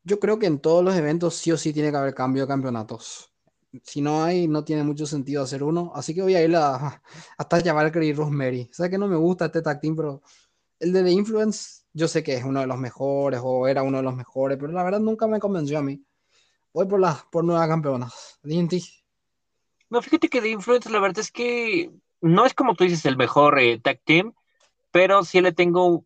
yo 0.04 0.18
creo 0.18 0.38
que 0.38 0.46
en 0.46 0.58
todos 0.58 0.82
los 0.82 0.94
eventos 0.96 1.34
sí 1.34 1.52
o 1.52 1.58
sí 1.58 1.72
tiene 1.72 1.90
que 1.90 1.96
haber 1.98 2.14
cambio 2.14 2.42
de 2.44 2.48
campeonatos 2.48 3.30
si 3.82 4.00
no 4.00 4.22
hay, 4.22 4.48
no 4.48 4.64
tiene 4.64 4.82
mucho 4.82 5.06
sentido 5.06 5.42
hacer 5.42 5.62
uno. 5.62 5.92
Así 5.94 6.14
que 6.14 6.22
voy 6.22 6.34
a 6.34 6.44
ir 6.44 6.54
a, 6.56 7.02
hasta 7.38 7.60
llamar 7.60 7.94
y 8.02 8.12
Rosemary. 8.12 8.68
Sé 8.72 8.90
que 8.90 8.98
no 8.98 9.08
me 9.08 9.16
gusta 9.16 9.46
este 9.46 9.62
tag 9.62 9.80
team, 9.80 9.96
pero 9.96 10.22
el 10.80 10.92
de 10.92 11.02
The 11.04 11.10
Influence, 11.10 11.82
yo 11.92 12.08
sé 12.08 12.22
que 12.22 12.34
es 12.34 12.44
uno 12.44 12.60
de 12.60 12.66
los 12.66 12.78
mejores 12.78 13.40
o 13.42 13.66
era 13.66 13.82
uno 13.82 13.98
de 13.98 14.04
los 14.04 14.14
mejores, 14.14 14.58
pero 14.58 14.72
la 14.72 14.82
verdad 14.82 15.00
nunca 15.00 15.26
me 15.26 15.40
convenció 15.40 15.78
a 15.78 15.82
mí. 15.82 16.02
Voy 16.72 16.86
por 16.86 17.00
las 17.00 17.24
por 17.24 17.44
nuevas 17.44 17.68
campeonas. 17.68 18.38
DNT. 18.42 18.74
No, 19.90 20.02
fíjate 20.02 20.28
que 20.28 20.40
The 20.40 20.50
Influence, 20.50 20.90
la 20.90 21.00
verdad 21.00 21.20
es 21.20 21.32
que 21.32 21.90
no 22.20 22.44
es 22.46 22.54
como 22.54 22.74
tú 22.74 22.84
dices 22.84 23.04
el 23.06 23.16
mejor 23.16 23.58
eh, 23.58 23.78
tag 23.80 24.00
team, 24.04 24.34
pero 24.90 25.24
sí 25.24 25.40
le 25.40 25.52
tengo 25.52 26.04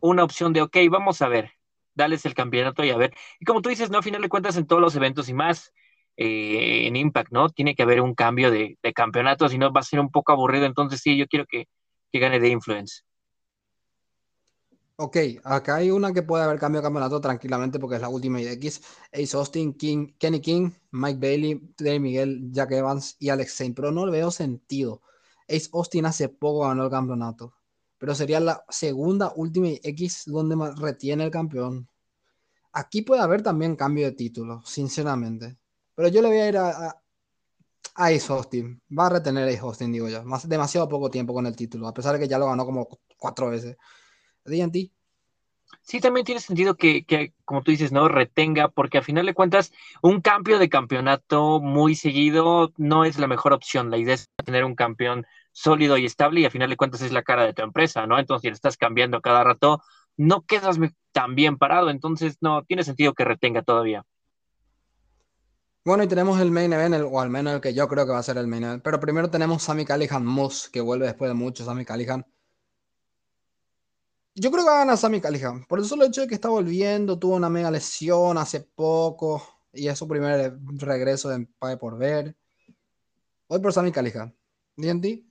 una 0.00 0.24
opción 0.24 0.52
de, 0.52 0.62
ok, 0.62 0.76
vamos 0.90 1.22
a 1.22 1.28
ver, 1.28 1.52
dales 1.94 2.24
el 2.26 2.34
campeonato 2.34 2.84
y 2.84 2.90
a 2.90 2.96
ver. 2.96 3.14
Y 3.40 3.44
como 3.44 3.62
tú 3.62 3.68
dices, 3.68 3.90
no, 3.90 3.98
a 3.98 4.02
final 4.02 4.22
de 4.22 4.28
cuentas 4.28 4.56
en 4.56 4.66
todos 4.66 4.82
los 4.82 4.96
eventos 4.96 5.28
y 5.28 5.34
más, 5.34 5.72
eh, 6.16 6.86
en 6.88 6.96
Impact, 6.96 7.32
¿no? 7.32 7.48
Tiene 7.50 7.74
que 7.74 7.82
haber 7.84 8.00
un 8.00 8.14
cambio 8.14 8.50
de, 8.50 8.78
campeonato, 8.94 9.48
si 9.48 9.58
no 9.58 9.72
va 9.72 9.80
a 9.80 9.84
ser 9.84 10.00
un 10.00 10.10
poco 10.10 10.32
aburrido. 10.32 10.66
Entonces, 10.66 11.00
sí, 11.00 11.16
yo 11.16 11.28
quiero 11.28 11.46
que, 11.46 11.68
gane 12.12 12.40
de 12.40 12.48
Influence. 12.48 13.02
Ok, 15.00 15.16
acá 15.44 15.76
hay 15.76 15.92
una 15.92 16.12
que 16.12 16.22
puede 16.24 16.42
haber 16.42 16.58
cambio 16.58 16.80
de 16.80 16.86
campeonato 16.86 17.20
tranquilamente 17.20 17.78
porque 17.78 17.96
es 17.96 18.02
la 18.02 18.08
última 18.08 18.40
X. 18.40 18.82
Ace 19.12 19.36
Austin, 19.36 19.72
King, 19.74 20.08
Kenny 20.18 20.40
King, 20.40 20.72
Mike 20.90 21.20
Bailey, 21.20 21.72
Dave 21.78 22.00
Miguel, 22.00 22.50
Jack 22.50 22.72
Evans 22.72 23.14
y 23.20 23.28
Alex 23.28 23.56
Zane, 23.56 23.74
pero 23.74 23.92
no 23.92 24.10
veo 24.10 24.32
sentido. 24.32 25.00
Ace 25.48 25.70
Austin 25.72 26.06
hace 26.06 26.28
poco 26.28 26.66
ganó 26.66 26.82
el 26.84 26.90
campeonato, 26.90 27.54
pero 27.96 28.12
sería 28.12 28.40
la 28.40 28.64
segunda 28.70 29.32
última 29.36 29.68
X 29.68 30.24
donde 30.26 30.56
retiene 30.76 31.24
el 31.24 31.30
campeón. 31.30 31.88
Aquí 32.72 33.02
puede 33.02 33.22
haber 33.22 33.42
también 33.42 33.76
cambio 33.76 34.06
de 34.06 34.12
título, 34.12 34.62
sinceramente. 34.66 35.58
Pero 35.94 36.08
yo 36.08 36.22
le 36.22 36.28
voy 36.28 36.38
a 36.38 36.48
ir 36.48 36.56
a, 36.58 36.70
a, 36.88 37.02
Ace 37.94 38.32
Austin. 38.32 38.82
Va 38.98 39.06
a 39.06 39.10
retener 39.10 39.48
Ace 39.48 39.60
Austin, 39.60 39.92
digo 39.92 40.08
yo. 40.08 40.24
Demasiado 40.46 40.88
poco 40.88 41.08
tiempo 41.08 41.32
con 41.34 41.46
el 41.46 41.54
título, 41.54 41.86
a 41.86 41.94
pesar 41.94 42.14
de 42.14 42.20
que 42.20 42.28
ya 42.28 42.38
lo 42.38 42.46
ganó 42.46 42.64
como 42.66 42.88
cuatro 43.16 43.50
veces. 43.50 43.76
Sí, 45.82 46.00
también 46.00 46.26
tiene 46.26 46.40
sentido 46.40 46.76
que, 46.76 47.04
que, 47.04 47.32
como 47.44 47.62
tú 47.62 47.70
dices, 47.70 47.92
no 47.92 48.08
retenga, 48.08 48.68
porque 48.68 48.98
a 48.98 49.02
final 49.02 49.24
de 49.24 49.34
cuentas, 49.34 49.72
un 50.02 50.20
cambio 50.20 50.58
de 50.58 50.68
campeonato 50.68 51.60
muy 51.60 51.94
seguido 51.94 52.72
no 52.76 53.04
es 53.04 53.18
la 53.18 53.26
mejor 53.26 53.52
opción. 53.52 53.90
La 53.90 53.96
idea 53.96 54.14
es 54.14 54.28
tener 54.44 54.64
un 54.64 54.74
campeón 54.74 55.26
sólido 55.52 55.96
y 55.96 56.04
estable, 56.04 56.40
y 56.40 56.44
a 56.44 56.50
final 56.50 56.68
de 56.70 56.76
cuentas 56.76 57.00
es 57.00 57.12
la 57.12 57.22
cara 57.22 57.44
de 57.44 57.54
tu 57.54 57.62
empresa, 57.62 58.06
¿no? 58.06 58.18
Entonces, 58.18 58.42
si 58.42 58.48
le 58.48 58.54
estás 58.54 58.76
cambiando 58.76 59.20
cada 59.20 59.44
rato, 59.44 59.82
no 60.16 60.42
quedas 60.42 60.78
tan 61.12 61.34
bien 61.34 61.56
parado. 61.56 61.90
Entonces, 61.90 62.36
no 62.40 62.64
tiene 62.64 62.84
sentido 62.84 63.14
que 63.14 63.24
retenga 63.24 63.62
todavía. 63.62 64.04
Bueno, 65.84 66.02
y 66.02 66.06
tenemos 66.06 66.38
el 66.38 66.50
main 66.50 66.70
event, 66.70 66.96
o 67.10 67.18
al 67.18 67.30
menos 67.30 67.54
el 67.54 67.60
que 67.62 67.72
yo 67.72 67.88
creo 67.88 68.04
que 68.04 68.12
va 68.12 68.18
a 68.18 68.22
ser 68.22 68.36
el 68.36 68.46
main 68.46 68.64
event. 68.64 68.82
Pero 68.82 69.00
primero 69.00 69.30
tenemos 69.30 69.62
Sammy 69.62 69.86
Callihan 69.86 70.24
Moss, 70.24 70.68
que 70.68 70.82
vuelve 70.82 71.06
después 71.06 71.30
de 71.30 71.34
mucho, 71.34 71.64
Sammy 71.64 71.86
Callihan. 71.86 72.26
Yo 74.40 74.52
creo 74.52 74.62
que 74.62 74.70
va 74.70 74.76
a 74.76 74.78
ganar 74.80 74.96
Sammy 74.96 75.20
Callihan. 75.20 75.64
Por 75.64 75.80
el 75.80 75.84
solo 75.84 76.04
hecho 76.04 76.20
de 76.20 76.28
que 76.28 76.34
está 76.34 76.48
volviendo, 76.48 77.18
tuvo 77.18 77.34
una 77.34 77.48
mega 77.50 77.70
lesión 77.70 78.38
hace 78.38 78.60
poco. 78.60 79.42
Y 79.72 79.88
es 79.88 79.98
su 79.98 80.06
primer 80.06 80.56
regreso 80.76 81.28
de 81.28 81.46
Pague 81.58 81.76
por 81.76 81.98
Ver. 81.98 82.36
Voy 83.48 83.60
por 83.60 83.72
Sammy 83.72 83.90
Callihan. 83.90 84.34
¿DNT? 84.76 85.24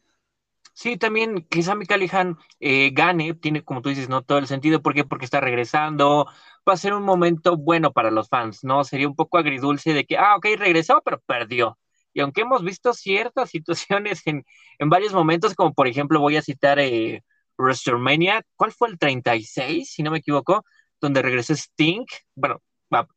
Sí, 0.74 0.98
también 0.98 1.48
que 1.50 1.63
Sammy 1.63 1.86
Callihan 1.86 2.38
eh, 2.60 2.91
gane, 2.91 3.34
tiene 3.34 3.63
como 3.63 3.82
tú 3.82 3.89
dices, 3.89 4.10
¿no? 4.10 4.24
Todo 4.24 4.39
el 4.39 4.48
sentido. 4.48 4.82
¿Por 4.82 4.93
qué? 4.93 5.06
Porque 5.06 5.26
está 5.26 5.39
regresando, 5.39 6.28
va 6.67 6.74
a 6.74 6.78
ser 6.78 6.93
un 6.93 7.04
momento 7.04 7.56
bueno 7.58 7.93
para 7.93 8.12
los 8.12 8.28
fans, 8.30 8.63
¿no? 8.63 8.84
Sería 8.84 9.08
un 9.08 9.15
poco 9.15 9.38
agridulce 9.38 9.93
de 9.93 10.06
que, 10.06 10.17
ah, 10.17 10.36
ok, 10.36 10.48
regresó, 10.58 11.02
pero 11.04 11.20
perdió. 11.22 11.80
Y 12.13 12.20
aunque 12.20 12.41
hemos 12.41 12.63
visto 12.63 12.93
ciertas 12.93 13.50
situaciones 13.52 14.22
en, 14.26 14.43
varios 14.89 15.13
momentos, 15.13 15.56
como 15.56 15.74
por 15.74 15.88
ejemplo 15.88 16.20
voy 16.20 16.38
a 16.38 16.41
citar 16.41 16.80
eh, 16.80 17.24
WrestleMania, 17.58 18.46
¿cuál 18.56 18.72
fue 18.72 18.89
el 18.89 18.98
36, 18.98 19.91
si 19.91 20.04
no 20.04 20.12
me 20.12 20.20
equivoco? 20.20 20.63
Donde 21.02 21.22
regresó 21.22 21.54
Sting, 21.54 22.06
bueno, 22.36 22.62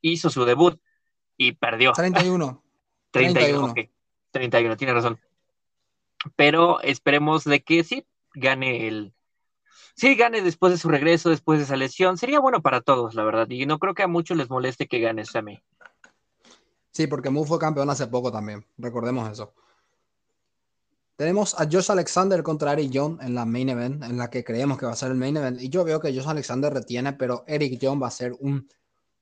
hizo 0.01 0.31
su 0.31 0.45
debut 0.45 0.81
y 1.37 1.53
perdió. 1.53 1.93
31. 1.93 2.63
31, 3.11 3.41
31. 3.41 3.73
ok. 3.73 3.91
31, 4.33 4.77
tiene 4.77 4.95
razón. 4.95 5.21
Pero 6.37 6.81
esperemos 6.83 7.45
de 7.45 7.63
que 7.63 7.83
sí 7.83 8.07
gane 8.35 8.87
el, 8.87 9.15
sí 9.95 10.15
gane 10.15 10.43
después 10.43 10.73
de 10.73 10.79
su 10.79 10.89
regreso, 10.89 11.31
después 11.31 11.59
de 11.59 11.65
esa 11.65 11.77
lesión, 11.77 12.19
sería 12.19 12.41
bueno 12.41 12.63
para 12.63 12.81
todos, 12.81 13.15
la 13.15 13.25
verdad. 13.25 13.49
Y 13.51 13.67
no 13.67 13.79
creo 13.79 13.95
que 13.95 14.03
a 14.03 14.09
muchos 14.09 14.37
les 14.37 14.51
moleste 14.51 14.87
que 14.87 15.01
gane 15.01 15.25
Sammy. 15.25 15.63
Sí, 16.91 17.07
porque 17.07 17.31
Mu 17.31 17.45
fue 17.45 17.59
campeón 17.59 17.91
hace 17.91 18.07
poco 18.07 18.33
también, 18.33 18.67
recordemos 18.77 19.31
eso. 19.31 19.55
Tenemos 21.21 21.55
a 21.61 21.69
Josh 21.71 21.91
Alexander 21.91 22.43
contra 22.43 22.73
Eric 22.73 22.93
John 22.95 23.19
en 23.21 23.35
la 23.35 23.45
main 23.45 23.69
event, 23.69 24.03
en 24.03 24.17
la 24.17 24.31
que 24.31 24.43
creemos 24.43 24.79
que 24.79 24.87
va 24.87 24.93
a 24.93 24.97
ser 24.97 25.11
el 25.11 25.19
main 25.19 25.37
event. 25.37 25.61
Y 25.61 25.69
yo 25.69 25.85
veo 25.85 26.01
que 26.01 26.15
Josh 26.15 26.27
Alexander 26.27 26.73
retiene, 26.73 27.13
pero 27.13 27.45
Eric 27.47 27.79
John 27.79 28.01
va 28.03 28.07
a 28.07 28.11
ser 28.11 28.33
un 28.41 28.67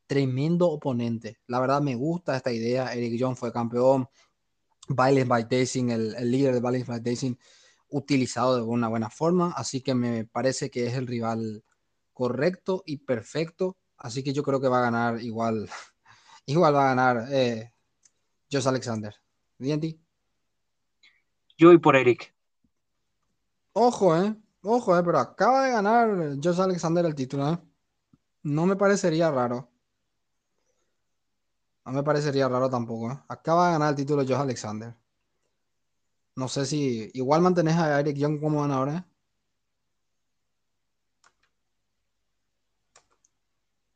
tremendo 0.06 0.68
oponente. 0.68 1.40
La 1.48 1.58
verdad 1.58 1.82
me 1.82 1.96
gusta 1.96 2.36
esta 2.36 2.52
idea. 2.52 2.94
Eric 2.94 3.16
John 3.18 3.36
fue 3.36 3.52
campeón. 3.52 4.08
Violence 4.88 5.24
by 5.24 5.48
Dacing, 5.50 5.90
el, 5.90 6.30
líder 6.30 6.54
de 6.54 6.60
Violence 6.60 6.88
by 6.88 7.00
Dacing, 7.00 7.36
utilizado 7.88 8.54
de 8.54 8.62
una 8.62 8.86
buena 8.86 9.10
forma, 9.10 9.52
así 9.56 9.80
que 9.80 9.96
me 9.96 10.24
parece 10.24 10.70
que 10.70 10.86
es 10.86 10.94
el 10.94 11.08
rival 11.08 11.64
correcto 12.12 12.84
y 12.86 12.98
perfecto, 12.98 13.76
así 13.96 14.22
que 14.22 14.32
yo 14.32 14.44
creo 14.44 14.60
que 14.60 14.68
va 14.68 14.78
a 14.78 14.82
ganar 14.82 15.20
igual, 15.20 15.68
igual 16.46 16.76
va 16.76 16.84
a 16.84 16.94
ganar 16.94 17.26
eh, 17.32 17.72
Josh 18.48 18.68
Alexander. 18.68 19.16
¿DNT? 19.58 20.07
Yo 21.58 21.68
voy 21.68 21.78
por 21.78 21.96
Eric. 21.96 22.32
Ojo, 23.72 24.16
¿eh? 24.16 24.34
Ojo, 24.62 24.96
¿eh? 24.96 25.02
Pero 25.04 25.18
acaba 25.18 25.64
de 25.64 25.72
ganar 25.72 26.36
Josh 26.42 26.60
Alexander 26.60 27.04
el 27.04 27.14
título, 27.16 27.52
¿eh? 27.52 27.58
No 28.44 28.64
me 28.64 28.76
parecería 28.76 29.30
raro. 29.30 29.68
No 31.84 31.92
me 31.92 32.02
parecería 32.04 32.48
raro 32.48 32.70
tampoco. 32.70 33.10
¿eh? 33.10 33.18
Acaba 33.28 33.66
de 33.66 33.72
ganar 33.72 33.90
el 33.90 33.96
título 33.96 34.22
Josh 34.22 34.34
Alexander. 34.34 34.94
No 36.36 36.46
sé 36.48 36.64
si 36.66 37.10
igual 37.14 37.42
mantenés 37.42 37.76
a 37.76 37.98
Eric 37.98 38.16
Young 38.16 38.40
como 38.40 38.60
ganador, 38.62 38.90
¿eh? 38.90 39.04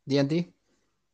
10 0.04 0.46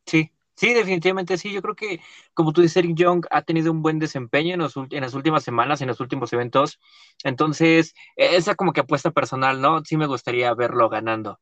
Sí 0.06 0.32
sí, 0.58 0.74
definitivamente 0.74 1.38
sí. 1.38 1.52
Yo 1.52 1.62
creo 1.62 1.74
que, 1.74 2.00
como 2.34 2.52
tú 2.52 2.60
dices, 2.62 2.78
Eric 2.78 2.96
Young 2.96 3.26
ha 3.30 3.42
tenido 3.42 3.70
un 3.72 3.82
buen 3.82 3.98
desempeño 3.98 4.54
en, 4.54 4.60
en 4.90 5.00
las 5.02 5.14
últimas 5.14 5.44
semanas, 5.44 5.80
en 5.80 5.88
los 5.88 6.00
últimos 6.00 6.32
eventos. 6.32 6.80
Entonces, 7.24 7.94
esa 8.16 8.54
como 8.56 8.72
que 8.72 8.80
apuesta 8.80 9.10
personal, 9.12 9.60
¿no? 9.60 9.84
Sí 9.84 9.96
me 9.96 10.06
gustaría 10.06 10.52
verlo 10.54 10.88
ganando. 10.88 11.40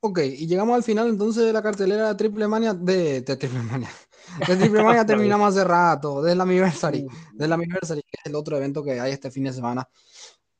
Ok, 0.00 0.20
y 0.20 0.46
llegamos 0.46 0.76
al 0.76 0.84
final 0.84 1.08
entonces 1.08 1.44
de 1.44 1.52
la 1.52 1.62
cartelera 1.62 2.08
de 2.08 2.14
Triple 2.14 2.46
Mania, 2.46 2.74
de, 2.74 3.22
Triple 3.22 3.62
Mania. 3.62 3.90
De 4.46 4.56
Triple 4.56 4.84
Mania 4.84 5.04
terminamos 5.06 5.48
hace 5.48 5.64
rato, 5.64 6.22
de 6.22 6.34
la 6.36 6.44
Anniversary, 6.44 7.06
de 7.32 7.48
la 7.48 7.56
Anniversary, 7.56 8.02
que 8.02 8.18
es 8.20 8.26
el 8.26 8.36
otro 8.36 8.56
evento 8.56 8.84
que 8.84 9.00
hay 9.00 9.12
este 9.12 9.32
fin 9.32 9.44
de 9.44 9.52
semana. 9.52 9.88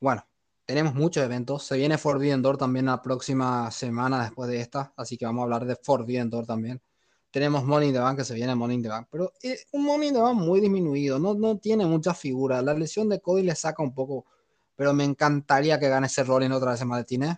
Bueno, 0.01 0.27
tenemos 0.67 0.95
muchos 0.95 1.25
eventos. 1.25 1.65
Se 1.65 1.77
viene 1.77 1.97
Forbidden 1.97 2.43
Door 2.43 2.59
también 2.59 2.87
la 2.87 3.01
próxima 3.01 3.71
semana 3.71 4.23
después 4.23 4.51
de 4.51 4.61
esta, 4.61 4.93
así 4.97 5.17
que 5.17 5.25
vamos 5.25 5.41
a 5.41 5.45
hablar 5.45 5.65
de 5.65 5.77
Forbidden 5.77 6.29
Door 6.29 6.47
también. 6.47 6.83
Tenemos 7.31 7.65
Money 7.65 7.89
in 7.89 7.95
the 7.95 8.01
Bank, 8.01 8.19
que 8.19 8.25
se 8.25 8.35
viene 8.35 8.55
Money 8.55 8.77
in 8.77 8.83
the 8.83 8.89
Bank, 8.89 9.09
pero 9.11 9.33
es 9.41 9.67
un 9.73 9.85
Money 9.85 10.09
in 10.09 10.15
the 10.15 10.21
Bank 10.21 10.37
muy 10.37 10.61
disminuido, 10.61 11.19
no, 11.19 11.35
no 11.35 11.59
tiene 11.59 11.87
muchas 11.87 12.19
figuras. 12.19 12.63
La 12.65 12.75
lesión 12.75 13.09
de 13.09 13.21
Cody 13.21 13.43
le 13.43 13.55
saca 13.55 13.83
un 13.83 13.95
poco, 13.95 14.27
pero 14.75 14.93
me 14.93 15.05
encantaría 15.05 15.79
que 15.79 15.89
gane 15.89 16.09
ese 16.09 16.25
Rollins 16.25 16.55
otra 16.55 16.73
vez 16.73 16.81
en 16.81 16.89
Maletines. 16.89 17.37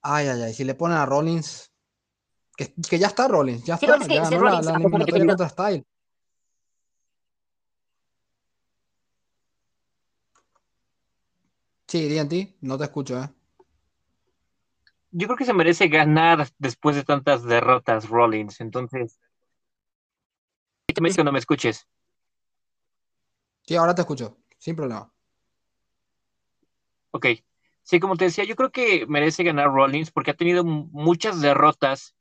Ay, 0.00 0.28
ay, 0.28 0.42
ay, 0.42 0.54
si 0.54 0.64
le 0.64 0.74
ponen 0.74 0.98
a 0.98 1.06
Rollins, 1.06 1.72
que, 2.56 2.98
ya 2.98 3.08
está 3.08 3.26
Rollins, 3.26 3.64
ya 3.64 3.74
está, 3.74 3.98
ya 4.06 4.22
ganó 4.22 4.44
la, 4.44 4.62
la 4.62 5.26
contra 5.26 5.48
Style. 5.48 5.84
Sí, 11.88 12.08
DNT, 12.08 12.56
no 12.60 12.78
te 12.78 12.84
escucho, 12.84 13.20
¿eh? 13.20 13.28
Yo 15.10 15.26
creo 15.26 15.36
que 15.36 15.44
se 15.44 15.54
merece 15.54 15.88
ganar 15.88 16.48
después 16.58 16.96
de 16.96 17.04
tantas 17.04 17.44
derrotas 17.44 18.08
Rollins, 18.08 18.60
entonces. 18.60 19.18
Me 21.00 21.08
dice 21.08 21.18
que 21.18 21.24
no 21.24 21.32
me 21.32 21.38
escuches. 21.38 21.86
Sí, 23.66 23.76
ahora 23.76 23.94
te 23.94 24.00
escucho, 24.02 24.38
sin 24.58 24.74
problema. 24.74 25.12
Ok. 27.10 27.26
Sí, 27.82 28.00
como 28.00 28.16
te 28.16 28.26
decía, 28.26 28.44
yo 28.44 28.54
creo 28.56 28.70
que 28.70 29.06
merece 29.06 29.42
ganar 29.44 29.68
Rollins 29.72 30.10
porque 30.10 30.30
ha 30.32 30.34
tenido 30.36 30.62
muchas 30.64 31.40
derrotas, 31.40 32.14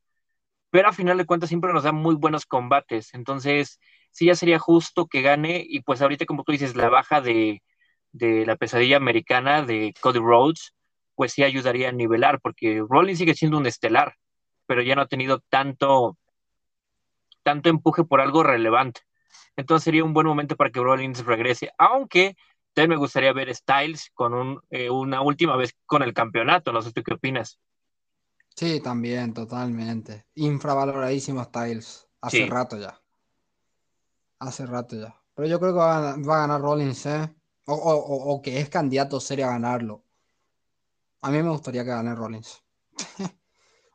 pero 0.71 0.89
a 0.89 0.93
final 0.93 1.17
de 1.17 1.25
cuentas 1.25 1.49
siempre 1.49 1.73
nos 1.73 1.83
da 1.83 1.91
muy 1.93 2.15
buenos 2.15 2.45
combates. 2.45 3.13
Entonces, 3.13 3.79
sí, 4.11 4.27
ya 4.27 4.35
sería 4.35 4.59
justo 4.59 5.07
que 5.07 5.21
gane. 5.23 5.63
Y 5.67 5.81
pues 5.81 6.01
ahorita, 6.01 6.25
como 6.25 6.43
tú 6.43 6.53
dices, 6.53 6.75
la 6.75 6.89
baja 6.89 7.21
de, 7.21 7.63
de 8.11 8.45
la 8.45 8.55
pesadilla 8.55 8.97
americana 8.97 9.61
de 9.61 9.93
Cody 10.01 10.19
Rhodes, 10.19 10.73
pues 11.15 11.33
sí 11.33 11.43
ayudaría 11.43 11.89
a 11.89 11.91
nivelar, 11.91 12.39
porque 12.41 12.83
Rollins 12.87 13.19
sigue 13.19 13.33
siendo 13.33 13.57
un 13.57 13.65
estelar, 13.65 14.15
pero 14.65 14.81
ya 14.81 14.95
no 14.95 15.01
ha 15.01 15.07
tenido 15.07 15.43
tanto, 15.49 16.17
tanto 17.43 17.69
empuje 17.69 18.03
por 18.03 18.21
algo 18.21 18.43
relevante. 18.43 19.01
Entonces 19.55 19.83
sería 19.83 20.03
un 20.03 20.13
buen 20.13 20.27
momento 20.27 20.55
para 20.55 20.69
que 20.69 20.79
Rollins 20.79 21.25
regrese, 21.25 21.71
aunque 21.77 22.35
también 22.73 22.91
me 22.91 22.97
gustaría 22.97 23.33
ver 23.33 23.53
Styles 23.55 24.11
con 24.13 24.35
un, 24.35 24.61
eh, 24.69 24.91
una 24.91 25.21
última 25.21 25.55
vez 25.55 25.75
con 25.87 26.03
el 26.03 26.13
campeonato, 26.13 26.71
no 26.71 26.83
sé 26.83 26.91
tú 26.91 27.01
qué 27.01 27.15
opinas. 27.15 27.59
Sí, 28.55 28.79
también, 28.81 29.33
totalmente. 29.33 30.25
Infravaloradísimo 30.35 31.43
Styles, 31.43 32.07
hace 32.21 32.45
rato 32.45 32.77
ya. 32.77 33.01
Hace 34.39 34.67
rato 34.67 34.95
ya. 34.95 35.19
Pero 35.33 35.47
yo 35.47 35.59
creo 35.59 35.73
que 35.73 35.79
va 35.79 36.11
a, 36.11 36.17
va 36.17 36.37
a 36.37 36.41
ganar 36.41 36.61
Rollins, 36.61 37.05
¿eh? 37.07 37.36
O, 37.69 38.41
que 38.41 38.59
es 38.59 38.69
candidato 38.69 39.19
serio 39.19 39.45
a 39.45 39.49
ganarlo. 39.49 40.05
A 41.21 41.29
mí 41.29 41.43
me 41.43 41.49
gustaría 41.49 41.83
que 41.83 41.89
gane 41.89 42.15
Rollins. 42.15 42.63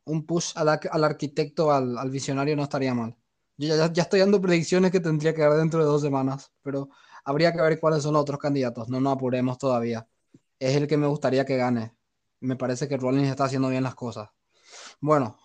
Un 0.05 0.27
push 0.27 0.53
al, 0.57 0.69
arquitecto, 1.05 1.73
al, 1.73 2.11
visionario, 2.11 2.55
no 2.55 2.65
estaría 2.65 2.93
mal. 2.95 3.17
Yo 3.57 3.75
ya, 3.93 4.03
estoy 4.03 4.21
dando 4.21 4.41
predicciones 4.41 4.91
que 4.91 5.01
tendría 5.01 5.35
que 5.35 5.43
dar 5.43 5.55
dentro 5.55 5.81
de 5.81 5.87
dos 5.87 6.03
semanas, 6.03 6.53
pero 6.63 6.91
habría 7.25 7.53
que 7.53 7.63
ver 7.63 7.81
cuáles 7.81 8.03
son 8.03 8.13
los 8.15 8.23
otros 8.23 8.39
candidatos. 8.39 8.89
No 8.89 9.01
nos 9.01 9.15
apuremos 9.15 9.57
todavía. 9.57 10.07
Es 10.59 10.77
el 10.77 10.87
que 10.87 10.99
me 10.99 11.07
gustaría 11.07 11.47
que 11.47 11.57
gane. 11.57 11.97
Me 12.41 12.57
parece 12.57 12.89
que 12.89 12.99
Rollins 12.99 13.31
está 13.31 13.45
haciendo 13.45 13.69
bien 13.69 13.85
las 13.85 13.95
cosas. 13.95 14.29
Bueno, 15.01 15.39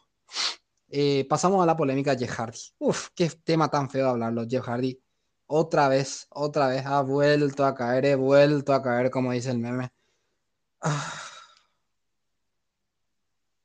eh, 0.89 1.25
pasamos 1.29 1.63
a 1.63 1.65
la 1.65 1.77
polémica 1.77 2.15
de 2.15 2.25
Jeff 2.25 2.35
Hardy. 2.35 2.59
Uf, 2.79 3.09
qué 3.15 3.29
tema 3.43 3.69
tan 3.69 3.89
feo 3.89 4.09
hablarlo. 4.09 4.45
Jeff 4.49 4.65
Hardy 4.65 4.99
otra 5.47 5.87
vez, 5.87 6.27
otra 6.29 6.67
vez, 6.67 6.85
ha 6.85 7.01
vuelto 7.01 7.65
a 7.65 7.73
caer, 7.73 8.05
he 8.05 8.15
vuelto 8.15 8.73
a 8.73 8.83
caer, 8.83 9.09
como 9.09 9.31
dice 9.31 9.51
el 9.51 9.59
meme. 9.59 9.91
Ah. 10.81 11.13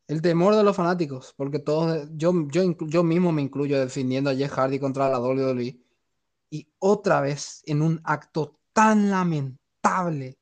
El 0.07 0.23
temor 0.23 0.55
de 0.57 0.63
los 0.63 0.77
fanáticos, 0.77 1.35
porque 1.37 1.59
todos, 1.59 2.09
yo, 2.13 2.33
yo, 2.49 2.77
yo 2.81 3.03
mismo 3.03 3.33
me 3.33 3.43
incluyo 3.43 3.79
defendiendo 3.81 4.31
a 4.31 4.35
Jeff 4.35 4.53
Hardy 4.53 4.79
contra 4.79 5.09
la 5.09 5.21
WWE. 5.21 5.81
Y 6.51 6.69
otra 6.79 7.21
vez, 7.21 7.63
en 7.67 7.83
un 7.83 8.01
acto 8.05 8.61
tan 8.73 9.11
lamentable, 9.11 10.39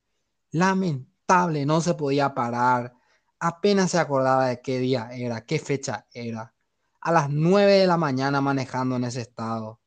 lamentable, 0.53 1.67
no 1.67 1.81
se 1.81 1.95
podía 1.95 2.35
parar. 2.35 2.93
Apenas 3.39 3.93
se 3.93 3.99
acordaba 3.99 4.49
de 4.49 4.61
qué 4.61 4.79
día 4.79 5.11
era, 5.13 5.45
qué 5.47 5.59
fecha 5.59 6.07
era. 6.13 6.55
A 7.01 7.13
las 7.13 7.31
9 7.31 7.73
de 7.73 7.87
la 7.87 7.97
mañana 7.97 8.41
manejando 8.41 8.97
en 8.97 9.05
ese 9.05 9.23
estado 9.23 9.80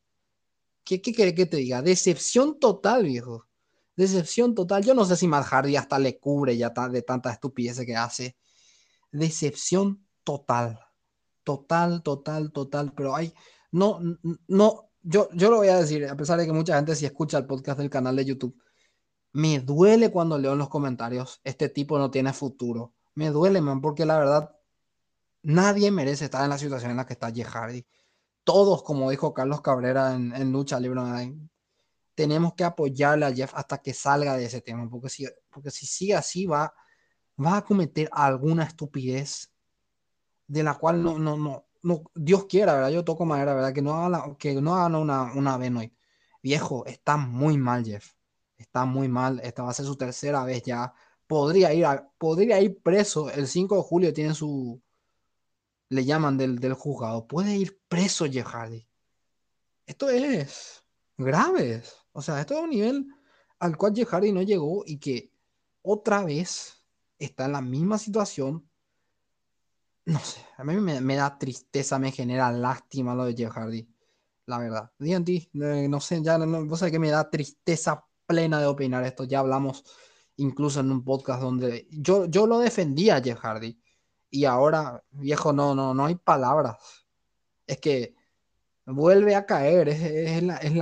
¿Qué, 0.84 1.02
qué 1.02 1.14
que 1.34 1.46
te 1.46 1.58
diga? 1.58 1.82
Decepción 1.82 2.60
total, 2.60 3.04
viejo. 3.04 3.48
Decepción 3.96 4.56
total. 4.56 4.84
Yo 4.84 4.94
no 4.94 5.06
sé 5.06 5.16
si 5.16 5.28
Matt 5.28 5.46
Hardy 5.46 5.76
hasta 5.76 6.00
le 6.00 6.20
cubre 6.20 6.58
ya 6.58 6.70
de 6.70 7.02
tanta 7.02 7.32
estupidez 7.32 7.86
que 7.86 7.96
hace. 7.96 8.36
Decepción 9.12 10.06
total. 10.24 10.80
Total, 11.44 12.02
total, 12.04 12.52
total. 12.52 12.94
Pero 12.94 13.16
hay. 13.16 13.34
No, 13.72 14.00
no. 14.48 14.90
Yo, 15.02 15.30
yo 15.34 15.50
lo 15.50 15.58
voy 15.58 15.68
a 15.68 15.78
decir, 15.78 16.06
a 16.08 16.16
pesar 16.16 16.40
de 16.40 16.46
que 16.46 16.54
mucha 16.54 16.76
gente 16.76 16.96
si 16.96 17.06
escucha 17.06 17.38
el 17.38 17.46
podcast 17.46 17.78
del 17.78 17.90
canal 17.90 18.16
de 18.16 18.24
YouTube, 18.24 18.58
me 19.34 19.60
duele 19.60 20.12
cuando 20.12 20.38
leo 20.38 20.54
en 20.54 20.60
los 20.60 20.70
comentarios, 20.70 21.42
este 21.44 21.68
tipo 21.68 21.98
no 21.98 22.10
tiene 22.10 22.32
futuro. 22.32 22.94
Me 23.16 23.30
duele, 23.30 23.60
man, 23.60 23.82
porque 23.82 24.06
la 24.06 24.18
verdad, 24.18 24.56
nadie 25.42 25.92
merece 25.92 26.26
estar 26.26 26.44
en 26.44 26.52
la 26.52 26.58
situación 26.58 26.92
en 26.92 26.98
la 26.98 27.06
que 27.06 27.14
está 27.14 27.32
Jeff 27.32 27.50
Hardy 27.50 27.86
todos, 28.44 28.84
como 28.84 29.10
dijo 29.10 29.34
Carlos 29.34 29.62
Cabrera 29.62 30.14
en, 30.14 30.52
Lucha 30.52 30.80
Libre 30.80 31.02
tenemos 32.16 32.54
que 32.54 32.64
apoyarle 32.64 33.26
a 33.26 33.34
Jeff 33.34 33.54
hasta 33.56 33.80
que 33.80 33.94
salga 33.94 34.38
de 34.38 34.46
ese 34.46 34.62
tema, 34.62 34.88
porque 34.90 35.10
si, 35.10 35.26
porque 35.50 35.72
si 35.72 35.86
sigue 35.86 36.16
así 36.16 36.46
va, 36.46 36.74
va 37.44 37.58
a 37.58 37.66
cometer 37.66 38.10
alguna 38.12 38.64
estupidez 38.64 39.52
de 40.48 40.64
la 40.64 40.76
cual 40.76 41.02
no, 41.02 41.18
no, 41.18 41.66
no, 41.82 42.04
Dios 42.16 42.46
quiera, 42.46 42.74
¿verdad? 42.76 42.90
Yo 42.90 43.04
toco 43.04 43.26
madera, 43.26 43.54
¿verdad? 43.56 43.74
Que 43.74 43.82
no 43.82 43.96
haga, 43.96 44.36
que 44.38 44.62
no 44.62 44.76
hagan 44.76 44.96
una, 44.96 45.34
una 45.34 45.58
Benoit. 45.58 45.94
Viejo, 46.42 46.86
está 46.86 47.18
muy 47.18 47.58
mal, 47.58 47.86
Jeff. 47.86 48.14
Está 48.58 48.86
muy 48.86 49.08
mal. 49.08 49.40
Esta 49.44 49.64
va 49.64 49.72
a 49.72 49.74
ser 49.74 49.86
su 49.86 49.96
tercera 49.96 50.44
vez 50.44 50.64
ya. 50.64 50.94
Podría 51.28 51.74
ir, 51.74 51.86
podría 52.18 52.62
ir 52.62 52.82
preso. 52.82 53.30
El 53.30 53.48
5 53.48 53.78
de 53.78 53.82
julio 53.82 54.14
tiene 54.14 54.34
su, 54.34 54.82
le 55.94 56.06
llaman 56.06 56.38
del, 56.38 56.60
del 56.60 56.74
juzgado, 56.74 57.28
puede 57.28 57.56
ir 57.56 57.80
preso 57.88 58.26
Jeff 58.26 58.48
Hardy. 58.48 58.88
Esto 59.86 60.10
es 60.10 60.84
grave. 61.18 61.84
O 62.14 62.22
sea, 62.22 62.40
esto 62.40 62.56
es 62.56 62.62
un 62.62 62.70
nivel 62.72 63.08
al 63.60 63.78
cual 63.78 63.94
Jeff 63.96 64.10
Hardy 64.10 64.32
no 64.32 64.42
llegó 64.42 64.84
y 64.86 64.98
que 64.98 65.32
otra 65.84 66.24
vez 66.24 66.84
está 67.20 67.46
en 67.46 67.52
la 67.52 67.62
misma 67.62 67.98
situación. 68.00 68.68
No 70.06 70.20
sé, 70.20 70.42
a 70.58 70.64
mí 70.64 70.76
me, 70.76 71.16
da 71.16 71.38
tristeza, 71.38 72.00
me 72.00 72.12
genera 72.12 72.52
lástima 72.52 73.14
lo 73.14 73.26
de 73.26 73.36
Jeff 73.36 73.54
Hardy. 73.54 73.88
La 74.48 74.58
verdad. 74.58 74.92
DNT, 74.98 75.30
eh, 75.30 75.88
no 75.88 76.02
sé, 76.02 76.22
ya 76.24 76.38
no, 76.40 76.66
vos 76.66 76.80
sabés 76.80 76.92
que 76.92 77.00
me 77.00 77.12
da 77.12 77.30
tristeza 77.30 78.06
plena 78.26 78.60
de 78.60 78.66
opinar 78.66 79.04
esto. 79.06 79.26
Ya 79.26 79.40
hablamos 79.40 79.84
incluso 80.38 80.80
en 80.80 80.92
un 80.92 81.04
podcast 81.04 81.42
donde 81.42 81.88
yo, 81.92 82.26
yo 82.26 82.48
lo 82.48 82.60
defendía 82.60 83.18
a 83.18 83.22
Jeff 83.22 83.40
Hardy 83.40 83.83
y 84.34 84.46
ahora, 84.46 85.04
viejo, 85.12 85.54
no, 85.54 85.76
no, 85.76 85.94
no 85.94 86.06
hay 86.06 86.16
palabras. 86.16 86.78
Es 87.68 87.80
que 87.80 88.16
vuelve 88.84 89.36
a 89.36 89.46
caer, 89.46 89.90
es, 89.90 90.42
la, 90.42 90.58
es, 90.58 90.74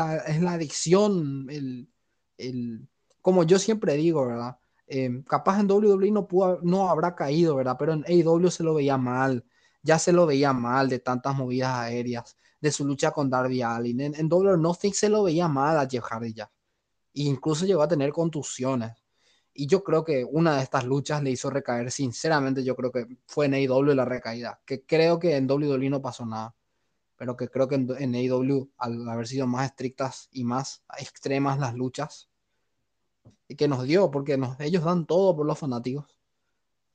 la, 0.41 0.53
adicción, 0.53 1.47
el, 1.49 1.91
el, 2.37 2.87
como 3.21 3.43
yo 3.43 3.59
siempre 3.59 3.95
digo, 3.95 4.25
¿verdad? 4.25 4.57
Em, 4.87 5.21
capaz 5.23 5.59
en 5.59 5.69
WWE 5.69 6.11
no, 6.11 6.27
pudo, 6.27 6.61
no 6.63 6.89
habrá 6.89 7.13
caído, 7.13 7.55
¿verdad? 7.57 7.75
Pero 7.77 7.91
en 7.91 8.05
AEW 8.07 8.49
se 8.49 8.63
lo 8.63 8.73
veía 8.73 8.97
mal, 8.97 9.45
ya 9.83 9.99
se 9.99 10.13
lo 10.13 10.25
veía 10.25 10.53
mal 10.53 10.87
de 10.87 10.99
tantas 10.99 11.35
movidas 11.35 11.73
aéreas, 11.75 12.37
de 12.61 12.71
su 12.71 12.85
lucha 12.85 13.11
con 13.11 13.29
Darby 13.29 13.61
Allin. 13.61 13.99
En, 13.99 14.15
en 14.15 14.31
WWE 14.31 14.57
Nothing 14.57 14.93
se 14.93 15.09
lo 15.09 15.23
veía 15.23 15.49
mal 15.49 15.77
a 15.77 15.89
Jeff 15.89 16.05
Hardy 16.05 16.33
ya. 16.33 16.49
E 17.13 17.23
incluso 17.23 17.65
llegó 17.65 17.81
a 17.81 17.87
tener 17.89 18.13
contusiones. 18.13 18.93
Y 19.61 19.67
yo 19.67 19.83
creo 19.83 20.03
que 20.03 20.25
una 20.27 20.55
de 20.55 20.63
estas 20.63 20.85
luchas 20.85 21.21
le 21.21 21.29
hizo 21.29 21.51
recaer, 21.51 21.91
sinceramente, 21.91 22.63
yo 22.63 22.75
creo 22.75 22.91
que 22.91 23.05
fue 23.27 23.45
en 23.45 23.53
AEW 23.53 23.93
la 23.93 24.05
recaída. 24.05 24.59
Que 24.65 24.83
creo 24.87 25.19
que 25.19 25.35
en 25.35 25.47
WWE 25.47 25.87
no 25.91 26.01
pasó 26.01 26.25
nada. 26.25 26.55
Pero 27.15 27.37
que 27.37 27.47
creo 27.47 27.67
que 27.67 27.75
en, 27.75 27.87
en 27.99 28.15
AEW, 28.15 28.71
al 28.79 29.07
haber 29.07 29.27
sido 29.27 29.45
más 29.45 29.67
estrictas 29.67 30.29
y 30.31 30.45
más 30.45 30.81
extremas 30.97 31.59
las 31.59 31.75
luchas, 31.75 32.27
y 33.47 33.55
que 33.55 33.67
nos 33.67 33.83
dio, 33.83 34.09
porque 34.09 34.35
nos, 34.35 34.59
ellos 34.59 34.83
dan 34.83 35.05
todo 35.05 35.35
por 35.35 35.45
los 35.45 35.59
fanáticos. 35.59 36.17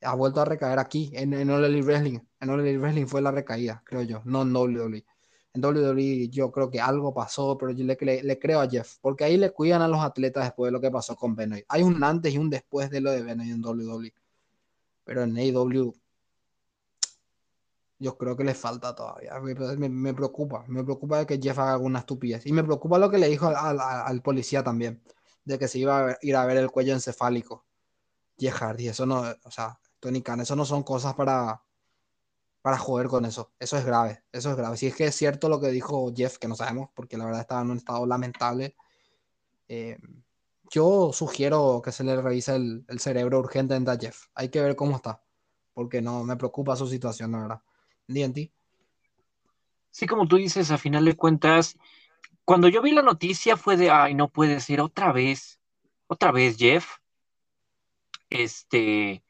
ha 0.01 0.13
vuelto 0.15 0.41
a 0.41 0.45
recaer 0.45 0.77
aquí, 0.77 1.09
en, 1.13 1.33
en 1.35 1.49
All 1.49 1.63
Elite 1.63 1.85
Wrestling. 1.85 2.19
En 2.41 2.49
All 2.49 2.59
Elite 2.59 2.79
Wrestling 2.79 3.05
fue 3.05 3.21
la 3.21 3.31
recaída, 3.31 3.81
creo 3.85 4.01
yo, 4.01 4.21
no 4.25 4.41
en 4.41 4.53
WWE. 4.53 5.05
En 5.57 5.65
WWE 5.65 6.29
yo 6.29 6.51
creo 6.51 6.69
que 6.69 6.79
algo 6.79 7.13
pasó, 7.13 7.57
pero 7.57 7.71
yo 7.71 7.83
le, 7.83 8.39
creo 8.39 8.61
a 8.61 8.69
Jeff, 8.69 8.97
porque 9.01 9.23
ahí 9.23 9.37
le 9.37 9.51
cuidan 9.51 9.81
a 9.81 9.87
los 9.87 9.99
atletas 9.99 10.43
después 10.43 10.67
de 10.67 10.71
lo 10.71 10.79
que 10.79 10.91
pasó 10.91 11.15
con 11.15 11.35
Benoit. 11.35 11.65
Hay 11.67 11.81
un 11.81 12.03
antes 12.03 12.33
y 12.33 12.37
un 12.37 12.49
después 12.49 12.91
de 12.91 13.01
lo 13.01 13.11
de 13.11 13.23
Benoit 13.23 13.49
en 13.49 13.65
WWE. 13.65 14.13
Pero 15.03 15.23
en 15.23 15.35
AEW 15.35 15.93
yo 17.99 18.17
creo 18.17 18.37
que 18.37 18.43
le 18.43 18.53
falta 18.53 18.93
todavía. 18.93 19.39
Me, 19.39 20.13
preocupa, 20.13 20.63
me 20.67 20.83
preocupa 20.83 21.19
de 21.19 21.25
que 21.25 21.39
Jeff 21.41 21.57
haga 21.57 21.73
alguna 21.73 21.99
estupidez. 21.99 22.45
Y 22.45 22.51
me 22.53 22.63
preocupa 22.63 22.99
lo 22.99 23.09
que 23.09 23.17
le 23.17 23.27
dijo 23.27 23.47
al, 23.47 24.21
policía 24.21 24.63
también, 24.63 25.01
de 25.43 25.57
que 25.57 25.67
se 25.67 25.79
iba 25.79 26.11
a 26.11 26.17
ir 26.21 26.35
a 26.35 26.45
ver 26.45 26.57
el 26.57 26.69
cuello 26.69 26.93
encefálico. 26.93 27.65
Jeff 28.37 28.53
Hardy, 28.61 28.89
eso 28.89 29.07
no, 29.07 29.23
o 29.43 29.51
sea, 29.51 29.79
Tony 29.99 30.21
Khan, 30.21 30.41
eso 30.41 30.55
no 30.55 30.65
son 30.65 30.83
cosas 30.83 31.15
para, 31.15 31.63
para 32.67 32.77
joder 32.77 33.07
con 33.07 33.23
eso. 33.23 33.53
Eso 33.59 33.77
es 33.77 33.85
grave, 33.85 34.23
eso 34.33 34.51
es 34.51 34.57
grave. 34.57 34.75
Si 34.75 34.87
es 34.87 34.93
que 34.93 35.05
es 35.05 35.15
cierto 35.15 35.47
lo 35.47 35.61
que 35.61 35.69
dijo 35.69 36.11
Jeff, 36.13 36.37
que 36.37 36.49
no 36.49 36.55
sabemos, 36.57 36.89
porque 36.93 37.15
la 37.15 37.23
verdad 37.23 37.39
estaba 37.39 37.61
en 37.61 37.71
un 37.71 37.77
estado 37.77 38.05
lamentable. 38.05 38.75
Eh, 39.69 39.97
yo 40.69 41.11
sugiero 41.13 41.81
que 41.81 41.93
se 41.93 42.03
le 42.03 42.21
revise 42.21 42.57
el, 42.57 42.99
cerebro 42.99 43.39
urgentemente 43.39 43.89
a 43.89 43.97
Jeff. 43.97 44.25
Hay 44.35 44.49
que 44.49 44.59
ver 44.59 44.75
cómo 44.75 44.97
está, 44.97 45.23
porque 45.73 46.01
no 46.01 46.25
me 46.25 46.35
preocupa 46.35 46.75
su 46.75 46.87
situación, 46.87 47.31
la 47.31 47.39
verdad. 47.39 47.61
DNT. 48.05 48.51
Sí, 49.89 50.05
como 50.05 50.27
tú 50.27 50.35
dices, 50.35 50.69
a 50.69 50.77
final 50.77 51.05
de 51.05 51.15
cuentas, 51.15 51.77
cuando 52.43 52.67
yo 52.67 52.81
vi 52.81 52.91
la 52.91 53.01
noticia 53.01 53.55
fue 53.55 53.77
de, 53.77 53.91
ay, 53.91 54.13
no 54.13 54.27
puede 54.27 54.59
ser 54.59 54.81
otra 54.81 55.13
vez, 55.13 55.61
otra 56.07 56.33
vez, 56.33 56.57
Jeff. 56.57 56.97
Este, 58.29 59.23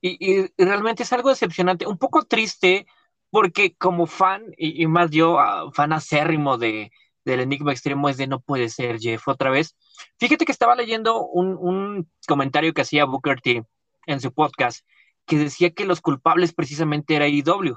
y, 0.00 0.46
realmente 0.58 1.02
es 1.02 1.12
algo 1.12 1.28
decepcionante, 1.30 1.86
un 1.86 1.98
poco 1.98 2.24
triste, 2.24 2.86
porque 3.30 3.74
como 3.76 4.06
fan, 4.06 4.44
y, 4.56 4.86
más 4.86 5.10
yo, 5.10 5.38
ah, 5.38 5.70
fan 5.72 5.92
acérrimo 5.92 6.58
de, 6.58 6.90
del 7.24 7.40
Enigma 7.40 7.72
Extremo, 7.72 8.08
es 8.08 8.16
de 8.16 8.26
no 8.26 8.40
puede 8.40 8.68
ser, 8.68 8.98
Jeff, 8.98 9.28
otra 9.28 9.50
vez. 9.50 9.76
Fíjate 10.18 10.44
que 10.44 10.52
estaba 10.52 10.74
leyendo 10.74 11.24
un, 11.26 11.56
un 11.58 12.10
comentario 12.26 12.72
que 12.72 12.82
hacía 12.82 13.04
Booker 13.04 13.40
T 13.40 13.64
en 14.06 14.20
su 14.20 14.32
podcast, 14.32 14.84
que 15.26 15.38
decía 15.38 15.70
que 15.70 15.84
los 15.84 16.00
culpables 16.00 16.52
precisamente 16.52 17.14
era 17.14 17.28
IW 17.28 17.76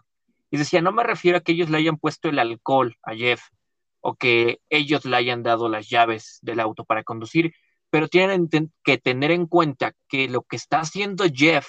y 0.53 0.57
decía, 0.57 0.83
no 0.83 0.91
me 0.91 1.03
refiero 1.03 1.39
a 1.39 1.41
que 1.41 1.53
ellos 1.53 1.71
le 1.71 1.79
hayan 1.79 1.97
puesto 1.97 2.29
el 2.29 2.37
alcohol 2.37 2.95
a 3.01 3.15
Jeff 3.15 3.41
o 4.01 4.13
que 4.13 4.59
ellos 4.69 5.03
le 5.03 5.17
hayan 5.17 5.41
dado 5.41 5.67
las 5.67 5.89
llaves 5.89 6.37
del 6.43 6.59
auto 6.59 6.85
para 6.85 7.03
conducir, 7.03 7.55
pero 7.89 8.07
tienen 8.07 8.49
que 8.83 8.99
tener 8.99 9.31
en 9.31 9.47
cuenta 9.47 9.93
que 10.07 10.27
lo 10.27 10.43
que 10.43 10.55
está 10.55 10.81
haciendo 10.81 11.25
Jeff 11.33 11.67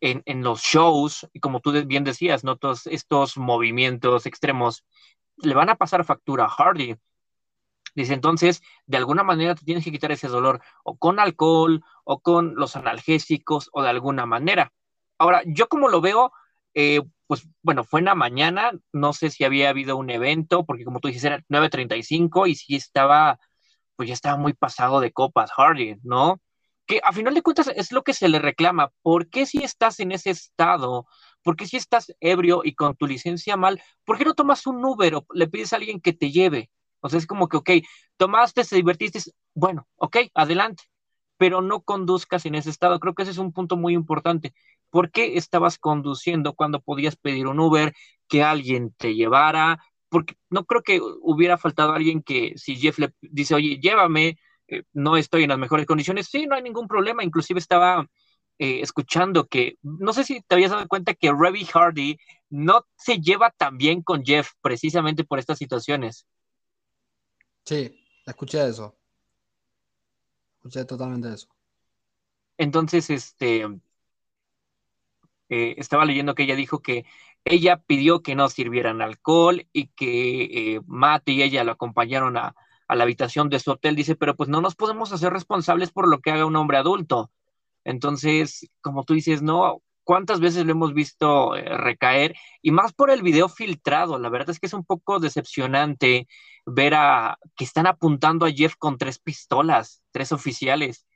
en, 0.00 0.42
los 0.42 0.62
shows, 0.62 1.28
y 1.32 1.40
como 1.40 1.60
tú 1.60 1.72
bien 1.86 2.04
decías, 2.04 2.44
¿no? 2.44 2.56
Todos 2.56 2.86
estos 2.86 3.36
movimientos 3.36 4.26
extremos 4.26 4.84
le 5.36 5.54
van 5.54 5.70
a 5.70 5.76
pasar 5.76 6.04
factura 6.04 6.46
a 6.46 6.48
Hardy. 6.48 6.96
Dice, 7.94 8.14
entonces, 8.14 8.62
de 8.86 8.96
alguna 8.98 9.24
manera 9.24 9.54
te 9.54 9.64
tienes 9.64 9.84
que 9.84 9.92
quitar 9.92 10.12
ese 10.12 10.28
dolor, 10.28 10.60
o 10.84 10.96
con 10.96 11.18
alcohol, 11.18 11.82
o 12.04 12.20
con 12.20 12.54
los 12.56 12.76
analgésicos, 12.76 13.68
o 13.72 13.82
de 13.82 13.90
alguna 13.90 14.26
manera. 14.26 14.72
Ahora, 15.18 15.42
yo 15.46 15.68
como 15.68 15.88
lo 15.88 16.00
veo, 16.00 16.32
eh, 16.74 17.00
pues 17.26 17.46
bueno, 17.62 17.84
fue 17.84 18.00
en 18.00 18.06
la 18.06 18.14
mañana, 18.14 18.72
no 18.92 19.12
sé 19.12 19.30
si 19.30 19.44
había 19.44 19.70
habido 19.70 19.96
un 19.96 20.10
evento, 20.10 20.64
porque 20.64 20.84
como 20.84 21.00
tú 21.00 21.08
dices, 21.08 21.24
era 21.24 21.44
9.35 21.48 22.48
y 22.48 22.54
sí 22.54 22.76
estaba, 22.76 23.38
pues 23.96 24.08
ya 24.08 24.14
estaba 24.14 24.36
muy 24.36 24.54
pasado 24.54 25.00
de 25.00 25.12
copas 25.12 25.50
Hardy, 25.52 25.96
¿no? 26.02 26.40
Que 26.90 27.00
a 27.04 27.12
final 27.12 27.34
de 27.34 27.42
cuentas 27.42 27.70
es 27.76 27.92
lo 27.92 28.02
que 28.02 28.12
se 28.12 28.28
le 28.28 28.40
reclama. 28.40 28.90
¿Por 29.02 29.28
qué 29.28 29.46
si 29.46 29.62
estás 29.62 30.00
en 30.00 30.10
ese 30.10 30.30
estado? 30.30 31.06
¿Por 31.44 31.54
qué 31.54 31.64
si 31.68 31.76
estás 31.76 32.12
ebrio 32.18 32.62
y 32.64 32.74
con 32.74 32.96
tu 32.96 33.06
licencia 33.06 33.56
mal? 33.56 33.80
¿Por 34.04 34.18
qué 34.18 34.24
no 34.24 34.34
tomas 34.34 34.66
un 34.66 34.84
Uber 34.84 35.14
o 35.14 35.26
le 35.32 35.46
pides 35.46 35.72
a 35.72 35.76
alguien 35.76 36.00
que 36.00 36.12
te 36.12 36.32
lleve? 36.32 36.68
O 36.98 37.08
sea, 37.08 37.20
es 37.20 37.28
como 37.28 37.46
que, 37.48 37.58
ok, 37.58 37.70
tomaste, 38.16 38.64
te 38.64 38.74
divertiste, 38.74 39.20
bueno, 39.54 39.86
ok, 39.94 40.16
adelante, 40.34 40.82
pero 41.36 41.62
no 41.62 41.82
conduzcas 41.82 42.44
en 42.46 42.56
ese 42.56 42.70
estado. 42.70 42.98
Creo 42.98 43.14
que 43.14 43.22
ese 43.22 43.30
es 43.30 43.38
un 43.38 43.52
punto 43.52 43.76
muy 43.76 43.94
importante. 43.94 44.52
¿Por 44.90 45.12
qué 45.12 45.36
estabas 45.36 45.78
conduciendo 45.78 46.54
cuando 46.54 46.80
podías 46.80 47.14
pedir 47.14 47.46
un 47.46 47.60
Uber, 47.60 47.94
que 48.26 48.42
alguien 48.42 48.92
te 48.98 49.14
llevara? 49.14 49.78
Porque 50.08 50.34
no 50.48 50.64
creo 50.64 50.82
que 50.82 51.00
hubiera 51.22 51.56
faltado 51.56 51.92
alguien 51.92 52.20
que 52.20 52.54
si 52.56 52.74
Jeff 52.74 52.98
le 52.98 53.14
dice, 53.20 53.54
oye, 53.54 53.78
llévame, 53.80 54.40
eh, 54.70 54.84
no 54.92 55.16
estoy 55.16 55.42
en 55.42 55.50
las 55.50 55.58
mejores 55.58 55.86
condiciones, 55.86 56.28
sí, 56.28 56.46
no 56.46 56.54
hay 56.54 56.62
ningún 56.62 56.86
problema. 56.88 57.24
Inclusive 57.24 57.58
estaba 57.58 58.06
eh, 58.58 58.80
escuchando 58.82 59.46
que, 59.48 59.76
no 59.82 60.12
sé 60.12 60.22
si 60.24 60.42
te 60.42 60.54
habías 60.54 60.70
dado 60.70 60.86
cuenta 60.86 61.14
que 61.14 61.32
Revy 61.32 61.64
Hardy 61.64 62.18
no 62.50 62.86
se 62.96 63.18
lleva 63.18 63.50
tan 63.50 63.78
bien 63.78 64.02
con 64.02 64.24
Jeff 64.24 64.50
precisamente 64.60 65.24
por 65.24 65.38
estas 65.38 65.58
situaciones. 65.58 66.26
Sí, 67.64 68.04
escuché 68.26 68.68
eso. 68.68 68.96
Escuché 70.56 70.84
totalmente 70.84 71.32
eso. 71.32 71.48
Entonces, 72.58 73.08
este, 73.08 73.64
eh, 75.48 75.74
estaba 75.78 76.04
leyendo 76.04 76.34
que 76.34 76.42
ella 76.42 76.54
dijo 76.54 76.80
que 76.80 77.06
ella 77.44 77.78
pidió 77.78 78.22
que 78.22 78.34
no 78.34 78.48
sirvieran 78.48 79.00
alcohol 79.00 79.66
y 79.72 79.88
que 79.88 80.74
eh, 80.74 80.80
Matt 80.86 81.28
y 81.30 81.42
ella 81.42 81.64
lo 81.64 81.72
acompañaron 81.72 82.36
a, 82.36 82.54
la 82.94 83.04
habitación 83.04 83.48
de 83.48 83.60
su 83.60 83.72
hotel. 83.72 83.96
Dice, 83.96 84.16
pero 84.16 84.36
pues 84.36 84.48
no 84.48 84.60
nos 84.60 84.74
podemos 84.76 85.12
hacer 85.12 85.32
responsables 85.32 85.92
por 85.92 86.08
lo 86.08 86.20
que 86.20 86.30
haga 86.30 86.46
un 86.46 86.56
hombre 86.56 86.78
adulto. 86.78 87.30
Entonces, 87.84 88.70
como 88.80 89.04
tú 89.04 89.14
dices, 89.14 89.42
no, 89.42 89.82
¿cuántas 90.04 90.40
veces 90.40 90.64
lo 90.66 90.72
hemos 90.72 90.94
visto 90.94 91.56
eh, 91.56 91.62
recaer? 91.78 92.36
Y 92.62 92.70
más 92.72 92.92
por 92.92 93.10
el 93.10 93.22
video 93.22 93.48
filtrado. 93.48 94.18
La 94.18 94.28
verdad 94.28 94.50
es 94.50 94.60
que 94.60 94.66
es 94.66 94.74
un 94.74 94.84
poco 94.84 95.20
decepcionante 95.20 96.28
ver 96.66 96.94
a 96.94 97.38
que 97.56 97.64
están 97.64 97.86
apuntando 97.86 98.46
a 98.46 98.50
Jeff 98.52 98.74
con 98.76 98.98
tres 98.98 99.18
pistolas, 99.18 100.02
tres 100.12 100.32
oficiales. 100.32 101.06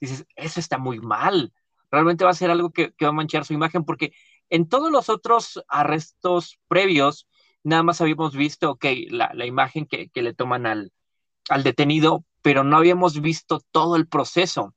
Dices, 0.00 0.26
eso 0.36 0.60
está 0.60 0.78
muy 0.78 1.00
mal 1.00 1.52
realmente 1.90 2.24
va 2.24 2.30
a 2.30 2.34
ser 2.34 2.50
algo 2.50 2.70
que, 2.70 2.92
va 3.02 3.08
a 3.08 3.12
manchar 3.12 3.44
su 3.44 3.54
imagen, 3.54 3.84
porque 3.84 4.12
en 4.50 4.68
todos 4.68 4.90
los 4.90 5.08
otros 5.08 5.62
arrestos 5.68 6.58
previos, 6.68 7.28
nada 7.64 7.82
más 7.82 8.00
habíamos 8.00 8.36
visto, 8.36 8.70
ok, 8.70 8.84
la, 9.10 9.46
imagen 9.46 9.86
que, 9.86 10.10
le 10.14 10.34
toman 10.34 10.66
al, 10.66 10.92
al 11.48 11.62
detenido, 11.62 12.24
pero 12.42 12.64
no 12.64 12.76
habíamos 12.76 13.20
visto 13.20 13.60
todo 13.70 13.96
el 13.96 14.06
proceso. 14.08 14.74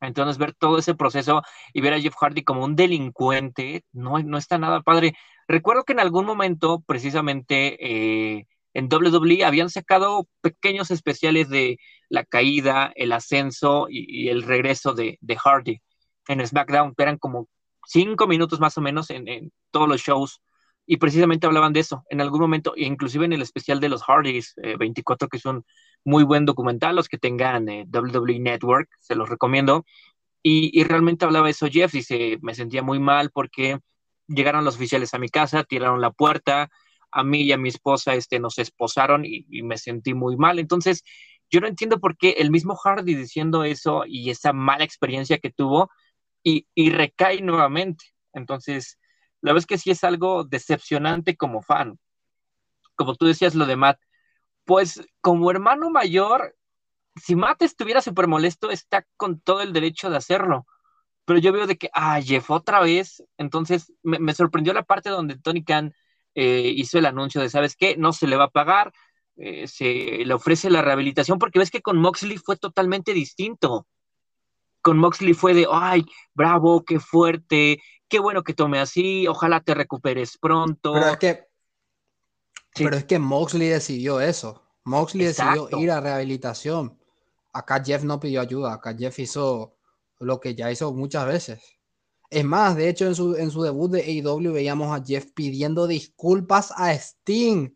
Entonces, 0.00 0.38
ver 0.38 0.54
todo 0.54 0.78
ese 0.78 0.94
proceso 0.94 1.42
y 1.72 1.80
ver 1.80 1.94
a 1.94 2.00
Jeff 2.00 2.14
Hardy 2.20 2.44
como 2.44 2.64
un 2.64 2.76
delincuente, 2.76 3.84
no, 3.92 4.18
no 4.18 4.38
está 4.38 4.58
nada 4.58 4.82
padre. 4.82 5.14
Recuerdo 5.48 5.84
que 5.84 5.92
en 5.92 6.00
algún 6.00 6.26
momento, 6.26 6.82
precisamente 6.86 7.76
eh, 8.38 8.46
en 8.74 8.88
WWE, 8.92 9.44
habían 9.44 9.70
sacado 9.70 10.28
pequeños 10.42 10.90
especiales 10.90 11.48
de 11.48 11.78
la 12.10 12.24
caída, 12.24 12.92
el 12.94 13.12
ascenso 13.12 13.86
y, 13.88 14.28
el 14.28 14.42
regreso 14.42 14.92
de, 14.94 15.18
Hardy 15.42 15.80
en 16.28 16.46
SmackDown, 16.46 16.94
eran 16.98 17.18
como 17.18 17.48
cinco 17.86 18.26
minutos 18.26 18.60
más 18.60 18.76
o 18.76 18.80
menos 18.82 19.10
en, 19.10 19.52
todos 19.70 19.88
los 19.88 20.02
shows, 20.02 20.42
y 20.86 20.98
precisamente 20.98 21.46
hablaban 21.46 21.72
de 21.72 21.80
eso 21.80 22.04
en 22.10 22.20
algún 22.20 22.40
momento, 22.40 22.74
inclusive 22.76 23.24
en 23.24 23.32
el 23.32 23.42
especial 23.42 23.80
de 23.80 23.88
los 23.88 24.02
Hardys 24.02 24.54
24, 24.78 25.26
eh, 25.26 25.28
que 25.30 25.36
es 25.36 25.44
un 25.44 25.64
muy 26.04 26.24
buen 26.24 26.44
documental, 26.44 26.96
los 26.96 27.08
que 27.08 27.18
tengan 27.18 27.68
eh, 27.68 27.86
WWE 27.92 28.38
Network, 28.38 28.88
se 29.00 29.14
los 29.14 29.28
recomiendo, 29.28 29.84
y, 30.42 30.84
realmente 30.84 31.24
hablaba 31.24 31.50
eso 31.50 31.66
Jeff, 31.68 31.90
dice, 31.90 32.38
me 32.40 32.54
sentía 32.54 32.80
muy 32.80 33.00
mal 33.00 33.30
porque 33.32 33.80
llegaron 34.28 34.64
los 34.64 34.76
oficiales 34.76 35.12
a 35.12 35.18
mi 35.18 35.28
casa, 35.28 35.64
tiraron 35.64 36.00
la 36.00 36.12
puerta, 36.12 36.70
a 37.10 37.24
mí 37.24 37.42
y 37.42 37.52
a 37.52 37.58
mi 37.58 37.68
esposa 37.68 38.14
este, 38.14 38.38
nos 38.38 38.58
esposaron 38.58 39.24
y, 39.24 39.44
y 39.50 39.64
me 39.64 39.76
sentí 39.76 40.14
muy 40.14 40.36
mal, 40.36 40.60
entonces 40.60 41.02
yo 41.50 41.60
no 41.60 41.66
entiendo 41.66 41.98
por 41.98 42.16
qué 42.16 42.36
el 42.38 42.52
mismo 42.52 42.76
Hardy 42.76 43.14
diciendo 43.16 43.64
eso 43.64 44.04
y 44.06 44.30
esa 44.30 44.52
mala 44.52 44.84
experiencia 44.84 45.38
que 45.38 45.50
tuvo, 45.50 45.90
y, 46.46 46.90
recae 46.90 47.40
nuevamente. 47.42 48.04
Entonces, 48.32 48.98
la 49.42 49.52
verdad 49.52 49.60
es 49.60 49.66
que 49.66 49.78
sí 49.78 49.90
es 49.90 50.04
algo 50.04 50.44
decepcionante 50.44 51.36
como 51.36 51.62
fan. 51.62 51.98
Como 52.96 53.14
tú 53.14 53.26
decías 53.26 53.54
lo 53.54 53.66
de 53.66 53.76
Matt, 53.76 54.00
pues 54.64 55.02
como 55.20 55.50
hermano 55.50 55.90
mayor, 55.90 56.56
si 57.16 57.36
Matt 57.36 57.62
estuviera 57.62 58.00
súper 58.02 58.26
molesto, 58.28 58.70
está 58.70 59.06
con 59.16 59.40
todo 59.40 59.62
el 59.62 59.72
derecho 59.72 60.10
de 60.10 60.16
hacerlo. 60.16 60.66
Pero 61.24 61.40
yo 61.40 61.52
veo 61.52 61.66
de 61.66 61.76
que, 61.78 61.90
ah, 61.94 62.20
Jeff, 62.22 62.50
otra 62.50 62.80
vez. 62.80 63.22
Entonces, 63.38 63.92
me, 64.02 64.34
sorprendió 64.34 64.72
la 64.72 64.84
parte 64.84 65.10
donde 65.10 65.38
Tony 65.38 65.64
Khan 65.64 65.94
eh, 66.34 66.72
hizo 66.76 66.98
el 66.98 67.06
anuncio 67.06 67.40
de, 67.40 67.50
¿sabes 67.50 67.76
qué? 67.76 67.96
No 67.96 68.12
se 68.12 68.26
le 68.26 68.36
va 68.36 68.44
a 68.44 68.50
pagar, 68.50 68.92
eh, 69.36 69.66
se 69.68 70.24
le 70.24 70.34
ofrece 70.34 70.70
la 70.70 70.82
rehabilitación, 70.82 71.38
porque 71.38 71.58
ves 71.58 71.70
que 71.70 71.82
con 71.82 71.98
Moxley 71.98 72.38
fue 72.38 72.56
totalmente 72.56 73.12
distinto 73.12 73.86
con 74.86 74.98
Moxley 74.98 75.34
fue 75.34 75.52
de, 75.52 75.66
ay, 75.68 76.06
bravo, 76.32 76.84
qué 76.84 77.00
fuerte, 77.00 77.82
qué 78.08 78.20
bueno 78.20 78.44
que 78.44 78.54
tome 78.54 78.78
así, 78.78 79.26
ojalá 79.26 79.60
te 79.60 79.74
recuperes 79.74 80.38
pronto. 80.38 80.92
Pero 80.92 81.08
es 81.08 81.16
que, 81.16 81.48
pero 82.72 82.96
es 82.96 83.04
que 83.04 83.18
Moxley 83.18 83.66
decidió 83.66 84.20
eso. 84.20 84.62
Moxley 84.84 85.26
decidió 85.26 85.68
ir 85.80 85.90
a 85.90 86.00
rehabilitación. 86.00 86.96
Acá 87.52 87.82
Jeff 87.84 88.04
no 88.04 88.20
pidió 88.20 88.40
ayuda, 88.40 88.74
acá 88.74 88.94
Jeff 88.96 89.18
hizo 89.18 89.76
lo 90.20 90.38
que 90.38 90.54
ya 90.54 90.70
hizo 90.70 90.94
muchas 90.94 91.26
veces. 91.26 91.60
Es 92.30 92.44
más, 92.44 92.76
de 92.76 92.88
hecho, 92.88 93.06
en 93.06 93.16
su, 93.16 93.34
en 93.34 93.50
su 93.50 93.62
debut 93.62 93.90
de 93.90 94.02
AEW 94.02 94.52
veíamos 94.52 94.96
a 94.96 95.04
Jeff 95.04 95.32
pidiendo 95.34 95.88
disculpas 95.88 96.72
a 96.76 96.92
Sting 96.92 97.74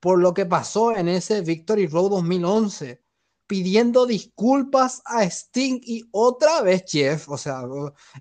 por 0.00 0.18
lo 0.18 0.34
que 0.34 0.44
pasó 0.44 0.96
en 0.96 1.06
ese 1.06 1.40
Victory 1.40 1.86
Road 1.86 2.10
2011, 2.10 3.00
pidiendo 3.48 4.06
disculpas 4.06 5.02
a 5.04 5.24
Sting 5.24 5.80
y 5.82 6.04
otra 6.12 6.62
vez 6.62 6.84
Jeff, 6.86 7.28
o 7.28 7.38
sea, 7.38 7.62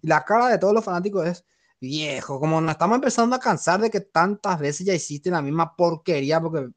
la 0.02 0.24
cara 0.26 0.48
de 0.48 0.58
todos 0.58 0.74
los 0.74 0.84
fanáticos 0.84 1.28
es 1.28 1.46
viejo, 1.80 2.40
como 2.40 2.60
nos 2.62 2.72
estamos 2.72 2.96
empezando 2.96 3.36
a 3.36 3.40
cansar 3.40 3.80
de 3.82 3.92
que 3.92 4.02
tantas 4.02 4.58
veces 4.58 4.88
ya 4.88 4.94
hiciste 4.96 5.30
la 5.30 5.42
misma 5.42 5.76
porquería, 5.76 6.42
porque 6.42 6.70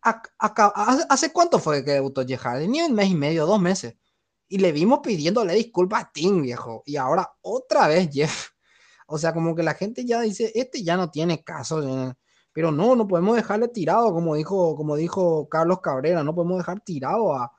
¿hace 0.00 1.32
cuánto 1.32 1.58
fue 1.58 1.84
que 1.84 1.92
debutó 1.92 2.24
Jeff 2.26 2.40
Hardy? 2.40 2.68
Ni 2.68 2.80
un 2.80 2.94
mes 2.94 3.10
y 3.10 3.14
medio, 3.14 3.46
dos 3.46 3.60
meses. 3.60 3.96
Y 4.48 4.58
le 4.58 4.72
vimos 4.72 5.00
pidiéndole 5.02 5.52
disculpas 5.54 6.04
a 6.04 6.06
Sting, 6.06 6.40
viejo. 6.40 6.82
Y 6.86 6.96
ahora 6.96 7.34
otra 7.42 7.86
vez 7.88 8.08
Jeff. 8.10 8.50
O 9.06 9.18
sea, 9.18 9.32
como 9.34 9.54
que 9.54 9.62
la 9.62 9.74
gente 9.74 10.04
ya 10.04 10.20
dice, 10.20 10.52
este 10.54 10.82
ya 10.82 10.96
no 10.96 11.10
tiene 11.10 11.42
caso. 11.42 12.14
Pero 12.58 12.72
no, 12.72 12.96
no 12.96 13.06
podemos 13.06 13.36
dejarle 13.36 13.68
tirado, 13.68 14.12
como 14.12 14.34
dijo, 14.34 14.74
como 14.74 14.96
dijo 14.96 15.48
Carlos 15.48 15.80
Cabrera, 15.80 16.24
no 16.24 16.34
podemos 16.34 16.58
dejar 16.58 16.80
tirado 16.80 17.32
a, 17.32 17.52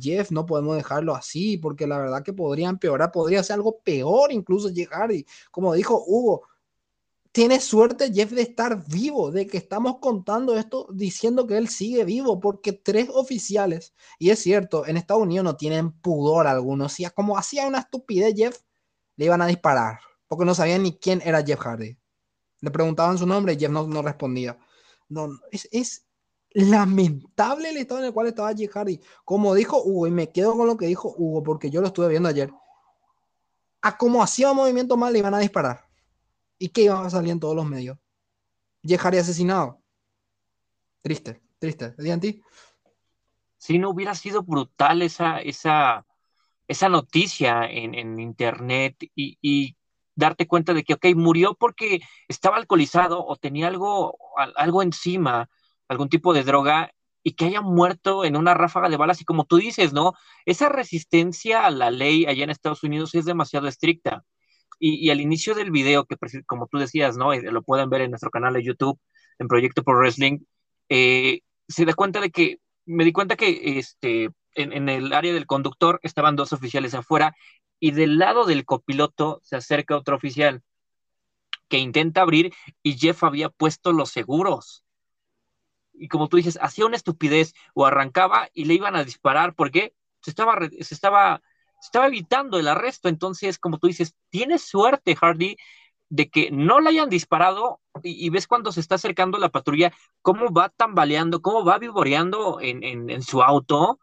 Jeff, 0.00 0.32
no 0.32 0.44
podemos 0.44 0.74
dejarlo 0.76 1.14
así, 1.14 1.56
porque 1.56 1.86
la 1.86 1.98
verdad 1.98 2.24
que 2.24 2.32
podría 2.32 2.68
empeorar, 2.68 3.12
podría 3.12 3.44
ser 3.44 3.54
algo 3.54 3.78
peor 3.78 4.32
incluso 4.32 4.68
llegar. 4.68 5.12
Y 5.12 5.24
como 5.52 5.72
dijo 5.74 6.02
Hugo, 6.04 6.48
tiene 7.30 7.60
suerte 7.60 8.12
Jeff 8.12 8.32
de 8.32 8.42
estar 8.42 8.84
vivo, 8.88 9.30
de 9.30 9.46
que 9.46 9.56
estamos 9.56 9.98
contando 10.00 10.56
esto 10.56 10.88
diciendo 10.92 11.46
que 11.46 11.56
él 11.56 11.68
sigue 11.68 12.04
vivo, 12.04 12.40
porque 12.40 12.72
tres 12.72 13.08
oficiales, 13.14 13.94
y 14.18 14.30
es 14.30 14.40
cierto, 14.40 14.84
en 14.84 14.96
Estados 14.96 15.22
Unidos 15.22 15.44
no 15.44 15.56
tienen 15.56 15.92
pudor 15.92 16.48
alguno, 16.48 16.88
si 16.88 17.04
como 17.10 17.38
hacía 17.38 17.68
una 17.68 17.78
estupidez 17.78 18.34
Jeff, 18.36 18.58
le 19.14 19.26
iban 19.26 19.42
a 19.42 19.46
disparar, 19.46 20.00
porque 20.26 20.44
no 20.44 20.56
sabían 20.56 20.82
ni 20.82 20.98
quién 20.98 21.22
era 21.24 21.44
Jeff 21.44 21.60
Hardy. 21.60 21.99
Le 22.60 22.70
preguntaban 22.70 23.18
su 23.18 23.26
nombre 23.26 23.54
y 23.54 23.58
Jeff 23.58 23.70
no, 23.70 23.86
no 23.86 24.02
respondía. 24.02 24.58
No, 25.08 25.28
es, 25.50 25.68
es, 25.72 26.06
lamentable 26.52 27.70
el 27.70 27.76
estado 27.76 28.00
en 28.00 28.06
el 28.06 28.12
cual 28.12 28.26
estaba 28.26 28.54
Jeff 28.54 28.72
Hardy. 28.72 29.00
Como 29.24 29.54
dijo 29.54 29.82
Hugo, 29.82 30.06
y 30.06 30.10
me 30.10 30.30
quedo 30.32 30.56
con 30.56 30.66
lo 30.66 30.76
que 30.76 30.86
dijo 30.86 31.14
Hugo, 31.16 31.42
porque 31.42 31.70
yo 31.70 31.80
lo 31.80 31.86
estuve 31.88 32.08
viendo 32.08 32.28
ayer. 32.28 32.50
A 33.82 33.96
como 33.96 34.22
hacía 34.22 34.52
movimiento 34.52 34.96
mal, 34.96 35.12
le 35.12 35.20
iban 35.20 35.34
a 35.34 35.38
disparar. 35.38 35.86
¿Y 36.58 36.68
qué 36.68 36.82
iba 36.82 37.04
a 37.04 37.10
salir 37.10 37.32
en 37.32 37.40
todos 37.40 37.56
los 37.56 37.66
medios? 37.66 37.98
Jeff 38.82 39.00
Hardy 39.00 39.18
asesinado. 39.18 39.80
Triste, 41.02 41.40
triste. 41.58 41.94
ti? 42.20 42.42
Si 43.56 43.78
no 43.78 43.90
hubiera 43.90 44.14
sido 44.14 44.42
brutal 44.42 45.02
esa, 45.02 45.38
esa, 45.40 46.06
esa 46.66 46.88
noticia 46.88 47.64
en, 47.66 47.94
en 47.94 48.18
internet 48.18 48.96
y 49.14 49.76
darte 50.14 50.46
cuenta 50.46 50.74
de 50.74 50.84
que, 50.84 50.94
ok, 50.94 51.06
murió 51.16 51.54
porque 51.54 52.00
estaba 52.28 52.56
alcoholizado 52.56 53.24
o 53.24 53.36
tenía 53.36 53.68
algo, 53.68 54.16
algo 54.56 54.82
encima, 54.82 55.48
algún 55.88 56.08
tipo 56.08 56.32
de 56.34 56.44
droga, 56.44 56.90
y 57.22 57.32
que 57.32 57.46
haya 57.46 57.60
muerto 57.60 58.24
en 58.24 58.36
una 58.36 58.54
ráfaga 58.54 58.88
de 58.88 58.96
balas. 58.96 59.20
Y 59.20 59.24
como 59.24 59.44
tú 59.44 59.58
dices, 59.58 59.92
¿no? 59.92 60.14
Esa 60.46 60.68
resistencia 60.68 61.66
a 61.66 61.70
la 61.70 61.90
ley 61.90 62.26
allá 62.26 62.44
en 62.44 62.50
Estados 62.50 62.82
Unidos 62.82 63.14
es 63.14 63.24
demasiado 63.24 63.68
estricta. 63.68 64.24
Y, 64.78 65.10
al 65.10 65.20
inicio 65.20 65.54
del 65.54 65.70
video, 65.70 66.06
que 66.06 66.16
como 66.46 66.66
tú 66.66 66.78
decías, 66.78 67.18
¿no? 67.18 67.34
lo 67.34 67.62
pueden 67.62 67.90
ver 67.90 68.00
en 68.00 68.10
nuestro 68.10 68.30
canal 68.30 68.54
de 68.54 68.64
YouTube, 68.64 68.98
en 69.38 69.46
Proyecto 69.46 69.82
Pro 69.82 69.98
Wrestling, 69.98 70.38
eh, 70.88 71.40
se 71.68 71.84
da 71.84 71.92
cuenta 71.94 72.20
de 72.20 72.30
que, 72.30 72.58
me 72.86 73.04
di 73.04 73.12
cuenta 73.12 73.36
que 73.36 73.78
este, 73.78 74.30
en, 74.54 74.88
el 74.88 75.12
área 75.12 75.34
del 75.34 75.46
conductor 75.46 76.00
estaban 76.02 76.34
dos 76.34 76.54
oficiales 76.54 76.94
afuera 76.94 77.34
y 77.80 77.92
del 77.92 78.18
lado 78.18 78.44
del 78.44 78.64
copiloto 78.64 79.40
se 79.42 79.56
acerca 79.56 79.96
otro 79.96 80.14
oficial 80.14 80.62
que 81.68 81.78
intenta 81.78 82.20
abrir 82.20 82.52
y 82.82 82.98
Jeff 82.98 83.24
había 83.24 83.48
puesto 83.48 83.92
los 83.92 84.10
seguros. 84.10 84.84
Y 85.94 86.08
como 86.08 86.28
tú 86.28 86.36
dices, 86.36 86.58
hacía 86.60 86.86
una 86.86 86.96
estupidez 86.96 87.54
o 87.74 87.86
arrancaba 87.86 88.48
y 88.52 88.64
le 88.64 88.74
iban 88.74 88.96
a 88.96 89.04
disparar 89.04 89.54
porque 89.54 89.94
se 90.20 90.30
estaba, 90.30 90.58
se 90.68 90.94
estaba, 90.94 91.42
estaba 91.80 92.08
evitando 92.08 92.58
el 92.58 92.68
arresto. 92.68 93.08
Entonces, 93.08 93.58
como 93.58 93.78
tú 93.78 93.86
dices, 93.86 94.14
tienes 94.28 94.62
suerte, 94.62 95.14
Hardy, 95.14 95.56
de 96.08 96.28
que 96.28 96.50
no 96.50 96.80
le 96.80 96.90
hayan 96.90 97.08
disparado 97.08 97.80
y, 98.02 98.28
ves 98.30 98.46
cuando 98.46 98.72
se 98.72 98.80
está 98.80 98.96
acercando 98.96 99.38
la 99.38 99.50
patrulla, 99.50 99.92
cómo 100.22 100.52
va 100.52 100.70
tambaleando, 100.70 101.40
cómo 101.40 101.64
va 101.64 101.78
vivoreando 101.78 102.60
en, 102.60 103.10
en 103.10 103.22
su 103.22 103.42
auto. 103.42 104.00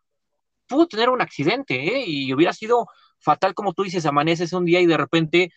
Pudo 0.68 0.88
tener 0.88 1.10
un 1.10 1.22
accidente 1.22 1.76
¿eh? 1.76 2.04
y 2.08 2.34
hubiera 2.34 2.54
sido 2.54 2.88
fatal 3.20 3.54
como 3.54 3.74
tú 3.74 3.84
dices, 3.84 4.06
amaneces 4.06 4.54
un 4.54 4.66
día 4.66 4.82
y 4.82 4.86
de 4.86 4.98
repente, 4.98 5.52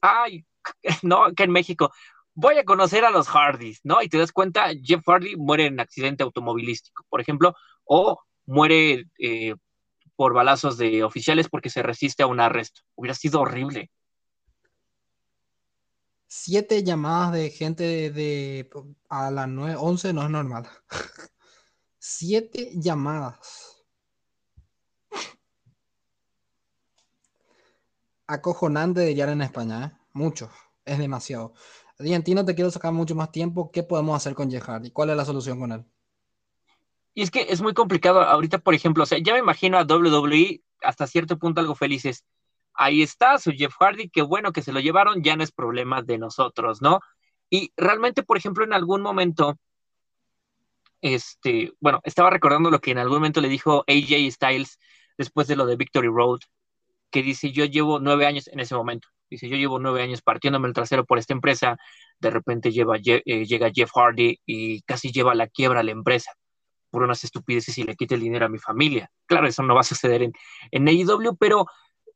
ay, 0.00 0.44
no, 1.02 1.32
que 1.34 1.44
en 1.44 1.50
México, 1.50 1.92
voy 2.34 2.58
a 2.58 2.64
conocer 2.64 3.04
a 3.04 3.10
los 3.10 3.28
Hardys, 3.28 3.80
¿no? 3.82 4.02
Y 4.02 4.08
te 4.08 4.18
das 4.18 4.30
cuenta, 4.32 4.68
Jeff 4.82 5.02
Hardy 5.06 5.36
muere 5.36 5.66
en 5.66 5.80
accidente 5.80 6.22
automovilístico, 6.22 7.04
por 7.08 7.20
ejemplo, 7.20 7.54
o 7.84 8.20
muere 8.44 9.06
eh, 9.18 9.54
por 10.16 10.34
balazos 10.34 10.76
de 10.78 11.02
oficiales 11.02 11.48
porque 11.48 11.70
se 11.70 11.82
resiste 11.82 12.22
a 12.22 12.26
un 12.26 12.40
arresto. 12.40 12.82
Hubiera 12.94 13.14
sido 13.14 13.40
horrible. 13.40 13.90
Siete 16.26 16.82
llamadas 16.82 17.32
de 17.32 17.50
gente 17.50 18.10
de, 18.10 18.68
a 19.08 19.30
las 19.30 19.48
9, 19.48 19.76
11 19.78 20.12
no 20.12 20.22
es 20.22 20.30
normal. 20.30 20.68
Siete 21.98 22.72
llamadas. 22.74 23.75
Acojonante 28.26 29.00
de 29.00 29.14
llegar 29.14 29.30
en 29.30 29.42
España, 29.42 29.86
¿eh? 29.86 29.98
Mucho, 30.12 30.50
es 30.84 30.98
demasiado. 30.98 31.52
ti 32.24 32.34
no 32.34 32.44
te 32.44 32.54
quiero 32.54 32.70
sacar 32.70 32.92
mucho 32.92 33.14
más 33.14 33.30
tiempo. 33.30 33.70
¿Qué 33.70 33.82
podemos 33.82 34.16
hacer 34.16 34.34
con 34.34 34.50
Jeff 34.50 34.64
Hardy? 34.64 34.90
¿Cuál 34.90 35.10
es 35.10 35.16
la 35.16 35.24
solución 35.24 35.60
con 35.60 35.72
él? 35.72 35.84
Y 37.14 37.22
es 37.22 37.30
que 37.30 37.46
es 37.48 37.62
muy 37.62 37.74
complicado 37.74 38.20
ahorita, 38.22 38.58
por 38.58 38.74
ejemplo, 38.74 39.04
ya 39.04 39.32
me 39.32 39.38
imagino 39.38 39.78
a 39.78 39.84
WWE 39.84 40.62
hasta 40.82 41.06
cierto 41.06 41.38
punto 41.38 41.60
algo 41.60 41.74
felices. 41.74 42.24
Ahí 42.74 43.02
está 43.02 43.38
su 43.38 43.52
Jeff 43.52 43.74
Hardy, 43.78 44.10
qué 44.10 44.22
bueno 44.22 44.52
que 44.52 44.62
se 44.62 44.72
lo 44.72 44.80
llevaron, 44.80 45.22
ya 45.22 45.34
no 45.36 45.42
es 45.42 45.50
problema 45.50 46.02
de 46.02 46.18
nosotros, 46.18 46.82
¿no? 46.82 47.00
Y 47.48 47.72
realmente, 47.76 48.22
por 48.22 48.36
ejemplo, 48.36 48.64
en 48.64 48.74
algún 48.74 49.00
momento, 49.00 49.58
este, 51.00 51.72
bueno, 51.80 52.00
estaba 52.04 52.30
recordando 52.30 52.70
lo 52.70 52.80
que 52.80 52.90
en 52.90 52.98
algún 52.98 53.18
momento 53.18 53.40
le 53.40 53.48
dijo 53.48 53.84
AJ 53.86 54.30
Styles 54.30 54.78
después 55.16 55.46
de 55.46 55.56
lo 55.56 55.64
de 55.64 55.76
Victory 55.76 56.08
Road, 56.08 56.40
que 57.10 57.22
dice, 57.22 57.52
yo 57.52 57.64
llevo 57.64 57.98
nueve 58.00 58.26
años 58.26 58.48
en 58.48 58.60
ese 58.60 58.74
momento, 58.74 59.08
dice, 59.30 59.48
yo 59.48 59.56
llevo 59.56 59.78
nueve 59.78 60.02
años 60.02 60.22
partiéndome 60.22 60.68
el 60.68 60.74
trasero 60.74 61.04
por 61.04 61.18
esta 61.18 61.32
empresa, 61.32 61.76
de 62.18 62.30
repente 62.30 62.72
lleva, 62.72 62.96
eh, 62.96 63.44
llega 63.46 63.70
Jeff 63.74 63.90
Hardy 63.94 64.40
y 64.46 64.82
casi 64.82 65.12
lleva 65.12 65.34
la 65.34 65.46
quiebra 65.48 65.80
a 65.80 65.82
la 65.82 65.92
empresa 65.92 66.32
por 66.90 67.02
unas 67.02 67.24
estupideces 67.24 67.76
y 67.78 67.84
le 67.84 67.96
quita 67.96 68.14
el 68.14 68.20
dinero 68.22 68.46
a 68.46 68.48
mi 68.48 68.58
familia. 68.58 69.10
Claro, 69.26 69.46
eso 69.46 69.62
no 69.62 69.74
va 69.74 69.80
a 69.80 69.84
suceder 69.84 70.22
en, 70.22 70.32
en 70.70 70.88
AEW, 70.88 71.36
pero 71.36 71.66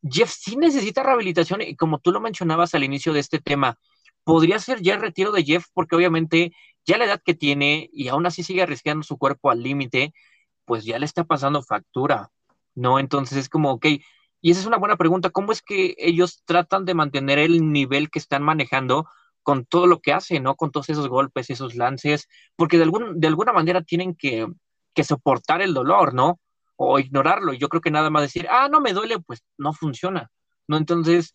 Jeff 0.02 0.30
sí 0.30 0.56
necesita 0.56 1.02
rehabilitación 1.02 1.60
y 1.62 1.76
como 1.76 1.98
tú 1.98 2.12
lo 2.12 2.20
mencionabas 2.20 2.74
al 2.74 2.84
inicio 2.84 3.12
de 3.12 3.20
este 3.20 3.40
tema, 3.40 3.78
podría 4.24 4.58
ser 4.58 4.80
ya 4.80 4.94
el 4.94 5.00
retiro 5.00 5.32
de 5.32 5.44
Jeff 5.44 5.66
porque 5.74 5.96
obviamente 5.96 6.52
ya 6.86 6.98
la 6.98 7.04
edad 7.04 7.20
que 7.24 7.34
tiene 7.34 7.88
y 7.92 8.08
aún 8.08 8.26
así 8.26 8.42
sigue 8.42 8.62
arriesgando 8.62 9.02
su 9.02 9.18
cuerpo 9.18 9.50
al 9.50 9.62
límite, 9.62 10.12
pues 10.64 10.84
ya 10.84 10.98
le 10.98 11.04
está 11.06 11.24
pasando 11.24 11.62
factura, 11.62 12.30
¿no? 12.74 12.98
Entonces 12.98 13.38
es 13.38 13.48
como, 13.48 13.72
ok, 13.72 13.86
y 14.40 14.50
esa 14.50 14.60
es 14.60 14.66
una 14.66 14.78
buena 14.78 14.96
pregunta. 14.96 15.30
¿Cómo 15.30 15.52
es 15.52 15.62
que 15.62 15.94
ellos 15.98 16.42
tratan 16.44 16.84
de 16.84 16.94
mantener 16.94 17.38
el 17.38 17.72
nivel 17.72 18.10
que 18.10 18.18
están 18.18 18.42
manejando 18.42 19.06
con 19.42 19.64
todo 19.64 19.86
lo 19.86 20.00
que 20.00 20.12
hacen, 20.12 20.42
¿no? 20.42 20.54
Con 20.56 20.70
todos 20.70 20.88
esos 20.88 21.08
golpes, 21.08 21.50
esos 21.50 21.74
lances, 21.74 22.28
porque 22.56 22.76
de, 22.76 22.84
algún, 22.84 23.20
de 23.20 23.28
alguna 23.28 23.52
manera 23.52 23.82
tienen 23.82 24.14
que, 24.14 24.46
soportar 25.02 25.62
el 25.62 25.72
dolor, 25.72 26.12
¿no? 26.12 26.38
O 26.76 26.98
ignorarlo. 26.98 27.54
Yo 27.54 27.70
creo 27.70 27.80
que 27.80 27.90
nada 27.90 28.10
más 28.10 28.22
decir, 28.22 28.46
ah, 28.50 28.68
no 28.70 28.82
me 28.82 28.92
duele, 28.92 29.18
pues 29.18 29.42
no 29.56 29.72
funciona, 29.72 30.30
¿no? 30.68 30.76
Entonces, 30.76 31.32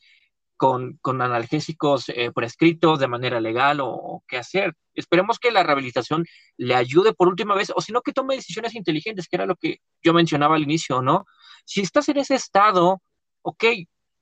con, 0.56 1.00
analgésicos 1.04 2.10
eh, 2.10 2.32
prescritos 2.32 3.00
de 3.00 3.08
manera 3.08 3.40
legal 3.40 3.80
o, 3.82 4.24
qué 4.28 4.38
hacer. 4.38 4.76
Esperemos 4.94 5.40
que 5.40 5.52
la 5.52 5.64
rehabilitación 5.64 6.26
le 6.58 6.76
ayude 6.76 7.14
por 7.14 7.28
última 7.28 7.56
vez, 7.56 7.72
o 7.76 7.82
si 7.82 7.92
no, 7.92 8.02
que 8.02 8.14
tome 8.14 8.36
decisiones 8.36 8.76
inteligentes, 8.76 9.28
que 9.28 9.36
era 9.36 9.48
lo 9.48 9.56
que 9.56 9.80
yo 10.04 10.14
mencionaba 10.14 10.56
al 10.56 10.64
inicio, 10.64 11.02
¿no? 11.02 11.26
Si 11.66 11.82
estás 11.82 12.10
en 12.10 12.18
ese 12.18 12.36
estado, 12.36 13.02
ok, 13.42 13.66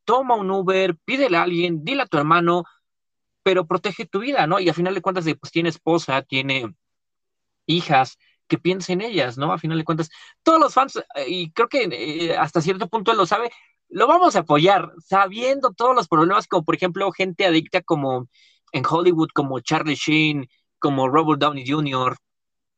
toma 0.06 0.36
un 0.36 0.52
Uber, 0.52 0.98
pídele 1.06 1.38
a 1.38 1.44
alguien, 1.44 1.84
dile 1.84 2.04
a 2.04 2.08
tu 2.08 2.18
hermano, 2.18 2.64
pero 3.44 3.68
protege 3.68 4.06
tu 4.06 4.20
vida, 4.20 4.48
¿no? 4.48 4.60
Y 4.60 4.70
al 4.70 4.76
final 4.76 4.96
de 4.96 5.02
cuentas, 5.02 5.26
pues 5.40 5.52
tiene 5.52 5.70
esposa, 5.70 6.22
tiene 6.24 6.76
hijas, 7.66 8.18
que 8.48 8.58
piensen 8.58 9.02
en 9.02 9.12
ellas, 9.12 9.38
¿no? 9.38 9.52
A 9.54 9.58
final 9.58 9.78
de 9.78 9.84
cuentas, 9.86 10.10
todos 10.44 10.60
los 10.60 10.74
fans, 10.74 10.98
eh, 11.16 11.26
y 11.28 11.52
creo 11.52 11.70
que 11.70 11.84
eh, 11.92 12.38
hasta 12.38 12.62
cierto 12.62 12.88
punto 12.90 13.12
él 13.12 13.18
lo 13.18 13.26
sabe, 13.26 13.52
lo 13.90 14.08
vamos 14.08 14.36
a 14.36 14.40
apoyar, 14.40 14.92
sabiendo 15.06 15.72
todos 15.74 15.96
los 15.96 16.08
problemas, 16.08 16.48
como 16.48 16.64
por 16.66 16.76
ejemplo 16.76 17.12
gente 17.12 17.46
adicta 17.46 17.82
como 17.82 18.28
en 18.72 18.84
Hollywood, 18.90 19.30
como 19.34 19.60
Charlie 19.60 19.96
Sheen, 19.96 20.48
como 20.80 21.08
Robert 21.10 21.40
Downey 21.40 21.66
Jr., 21.68 22.18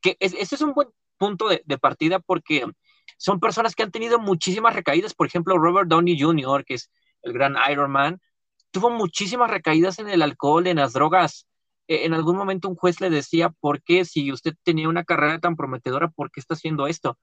que 0.02 0.18
ese 0.20 0.56
es 0.56 0.62
un 0.62 0.74
buen 0.74 0.90
punto 1.18 1.48
de 1.50 1.78
partida 1.80 2.20
porque 2.20 2.66
son 3.18 3.40
personas 3.40 3.76
que 3.76 3.84
han 3.84 3.92
tenido 3.92 4.20
muchísimas 4.20 4.76
recaídas. 4.76 5.14
Por 5.14 5.28
ejemplo, 5.28 5.58
Robert 5.58 5.88
Downey 5.90 6.20
Jr., 6.20 6.66
que 6.66 6.76
es 6.76 6.92
el 7.22 7.34
gran 7.34 7.56
Iron 7.72 7.92
Man, 7.92 8.20
tuvo 8.72 8.90
muchísimas 8.90 9.50
recaídas 9.50 10.00
en 10.00 10.10
el 10.10 10.22
alcohol, 10.22 10.68
en 10.68 10.78
las 10.78 10.94
drogas. 10.94 11.48
E, 11.88 12.06
en 12.06 12.14
algún 12.14 12.38
momento 12.38 12.70
un 12.70 12.76
juez 12.76 13.00
le 13.02 13.10
decía, 13.10 13.50
¿por 13.50 13.82
qué 13.84 14.06
si 14.06 14.32
usted 14.32 14.54
tenía 14.64 14.90
una 14.90 15.04
carrera 15.04 15.40
tan 15.40 15.56
prometedora, 15.56 16.10
por 16.10 16.32
qué 16.32 16.40
está 16.40 16.56
haciendo 16.56 16.88
esto? 16.88 17.18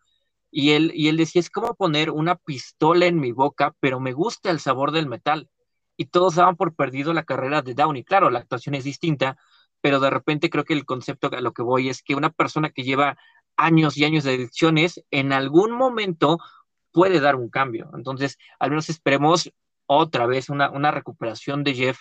Y 0.51 0.73
él, 0.73 0.93
y 0.95 1.09
él 1.09 1.17
decía, 1.17 1.41
es 1.41 1.51
como 1.51 1.75
poner 1.75 2.11
una 2.11 2.37
pistola 2.37 3.07
en 3.07 3.19
mi 3.21 3.33
boca, 3.33 3.75
pero 3.81 4.01
me 4.01 4.13
gusta 4.13 4.51
el 4.51 4.61
sabor 4.61 4.93
del 4.93 5.09
metal. 5.09 5.49
Y 5.97 6.07
todos 6.07 6.37
daban 6.37 6.57
por 6.57 6.75
perdido 6.75 7.13
la 7.13 7.25
carrera 7.25 7.63
de 7.63 7.75
Downey. 7.75 8.05
Claro, 8.05 8.31
la 8.31 8.41
actuación 8.41 8.75
es 8.75 8.85
distinta, 8.85 9.37
pero 9.81 10.01
de 10.01 10.11
repente 10.11 10.51
creo 10.51 10.65
que 10.65 10.75
el 10.75 10.87
concepto 10.87 11.31
a 11.33 11.41
lo 11.41 11.53
que 11.53 11.63
voy 11.63 11.89
es 11.89 12.03
que 12.03 12.15
una 12.15 12.31
persona 12.31 12.71
que 12.71 12.83
lleva 12.83 13.19
años 13.63 13.97
y 13.97 14.05
años 14.05 14.25
de 14.25 14.35
adicciones, 14.35 15.05
en 15.11 15.33
algún 15.33 15.73
momento 15.73 16.39
puede 16.91 17.21
dar 17.21 17.37
un 17.37 17.49
cambio. 17.49 17.91
Entonces, 17.95 18.39
al 18.59 18.71
menos 18.71 18.89
esperemos 18.89 19.51
otra 19.87 20.27
vez 20.27 20.49
una, 20.49 20.91
recuperación 20.91 21.65
de 21.65 21.75
Jeff 21.75 21.99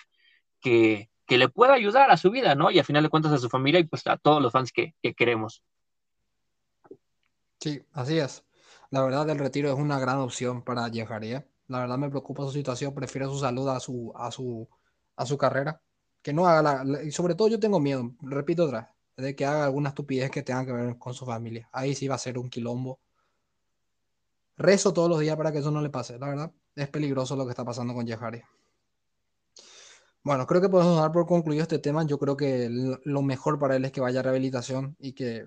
que, 0.60 1.08
le 1.28 1.48
pueda 1.48 1.72
ayudar 1.72 2.10
a 2.10 2.18
su 2.18 2.30
vida, 2.30 2.54
¿no? 2.54 2.70
Y 2.70 2.78
a 2.78 2.84
final 2.84 3.02
de 3.02 3.08
cuentas 3.08 3.32
a 3.32 3.38
su 3.38 3.48
familia 3.48 3.80
y 3.80 3.84
pues 3.84 4.06
a 4.06 4.18
todos 4.18 4.42
los 4.42 4.52
fans 4.52 4.70
que, 4.70 4.94
queremos. 5.16 5.62
Sí, 7.58 7.80
así 7.92 8.18
es. 8.18 8.44
La 8.90 9.02
verdad, 9.02 9.30
el 9.30 9.38
retiro 9.38 9.72
es 9.72 9.78
una 9.78 9.98
gran 9.98 10.18
opción 10.18 10.62
para 10.62 10.90
Jeff 10.90 11.08
Hardy. 11.08 11.32
¿eh? 11.32 11.46
La 11.68 11.80
verdad 11.80 11.96
me 11.96 12.10
preocupa 12.10 12.42
su 12.42 12.52
situación, 12.52 12.92
prefiero 12.92 13.30
su 13.30 13.38
salud 13.38 13.66
a 13.68 13.80
su, 13.80 14.12
a 14.14 14.30
su, 14.30 14.68
a 15.16 15.24
su 15.24 15.38
carrera. 15.38 15.80
Que 16.20 16.34
no 16.34 16.46
haga 16.46 16.84
la, 16.84 17.02
y 17.02 17.10
sobre 17.12 17.34
todo 17.34 17.48
yo 17.48 17.58
tengo 17.58 17.80
miedo, 17.80 18.12
repito 18.20 18.64
otra 18.64 18.92
de 19.16 19.36
que 19.36 19.44
haga 19.44 19.64
alguna 19.64 19.90
estupidez 19.90 20.30
que 20.30 20.42
tenga 20.42 20.64
que 20.64 20.72
ver 20.72 20.98
con 20.98 21.14
su 21.14 21.26
familia. 21.26 21.68
Ahí 21.72 21.94
sí 21.94 22.08
va 22.08 22.14
a 22.14 22.18
ser 22.18 22.38
un 22.38 22.48
quilombo. 22.48 23.00
Rezo 24.56 24.92
todos 24.92 25.08
los 25.08 25.20
días 25.20 25.36
para 25.36 25.52
que 25.52 25.58
eso 25.58 25.70
no 25.70 25.80
le 25.80 25.90
pase, 25.90 26.18
la 26.18 26.28
verdad. 26.28 26.52
Es 26.74 26.88
peligroso 26.88 27.36
lo 27.36 27.44
que 27.44 27.50
está 27.50 27.64
pasando 27.64 27.94
con 27.94 28.06
Jeff 28.06 28.20
Bueno, 30.22 30.46
creo 30.46 30.60
que 30.60 30.68
podemos 30.68 30.96
dar 30.96 31.12
por 31.12 31.26
concluido 31.26 31.62
este 31.62 31.78
tema. 31.78 32.04
Yo 32.06 32.18
creo 32.18 32.36
que 32.36 32.68
lo 33.04 33.22
mejor 33.22 33.58
para 33.58 33.76
él 33.76 33.84
es 33.84 33.92
que 33.92 34.00
vaya 34.00 34.20
a 34.20 34.22
rehabilitación 34.22 34.96
y 34.98 35.12
que 35.12 35.46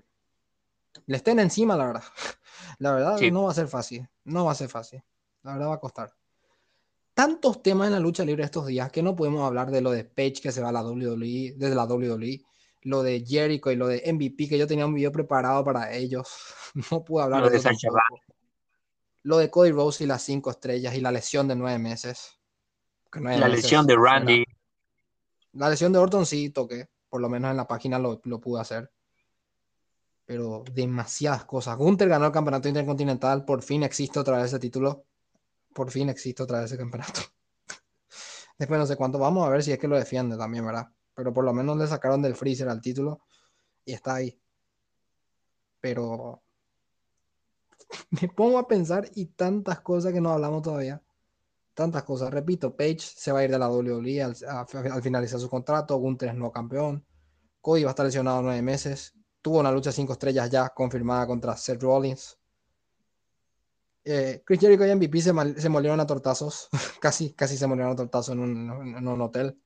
le 1.06 1.16
estén 1.16 1.38
encima, 1.38 1.76
la 1.76 1.86
verdad. 1.86 2.04
La 2.78 2.92
verdad 2.92 3.20
no 3.32 3.44
va 3.44 3.50
a 3.50 3.54
ser 3.54 3.68
fácil. 3.68 4.08
No 4.24 4.46
va 4.46 4.52
a 4.52 4.54
ser 4.54 4.68
fácil. 4.68 5.02
La 5.42 5.52
verdad 5.52 5.68
va 5.68 5.74
a 5.74 5.80
costar. 5.80 6.12
Tantos 7.14 7.62
temas 7.62 7.86
en 7.86 7.92
la 7.92 8.00
lucha 8.00 8.24
libre 8.24 8.44
estos 8.44 8.66
días 8.66 8.90
que 8.90 9.02
no 9.02 9.14
podemos 9.14 9.42
hablar 9.42 9.70
de 9.70 9.80
lo 9.80 9.90
de 9.90 10.04
Page 10.04 10.40
que 10.42 10.52
se 10.52 10.60
va 10.60 10.70
a 10.70 10.72
la 10.72 10.82
WWE, 10.82 11.54
desde 11.56 11.74
la 11.74 11.84
WWE, 11.84 12.44
lo 12.86 13.02
de 13.02 13.24
Jericho 13.26 13.72
y 13.72 13.76
lo 13.76 13.88
de 13.88 14.00
MVP, 14.12 14.48
que 14.48 14.56
yo 14.56 14.66
tenía 14.66 14.86
un 14.86 14.94
video 14.94 15.10
preparado 15.10 15.64
para 15.64 15.92
ellos. 15.92 16.28
No 16.90 17.02
pude 17.02 17.22
hablar 17.22 17.40
lo 17.40 17.48
de, 17.48 17.56
eso 17.56 17.70
Lo 19.22 19.38
de 19.38 19.50
Cody 19.50 19.70
Rose 19.70 20.04
y 20.04 20.06
las 20.06 20.22
cinco 20.22 20.50
estrellas 20.50 20.94
y 20.94 21.00
la 21.00 21.10
lesión 21.10 21.48
de 21.48 21.56
nueve 21.56 21.78
meses. 21.78 22.38
la 23.12 23.48
lesión 23.48 23.86
de 23.86 23.96
Randy. 23.96 24.44
La 25.52 25.70
lesión 25.70 25.90
de 25.92 25.98
Orton 25.98 26.26
sí 26.26 26.50
toqué, 26.50 26.90
por 27.08 27.22
lo 27.22 27.30
menos 27.30 27.50
en 27.50 27.56
la 27.56 27.66
página 27.66 27.98
lo, 27.98 28.20
lo 28.24 28.40
pude 28.40 28.60
hacer. 28.60 28.92
Pero 30.26 30.64
demasiadas 30.70 31.46
cosas. 31.46 31.78
Gunther 31.78 32.10
ganó 32.10 32.26
el 32.26 32.32
campeonato 32.32 32.68
intercontinental, 32.68 33.44
por 33.46 33.62
fin 33.62 33.84
existe 33.84 34.20
otra 34.20 34.36
vez 34.36 34.46
ese 34.46 34.58
título. 34.58 35.06
Por 35.72 35.90
fin 35.90 36.10
existe 36.10 36.42
otra 36.42 36.60
vez 36.60 36.66
ese 36.66 36.76
campeonato. 36.78 37.22
Después 38.58 38.78
no 38.78 38.86
sé 38.86 38.96
cuánto. 38.96 39.18
Vamos 39.18 39.46
a 39.46 39.50
ver 39.50 39.62
si 39.62 39.72
es 39.72 39.78
que 39.78 39.88
lo 39.88 39.96
defiende 39.96 40.36
también, 40.36 40.66
¿verdad? 40.66 40.88
Pero 41.16 41.32
por 41.32 41.44
lo 41.44 41.52
menos 41.54 41.78
le 41.78 41.86
sacaron 41.86 42.20
del 42.20 42.36
freezer 42.36 42.68
al 42.68 42.82
título 42.82 43.22
y 43.84 43.94
está 43.94 44.16
ahí. 44.16 44.38
Pero 45.80 46.42
me 48.20 48.28
pongo 48.28 48.58
a 48.58 48.68
pensar 48.68 49.10
y 49.14 49.26
tantas 49.26 49.80
cosas 49.80 50.12
que 50.12 50.20
no 50.20 50.30
hablamos 50.30 50.62
todavía. 50.62 51.02
Tantas 51.72 52.04
cosas. 52.04 52.32
Repito, 52.32 52.76
Page 52.76 53.00
se 53.00 53.32
va 53.32 53.40
a 53.40 53.44
ir 53.44 53.50
de 53.50 53.58
la 53.58 53.70
WWE 53.70 54.22
al, 54.22 55.02
finalizar 55.02 55.40
su 55.40 55.48
contrato. 55.48 55.96
Gunther 55.96 56.28
es 56.28 56.34
nuevo 56.34 56.52
campeón. 56.52 57.04
Cody 57.62 57.84
va 57.84 57.90
a 57.90 57.92
estar 57.92 58.04
lesionado 58.04 58.42
nueve 58.42 58.60
meses. 58.60 59.14
Tuvo 59.40 59.60
una 59.60 59.72
lucha 59.72 59.92
cinco 59.92 60.12
estrellas 60.12 60.50
ya 60.50 60.68
confirmada 60.68 61.26
contra 61.26 61.56
Seth 61.56 61.82
Rollins. 61.82 62.38
Eh, 64.04 64.42
Chris 64.44 64.60
Jericho 64.60 64.86
y 64.86 64.94
MVP 64.94 65.20
se, 65.20 65.60
se 65.60 65.68
molieron 65.68 65.98
a 66.00 66.06
tortazos. 66.06 66.68
casi, 67.00 67.32
casi 67.32 67.56
se 67.56 67.66
molieron 67.66 67.92
a 67.92 67.96
tortazos 67.96 68.34
en 68.34 68.40
un 68.40 69.20
hotel 69.22 69.58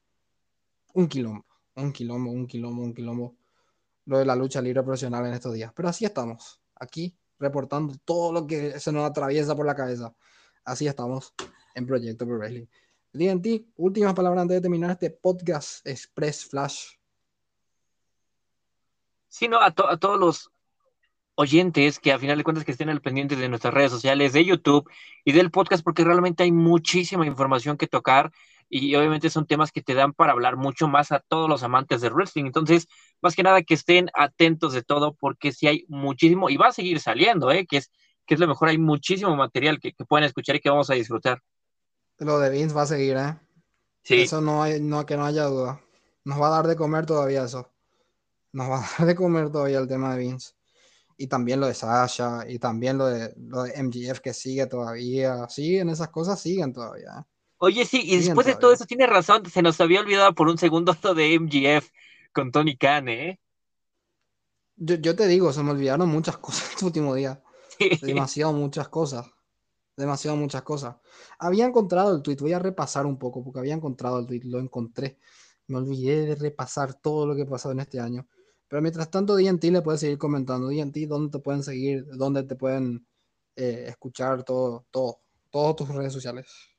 un 0.94 1.08
quilombo, 1.08 1.44
un 1.76 1.92
quilombo, 1.92 2.30
un 2.30 2.46
quilombo, 2.46 2.82
un 2.82 2.94
quilombo. 2.94 3.36
Lo 4.06 4.18
de 4.18 4.24
la 4.24 4.34
lucha 4.34 4.60
libre 4.60 4.82
profesional 4.82 5.26
en 5.26 5.34
estos 5.34 5.54
días. 5.54 5.72
Pero 5.74 5.88
así 5.88 6.04
estamos, 6.04 6.60
aquí, 6.74 7.16
reportando 7.38 7.94
todo 8.04 8.32
lo 8.32 8.46
que 8.46 8.78
se 8.80 8.92
nos 8.92 9.08
atraviesa 9.08 9.54
por 9.54 9.66
la 9.66 9.74
cabeza. 9.74 10.14
Así 10.64 10.86
estamos 10.86 11.34
en 11.74 11.86
Proyecto 11.86 12.26
Pro 12.26 12.38
Wrestling. 12.38 12.66
DNT, 13.12 13.66
últimas 13.76 14.14
palabras 14.14 14.42
antes 14.42 14.56
de 14.56 14.60
terminar 14.60 14.90
este 14.92 15.10
podcast 15.10 15.86
Express 15.86 16.44
Flash. 16.46 16.92
Sí, 19.28 19.48
no, 19.48 19.58
a, 19.58 19.66
a 19.66 19.96
todos 19.96 20.18
los 20.18 20.50
oyentes 21.34 21.98
que 21.98 22.12
a 22.12 22.18
final 22.18 22.36
de 22.36 22.44
cuentas 22.44 22.64
que 22.64 22.72
estén 22.72 22.90
al 22.90 23.00
pendiente 23.00 23.34
de 23.34 23.48
nuestras 23.48 23.72
redes 23.72 23.90
sociales, 23.90 24.32
de 24.32 24.44
YouTube 24.44 24.88
y 25.24 25.32
del 25.32 25.50
podcast, 25.50 25.82
porque 25.82 26.04
realmente 26.04 26.42
hay 26.42 26.52
muchísima 26.52 27.26
información 27.26 27.76
que 27.76 27.86
tocar 27.86 28.30
y 28.72 28.94
obviamente 28.94 29.28
son 29.30 29.46
temas 29.46 29.72
que 29.72 29.82
te 29.82 29.94
dan 29.94 30.12
para 30.12 30.30
hablar 30.30 30.56
mucho 30.56 30.86
más 30.86 31.10
a 31.10 31.18
todos 31.18 31.48
los 31.48 31.64
amantes 31.64 32.00
de 32.00 32.08
wrestling. 32.08 32.44
Entonces, 32.44 32.86
más 33.20 33.34
que 33.34 33.42
nada 33.42 33.62
que 33.62 33.74
estén 33.74 34.08
atentos 34.14 34.72
de 34.72 34.82
todo 34.82 35.14
porque 35.14 35.50
si 35.50 35.66
hay 35.66 35.84
muchísimo 35.88 36.48
y 36.48 36.56
va 36.56 36.68
a 36.68 36.72
seguir 36.72 37.00
saliendo, 37.00 37.50
¿eh? 37.50 37.66
que, 37.66 37.78
es, 37.78 37.90
que 38.24 38.34
es 38.34 38.40
lo 38.40 38.46
mejor, 38.46 38.68
hay 38.68 38.78
muchísimo 38.78 39.34
material 39.34 39.80
que, 39.80 39.92
pueden 40.08 40.24
escuchar 40.24 40.54
y 40.54 40.60
que 40.60 40.70
vamos 40.70 40.88
a 40.88 40.94
disfrutar. 40.94 41.42
Lo 42.18 42.38
de 42.38 42.50
Vince 42.50 42.74
va 42.74 42.82
a 42.82 42.86
seguir, 42.86 43.16
¿eh? 43.16 43.36
Sí. 44.04 44.22
Eso 44.22 44.40
no 44.40 44.62
hay, 44.62 44.80
no, 44.80 45.04
que 45.04 45.16
no 45.16 45.24
haya 45.24 45.44
duda. 45.46 45.80
Nos 46.24 46.40
va 46.40 46.46
a 46.46 46.50
dar 46.50 46.66
de 46.68 46.76
comer 46.76 47.06
todavía 47.06 47.44
eso. 47.44 47.72
Nos 48.52 48.70
va 48.70 48.78
a 48.78 48.88
dar 48.98 49.08
de 49.08 49.14
comer 49.16 49.50
todavía 49.50 49.80
el 49.80 49.88
tema 49.88 50.14
de 50.14 50.20
Vince. 50.20 50.52
Y 51.16 51.26
también 51.26 51.58
lo 51.58 51.66
de 51.66 51.74
Sasha, 51.74 52.48
y 52.48 52.60
también 52.60 52.96
lo 52.96 53.06
de, 53.06 53.34
lo 53.36 53.64
de 53.64 53.82
MGF 53.82 54.20
que 54.20 54.32
sigue 54.32 54.66
todavía. 54.66 55.48
Siguen 55.48 55.88
esas 55.88 56.08
cosas, 56.08 56.40
siguen 56.40 56.72
todavía. 56.72 57.10
¿eh? 57.18 57.39
Oye, 57.62 57.84
sí, 57.84 58.00
y 58.02 58.16
después 58.16 58.46
de 58.46 58.54
todo 58.54 58.72
eso, 58.72 58.86
tiene 58.86 59.06
razón, 59.06 59.44
se 59.44 59.60
nos 59.60 59.78
había 59.82 60.00
olvidado 60.00 60.34
por 60.34 60.48
un 60.48 60.56
segundo 60.56 60.92
esto 60.92 61.14
de 61.14 61.34
MGF 61.38 61.90
con 62.32 62.50
Tony 62.50 62.74
Khan, 62.74 63.08
¿eh? 63.10 63.38
Yo, 64.76 65.14
te 65.14 65.26
digo, 65.26 65.52
se 65.52 65.62
me 65.62 65.72
olvidaron 65.72 66.08
muchas 66.08 66.38
cosas 66.38 66.70
este 66.70 66.86
último 66.86 67.14
día. 67.14 67.42
Demasiado 68.00 68.54
muchas 68.54 68.88
cosas. 68.88 69.30
Demasiado 69.94 70.38
muchas 70.38 70.62
cosas. 70.62 70.96
Había 71.38 71.66
encontrado 71.66 72.16
el 72.16 72.22
tweet, 72.22 72.38
voy 72.40 72.54
a 72.54 72.58
repasar 72.58 73.04
un 73.04 73.18
poco, 73.18 73.44
porque 73.44 73.58
había 73.58 73.74
encontrado 73.74 74.18
el 74.20 74.26
tweet, 74.26 74.40
lo 74.44 74.58
encontré. 74.58 75.18
Me 75.66 75.76
olvidé 75.76 76.28
de 76.28 76.36
repasar 76.36 76.94
todo 76.94 77.26
lo 77.26 77.36
que 77.36 77.44
pasó 77.44 77.72
en 77.72 77.80
este 77.80 78.00
año. 78.00 78.26
Pero 78.68 78.80
mientras 78.80 79.10
tanto, 79.10 79.36
DNT 79.36 79.64
le 79.64 79.82
puedes 79.82 80.00
seguir 80.00 80.16
comentando. 80.16 80.68
DNT, 80.68 81.06
¿dónde 81.06 81.30
te 81.30 81.38
pueden 81.40 81.62
seguir? 81.62 82.06
¿Dónde 82.16 82.42
te 82.44 82.56
pueden 82.56 83.06
eh, 83.54 83.84
escuchar 83.88 84.44
todo, 84.44 84.86
todo, 84.90 85.20
todas 85.50 85.76
tus 85.76 85.88
redes 85.90 86.14
sociales? 86.14 86.69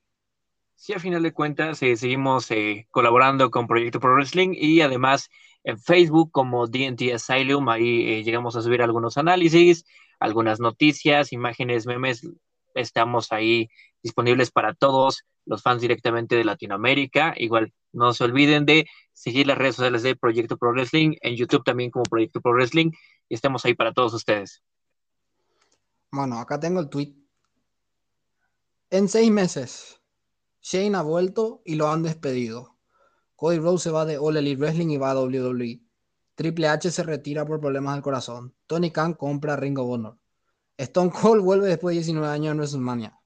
Sí, 0.82 0.94
a 0.94 1.00
final 1.00 1.22
de 1.22 1.32
cuentas 1.32 1.82
eh, 1.84 1.96
seguimos 1.96 2.50
eh, 2.50 2.88
colaborando 2.90 3.52
con 3.52 3.68
Proyecto 3.68 4.00
Pro 4.00 4.16
Wrestling 4.16 4.56
y 4.56 4.82
además 4.82 5.30
en 5.64 5.78
Facebook 5.78 6.32
como 6.32 6.66
DNT 6.66 7.14
Asylum, 7.14 7.70
ahí 7.70 8.10
eh, 8.10 8.24
llegamos 8.24 8.56
a 8.56 8.64
subir 8.64 8.82
algunos 8.82 9.16
análisis, 9.20 9.86
algunas 10.20 10.60
noticias, 10.60 11.34
imágenes, 11.34 11.86
memes, 11.86 12.28
estamos 12.74 13.32
ahí 13.32 13.70
disponibles 14.02 14.50
para 14.50 14.74
todos 14.74 15.24
los 15.46 15.62
fans 15.62 15.82
directamente 15.82 16.36
de 16.36 16.46
Latinoamérica. 16.46 17.36
Igual 17.38 17.72
no 17.92 18.12
se 18.14 18.24
olviden 18.24 18.66
de 18.66 18.88
seguir 19.14 19.46
las 19.46 19.60
redes 19.60 19.76
sociales 19.76 20.02
de 20.02 20.16
Proyecto 20.16 20.58
Pro 20.58 20.72
Wrestling, 20.72 21.16
en 21.22 21.36
YouTube 21.36 21.64
también 21.64 21.92
como 21.92 22.06
Proyecto 22.06 22.42
Pro 22.42 22.54
Wrestling, 22.54 22.90
y 23.30 23.36
estamos 23.36 23.64
ahí 23.66 23.76
para 23.76 23.94
todos 23.94 24.16
ustedes. 24.16 24.64
Bueno, 26.12 26.40
acá 26.40 26.60
tengo 26.60 26.80
el 26.80 26.90
tweet. 26.90 27.14
En 28.90 29.08
seis 29.08 29.30
meses, 29.30 30.01
Shane 30.62 30.96
ha 30.96 31.02
vuelto 31.02 31.62
y 31.66 31.76
lo 31.76 31.90
han 31.90 32.04
despedido. 32.04 32.78
Cody 33.36 33.58
Rhodes 33.58 33.82
se 33.82 33.92
va 33.92 34.06
de 34.06 34.18
All 34.18 34.38
Elite 34.38 34.60
Wrestling 34.60 34.90
y 34.90 34.98
va 34.98 35.12
a 35.12 35.20
WWE. 35.20 35.82
Triple 36.36 36.68
H 36.68 36.92
se 36.92 37.04
retira 37.04 37.46
por 37.46 37.60
problemas 37.60 37.96
del 37.96 38.04
corazón. 38.04 38.54
Tony 38.68 38.92
Khan 38.92 39.16
compra 39.16 39.56
Ring 39.56 39.78
of 39.80 39.90
Honor. 39.90 40.18
Stone 40.78 41.12
Cold 41.12 41.44
vuelve 41.44 41.68
después 41.68 41.94
de 41.94 42.02
19 42.02 42.28
años 42.28 42.52
en 42.52 42.58
WrestleMania. 42.58 43.20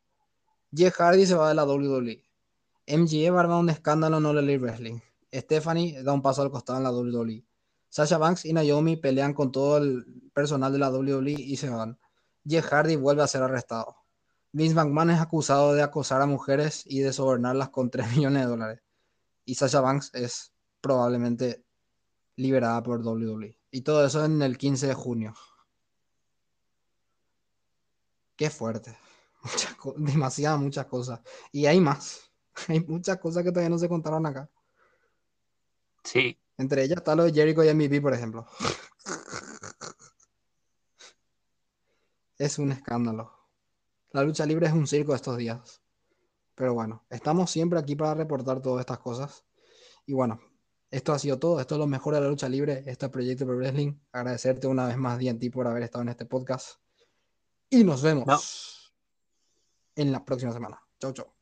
Jeff 0.74 0.96
Hardy 0.96 1.26
se 1.26 1.36
va 1.36 1.50
de 1.50 1.56
la 1.56 1.66
WWE. 1.66 2.24
MJF 2.88 3.36
arma 3.38 3.58
un 3.58 3.70
escándalo 3.70 4.18
en 4.18 4.26
All 4.26 4.38
Elite 4.38 4.60
Wrestling. 4.60 5.00
Stephanie 5.34 6.02
da 6.04 6.14
un 6.14 6.22
paso 6.22 6.42
al 6.42 6.52
costado 6.52 6.78
en 6.80 6.84
la 6.84 6.92
WWE. 6.92 7.46
Sasha 7.90 8.18
Banks 8.18 8.46
y 8.46 8.54
Naomi 8.54 8.98
pelean 8.98 9.34
con 9.34 9.52
todo 9.52 9.78
el 9.78 10.30
personal 10.34 10.72
de 10.72 10.80
la 10.80 10.90
WWE 10.90 11.32
y 11.32 11.56
se 11.58 11.70
van. 11.70 11.98
Jeff 12.46 12.66
Hardy 12.68 12.96
vuelve 12.96 13.24
a 13.24 13.28
ser 13.28 13.42
arrestado. 13.42 13.96
Vince 14.56 14.74
McMahon 14.74 15.10
es 15.10 15.20
acusado 15.20 15.74
de 15.74 15.84
acosar 15.84 16.22
a 16.22 16.26
mujeres 16.26 16.86
y 16.86 17.02
de 17.02 17.12
sobornarlas 17.12 17.72
con 17.72 17.90
3 17.90 18.08
millones 18.16 18.44
de 18.44 18.48
dólares. 18.48 18.82
Y 19.44 19.56
Sasha 19.56 19.82
Banks 19.82 20.12
es 20.14 20.54
probablemente 20.80 21.66
liberada 22.38 22.82
por 22.82 23.06
WWE. 23.06 23.60
Y 23.72 23.82
todo 23.82 24.06
eso 24.06 24.24
en 24.24 24.42
el 24.42 24.58
15 24.58 24.88
de 24.88 24.94
junio. 24.94 25.34
Qué 28.38 28.50
fuerte. 28.50 28.98
demasiadas, 29.98 30.62
muchas 30.62 30.86
cosas. 30.86 31.20
Y 31.52 31.66
hay 31.66 31.82
más. 31.82 32.22
Hay 32.70 32.80
muchas 32.80 33.18
cosas 33.18 33.44
que 33.44 33.52
todavía 33.52 33.70
no 33.70 33.78
se 33.78 33.90
contaron 33.90 34.26
acá. 34.26 34.50
Sí. 36.02 36.40
Entre 36.58 36.82
ellas 36.86 37.00
está 37.00 37.14
lo 37.14 37.26
de 37.26 37.34
Jericho 37.34 37.62
y 37.62 37.74
MVP, 37.74 38.00
por 38.00 38.14
ejemplo. 38.14 38.48
Es 42.38 42.58
un 42.58 42.72
escándalo. 42.72 43.45
La 44.16 44.24
lucha 44.24 44.46
libre 44.46 44.66
es 44.66 44.72
un 44.72 44.88
circo 44.88 45.14
estos 45.14 45.36
días. 45.36 45.82
Pero 46.56 46.74
bueno, 46.74 47.04
estamos 47.10 47.52
siempre 47.52 47.78
aquí 47.78 47.98
para 47.98 48.14
reportar 48.14 48.62
todas 48.62 48.80
estas 48.80 49.00
cosas. 49.00 49.44
Y 50.06 50.14
bueno, 50.14 50.40
esto 50.90 51.12
ha 51.12 51.20
sido 51.20 51.38
todo. 51.38 51.60
Esto 51.60 51.76
es 51.76 51.80
lo 51.80 51.86
mejor 51.86 52.14
de 52.14 52.22
la 52.22 52.30
lucha 52.30 52.48
libre. 52.48 52.82
Este 52.86 53.10
Proyecto 53.10 53.46
Pro 53.46 53.58
Wrestling. 53.58 53.94
Agradecerte 54.14 54.68
una 54.68 54.88
vez 54.88 54.96
más, 54.96 55.20
DNT, 55.20 55.52
por 55.52 55.68
haber 55.68 55.84
estado 55.84 56.04
en 56.04 56.10
este 56.10 56.26
podcast. 56.26 56.80
Y 57.70 57.84
nos 57.84 58.02
vemos 58.04 58.26
No. 58.26 58.40
en 60.02 60.14
la 60.14 60.24
próxima 60.24 60.54
semana. 60.54 60.82
Chau, 60.98 61.12
chau. 61.12 61.35